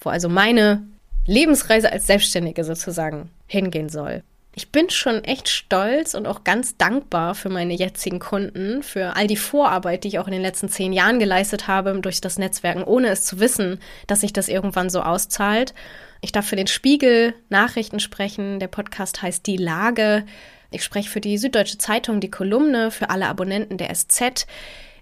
Wo 0.01 0.09
also 0.09 0.27
meine 0.27 0.81
Lebensreise 1.27 1.91
als 1.91 2.07
Selbstständige 2.07 2.63
sozusagen 2.63 3.29
hingehen 3.45 3.89
soll. 3.89 4.23
Ich 4.55 4.71
bin 4.71 4.89
schon 4.89 5.23
echt 5.23 5.47
stolz 5.47 6.15
und 6.15 6.27
auch 6.27 6.43
ganz 6.43 6.75
dankbar 6.75 7.35
für 7.35 7.49
meine 7.49 7.73
jetzigen 7.73 8.19
Kunden, 8.19 8.83
für 8.83 9.15
all 9.15 9.27
die 9.27 9.37
Vorarbeit, 9.37 10.03
die 10.03 10.09
ich 10.09 10.19
auch 10.19 10.25
in 10.25 10.33
den 10.33 10.41
letzten 10.41 10.69
zehn 10.69 10.91
Jahren 10.91 11.19
geleistet 11.19 11.67
habe 11.67 11.97
durch 12.01 12.19
das 12.19 12.39
Netzwerken, 12.39 12.83
ohne 12.83 13.09
es 13.09 13.23
zu 13.25 13.39
wissen, 13.39 13.79
dass 14.07 14.21
sich 14.21 14.33
das 14.33 14.49
irgendwann 14.49 14.89
so 14.89 15.01
auszahlt. 15.01 15.73
Ich 16.21 16.31
darf 16.31 16.47
für 16.47 16.55
den 16.55 16.67
Spiegel 16.67 17.35
Nachrichten 17.49 17.99
sprechen. 17.99 18.59
Der 18.59 18.67
Podcast 18.67 19.21
heißt 19.21 19.45
Die 19.45 19.57
Lage. 19.57 20.25
Ich 20.71 20.83
spreche 20.83 21.09
für 21.09 21.21
die 21.21 21.37
Süddeutsche 21.37 21.77
Zeitung, 21.77 22.19
die 22.19 22.31
Kolumne, 22.31 22.91
für 22.91 23.09
alle 23.09 23.27
Abonnenten 23.27 23.77
der 23.77 23.93
SZ. 23.93 24.45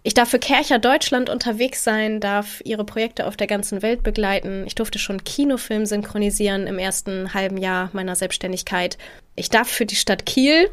Ich 0.08 0.14
darf 0.14 0.30
für 0.30 0.40
Kercher 0.40 0.80
Deutschland 0.80 1.30
unterwegs 1.30 1.84
sein, 1.84 2.22
darf 2.22 2.62
ihre 2.64 2.86
Projekte 2.86 3.28
auf 3.28 3.36
der 3.36 3.46
ganzen 3.46 3.82
Welt 3.82 4.04
begleiten. 4.04 4.64
Ich 4.66 4.74
durfte 4.74 5.00
schon 5.00 5.26
Kinofilm 5.26 5.86
synchronisieren 5.86 6.66
im 6.66 6.80
ersten 6.80 7.34
halben 7.34 7.58
Jahr 7.58 7.90
meiner 7.92 8.16
Selbstständigkeit. 8.16 8.98
Ich 9.36 9.50
darf 9.50 9.68
für 9.68 9.86
die 9.86 9.98
Stadt 9.98 10.26
Kiel, 10.26 10.70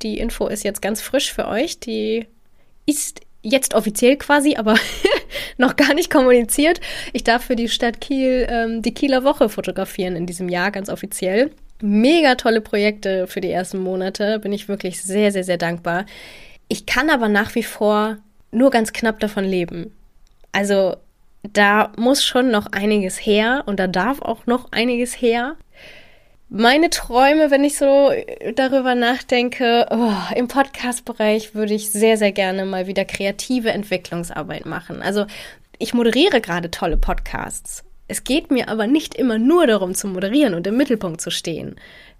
die 0.00 0.16
Info 0.16 0.46
ist 0.46 0.64
jetzt 0.64 0.80
ganz 0.80 1.02
frisch 1.02 1.34
für 1.34 1.48
euch, 1.48 1.78
die 1.78 2.28
ist 2.86 3.20
jetzt 3.42 3.74
offiziell 3.74 4.16
quasi, 4.16 4.56
aber 4.56 4.76
noch 5.58 5.76
gar 5.76 5.92
nicht 5.92 6.08
kommuniziert. 6.08 6.80
Ich 7.12 7.24
darf 7.24 7.44
für 7.44 7.56
die 7.56 7.68
Stadt 7.68 8.00
Kiel 8.00 8.46
ähm, 8.48 8.80
die 8.80 8.94
Kieler 8.94 9.22
Woche 9.22 9.50
fotografieren 9.50 10.16
in 10.16 10.24
diesem 10.24 10.48
Jahr, 10.48 10.70
ganz 10.70 10.88
offiziell 10.88 11.50
mega 11.82 12.36
tolle 12.36 12.62
Projekte 12.62 13.26
für 13.26 13.42
die 13.42 13.50
ersten 13.50 13.80
Monate. 13.80 14.38
Bin 14.38 14.54
ich 14.54 14.66
wirklich 14.66 15.02
sehr, 15.02 15.30
sehr, 15.30 15.44
sehr 15.44 15.58
dankbar. 15.58 16.06
Ich 16.68 16.86
kann 16.86 17.10
aber 17.10 17.28
nach 17.28 17.54
wie 17.54 17.62
vor 17.62 18.16
nur 18.50 18.70
ganz 18.70 18.92
knapp 18.92 19.20
davon 19.20 19.44
leben. 19.44 19.94
Also 20.52 20.96
da 21.42 21.92
muss 21.96 22.24
schon 22.24 22.50
noch 22.50 22.66
einiges 22.72 23.16
her 23.16 23.62
und 23.66 23.78
da 23.78 23.86
darf 23.86 24.20
auch 24.22 24.46
noch 24.46 24.72
einiges 24.72 25.20
her. 25.20 25.56
Meine 26.48 26.88
Träume, 26.88 27.50
wenn 27.50 27.62
ich 27.62 27.76
so 27.76 28.10
darüber 28.54 28.94
nachdenke, 28.94 29.86
oh, 29.90 30.12
im 30.34 30.48
Podcast-Bereich 30.48 31.54
würde 31.54 31.74
ich 31.74 31.90
sehr, 31.90 32.16
sehr 32.16 32.32
gerne 32.32 32.64
mal 32.64 32.86
wieder 32.86 33.04
kreative 33.04 33.70
Entwicklungsarbeit 33.70 34.64
machen. 34.64 35.02
Also 35.02 35.26
ich 35.78 35.92
moderiere 35.92 36.40
gerade 36.40 36.70
tolle 36.70 36.96
Podcasts 36.96 37.84
es 38.08 38.24
geht 38.24 38.50
mir 38.50 38.68
aber 38.68 38.86
nicht 38.86 39.14
immer 39.14 39.38
nur 39.38 39.66
darum 39.66 39.94
zu 39.94 40.08
moderieren 40.08 40.54
und 40.54 40.66
im 40.66 40.76
Mittelpunkt 40.76 41.20
zu 41.20 41.30
stehen. 41.30 41.76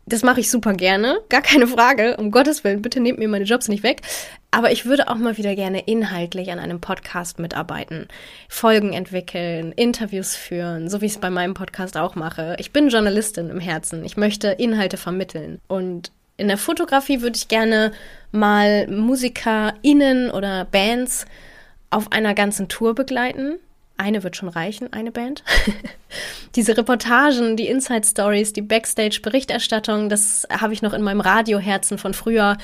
Das 0.09 0.23
mache 0.23 0.41
ich 0.41 0.51
super 0.51 0.73
gerne, 0.73 1.21
gar 1.29 1.43
keine 1.43 1.67
Frage. 1.67 2.17
Um 2.17 2.31
Gottes 2.31 2.65
Willen, 2.65 2.81
bitte 2.81 2.99
nehmt 2.99 3.19
mir 3.19 3.29
meine 3.29 3.45
Jobs 3.45 3.69
nicht 3.69 3.83
weg. 3.83 4.01
Aber 4.51 4.73
ich 4.73 4.87
würde 4.87 5.09
auch 5.09 5.17
mal 5.17 5.37
wieder 5.37 5.55
gerne 5.55 5.81
inhaltlich 5.81 6.51
an 6.51 6.59
einem 6.59 6.81
Podcast 6.81 7.39
mitarbeiten, 7.39 8.09
Folgen 8.49 8.95
entwickeln, 8.95 9.73
Interviews 9.73 10.35
führen, 10.35 10.89
so 10.89 11.03
wie 11.03 11.07
ich 11.07 11.13
es 11.13 11.19
bei 11.19 11.29
meinem 11.29 11.53
Podcast 11.53 11.99
auch 11.99 12.15
mache. 12.15 12.57
Ich 12.59 12.73
bin 12.73 12.89
Journalistin 12.89 13.51
im 13.51 13.61
Herzen. 13.61 14.03
Ich 14.03 14.17
möchte 14.17 14.49
Inhalte 14.49 14.97
vermitteln. 14.97 15.61
Und 15.69 16.11
in 16.39 16.49
der 16.49 16.57
Fotografie 16.57 17.21
würde 17.21 17.37
ich 17.37 17.49
gerne 17.49 17.93
mal 18.33 18.89
MusikerInnen 18.89 20.31
oder 20.31 20.65
Bands 20.65 21.27
auf 21.91 22.13
einer 22.13 22.33
ganzen 22.33 22.69
Tour 22.69 22.95
begleiten 22.95 23.59
eine 23.99 24.23
wird 24.23 24.37
schon 24.37 24.49
reichen, 24.49 24.93
eine 24.93 25.11
Band. 25.11 25.45
Diese 26.55 26.77
Reportagen, 26.77 27.57
die 27.57 27.69
Inside 27.69 28.07
Stories, 28.07 28.53
die 28.53 28.63
Backstage-Berichterstattung, 28.63 30.09
das 30.09 30.47
habe 30.51 30.73
ich 30.73 30.83
noch 30.83 30.95
in 30.95 31.03
meinem 31.03 31.21
Radioherzen 31.21 31.99
von 31.99 32.15
früher. 32.15 32.57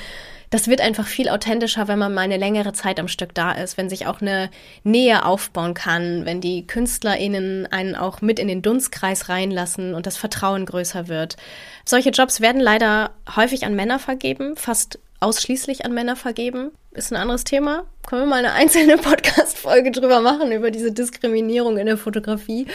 Das 0.49 0.67
wird 0.67 0.81
einfach 0.81 1.05
viel 1.05 1.29
authentischer, 1.29 1.87
wenn 1.87 1.99
man 1.99 2.13
mal 2.13 2.21
eine 2.21 2.37
längere 2.37 2.73
Zeit 2.73 2.99
am 2.99 3.07
Stück 3.07 3.33
da 3.33 3.51
ist, 3.51 3.77
wenn 3.77 3.89
sich 3.89 4.07
auch 4.07 4.21
eine 4.21 4.49
Nähe 4.83 5.25
aufbauen 5.25 5.73
kann, 5.73 6.25
wenn 6.25 6.39
die 6.39 6.65
KünstlerInnen 6.65 7.67
einen 7.71 7.95
auch 7.95 8.21
mit 8.21 8.39
in 8.39 8.47
den 8.47 8.61
Dunstkreis 8.61 9.27
reinlassen 9.27 9.93
und 9.93 10.05
das 10.05 10.17
Vertrauen 10.17 10.65
größer 10.65 11.07
wird. 11.07 11.35
Solche 11.83 12.11
Jobs 12.11 12.41
werden 12.41 12.61
leider 12.61 13.11
häufig 13.35 13.65
an 13.65 13.75
Männer 13.75 13.99
vergeben, 13.99 14.55
fast 14.55 14.99
ausschließlich 15.19 15.85
an 15.85 15.93
Männer 15.93 16.15
vergeben. 16.15 16.71
Ist 16.91 17.11
ein 17.11 17.17
anderes 17.17 17.43
Thema. 17.43 17.83
Können 18.07 18.23
wir 18.23 18.27
mal 18.27 18.39
eine 18.39 18.53
einzelne 18.53 18.97
Podcast-Folge 18.97 19.91
drüber 19.91 20.21
machen, 20.21 20.51
über 20.51 20.71
diese 20.71 20.91
Diskriminierung 20.91 21.77
in 21.77 21.85
der 21.85 21.97
Fotografie. 21.97 22.67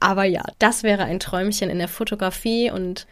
Aber 0.00 0.24
ja, 0.24 0.42
das 0.58 0.82
wäre 0.82 1.04
ein 1.04 1.20
Träumchen 1.20 1.70
in 1.70 1.78
der 1.78 1.88
Fotografie 1.88 2.70
und 2.70 3.06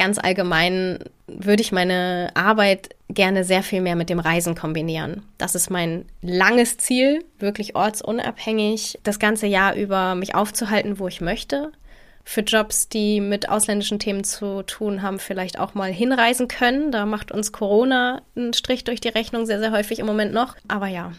ganz 0.00 0.18
allgemein 0.18 0.98
würde 1.26 1.60
ich 1.60 1.72
meine 1.72 2.30
Arbeit 2.34 2.96
gerne 3.10 3.44
sehr 3.44 3.62
viel 3.62 3.82
mehr 3.82 3.96
mit 3.96 4.08
dem 4.08 4.18
Reisen 4.18 4.54
kombinieren. 4.54 5.22
Das 5.36 5.54
ist 5.54 5.68
mein 5.68 6.06
langes 6.22 6.78
Ziel, 6.78 7.22
wirklich 7.38 7.76
ortsunabhängig, 7.76 8.98
das 9.02 9.18
ganze 9.18 9.46
Jahr 9.46 9.74
über 9.74 10.14
mich 10.14 10.34
aufzuhalten, 10.34 10.98
wo 10.98 11.06
ich 11.06 11.20
möchte, 11.20 11.70
für 12.24 12.42
Jobs, 12.42 12.88
die 12.88 13.20
mit 13.20 13.48
ausländischen 13.48 13.98
Themen 13.98 14.24
zu 14.24 14.62
tun 14.62 15.02
haben, 15.02 15.18
vielleicht 15.18 15.58
auch 15.58 15.74
mal 15.74 15.92
hinreisen 15.92 16.48
können. 16.48 16.92
Da 16.92 17.06
macht 17.06 17.32
uns 17.32 17.52
Corona 17.52 18.22
einen 18.36 18.52
Strich 18.52 18.84
durch 18.84 19.00
die 19.00 19.08
Rechnung 19.08 19.46
sehr, 19.46 19.58
sehr 19.58 19.72
häufig 19.72 19.98
im 19.98 20.06
Moment 20.06 20.32
noch. 20.32 20.56
Aber 20.68 20.86
ja, 20.86 21.12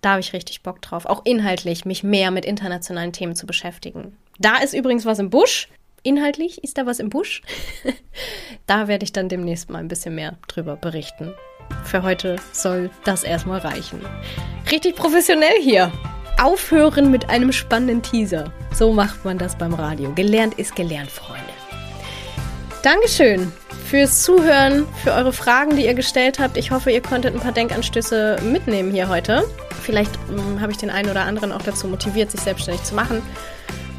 da 0.00 0.10
habe 0.10 0.20
ich 0.20 0.32
richtig 0.32 0.62
Bock 0.62 0.80
drauf, 0.82 1.06
auch 1.06 1.22
inhaltlich 1.24 1.84
mich 1.84 2.02
mehr 2.02 2.30
mit 2.30 2.44
internationalen 2.44 3.12
Themen 3.12 3.34
zu 3.34 3.46
beschäftigen. 3.46 4.16
Da 4.38 4.58
ist 4.58 4.74
übrigens 4.74 5.06
was 5.06 5.18
im 5.18 5.30
Busch. 5.30 5.68
Inhaltlich 6.02 6.62
ist 6.62 6.76
da 6.76 6.86
was 6.86 6.98
im 6.98 7.08
Busch. 7.08 7.42
da 8.66 8.88
werde 8.88 9.04
ich 9.04 9.12
dann 9.12 9.28
demnächst 9.28 9.70
mal 9.70 9.78
ein 9.78 9.88
bisschen 9.88 10.14
mehr 10.14 10.36
drüber 10.48 10.76
berichten. 10.76 11.32
Für 11.84 12.02
heute 12.02 12.36
soll 12.52 12.90
das 13.04 13.24
erstmal 13.24 13.60
reichen. 13.60 14.00
Richtig 14.70 14.96
professionell 14.96 15.62
hier 15.62 15.90
aufhören 16.40 17.10
mit 17.10 17.30
einem 17.30 17.52
spannenden 17.52 18.02
Teaser. 18.02 18.52
So 18.74 18.92
macht 18.92 19.24
man 19.24 19.38
das 19.38 19.56
beim 19.56 19.74
Radio. 19.74 20.12
Gelernt 20.14 20.54
ist 20.54 20.74
gelernt, 20.76 21.10
Freunde. 21.10 21.42
Dankeschön 22.82 23.52
fürs 23.86 24.22
Zuhören, 24.22 24.86
für 25.02 25.12
eure 25.12 25.32
Fragen, 25.32 25.76
die 25.76 25.86
ihr 25.86 25.94
gestellt 25.94 26.38
habt. 26.38 26.56
Ich 26.56 26.70
hoffe, 26.70 26.90
ihr 26.90 27.00
konntet 27.00 27.34
ein 27.34 27.40
paar 27.40 27.52
Denkanstöße 27.52 28.38
mitnehmen 28.42 28.90
hier 28.90 29.08
heute. 29.08 29.44
Vielleicht 29.82 30.12
ähm, 30.30 30.60
habe 30.60 30.72
ich 30.72 30.78
den 30.78 30.90
einen 30.90 31.10
oder 31.10 31.22
anderen 31.22 31.52
auch 31.52 31.62
dazu 31.62 31.86
motiviert, 31.86 32.30
sich 32.30 32.40
selbstständig 32.40 32.82
zu 32.82 32.94
machen. 32.94 33.22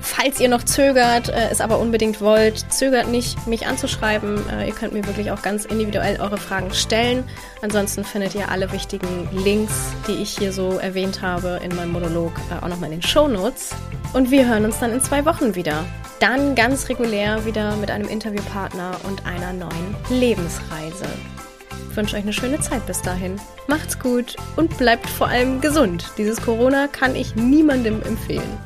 Falls 0.07 0.39
ihr 0.39 0.49
noch 0.49 0.63
zögert, 0.63 1.29
äh, 1.29 1.49
es 1.49 1.61
aber 1.61 1.79
unbedingt 1.79 2.21
wollt, 2.21 2.71
zögert 2.71 3.07
nicht, 3.07 3.47
mich 3.47 3.65
anzuschreiben. 3.65 4.37
Äh, 4.49 4.67
ihr 4.67 4.73
könnt 4.73 4.93
mir 4.93 5.05
wirklich 5.07 5.31
auch 5.31 5.41
ganz 5.41 5.65
individuell 5.65 6.21
eure 6.21 6.37
Fragen 6.37 6.71
stellen. 6.75 7.23
Ansonsten 7.63 8.03
findet 8.03 8.35
ihr 8.35 8.49
alle 8.49 8.71
wichtigen 8.71 9.27
Links, 9.31 9.73
die 10.07 10.13
ich 10.21 10.37
hier 10.37 10.53
so 10.53 10.77
erwähnt 10.77 11.23
habe, 11.23 11.59
in 11.63 11.75
meinem 11.75 11.91
Monolog 11.91 12.33
äh, 12.51 12.63
auch 12.63 12.69
nochmal 12.69 12.91
in 12.91 12.99
den 12.99 13.01
Show 13.01 13.27
Notes. 13.27 13.71
Und 14.13 14.29
wir 14.29 14.47
hören 14.47 14.65
uns 14.65 14.77
dann 14.77 14.93
in 14.93 15.01
zwei 15.01 15.25
Wochen 15.25 15.55
wieder. 15.55 15.83
Dann 16.19 16.53
ganz 16.53 16.87
regulär 16.87 17.43
wieder 17.43 17.75
mit 17.77 17.89
einem 17.89 18.07
Interviewpartner 18.07 18.91
und 19.09 19.25
einer 19.25 19.53
neuen 19.53 19.95
Lebensreise. 20.09 21.07
Ich 21.89 21.97
wünsche 21.97 22.15
euch 22.15 22.23
eine 22.23 22.33
schöne 22.33 22.59
Zeit 22.59 22.85
bis 22.85 23.01
dahin. 23.01 23.41
Macht's 23.67 23.99
gut 23.99 24.35
und 24.55 24.77
bleibt 24.77 25.09
vor 25.09 25.29
allem 25.29 25.61
gesund. 25.61 26.11
Dieses 26.19 26.39
Corona 26.41 26.87
kann 26.87 27.15
ich 27.15 27.35
niemandem 27.35 28.03
empfehlen. 28.03 28.59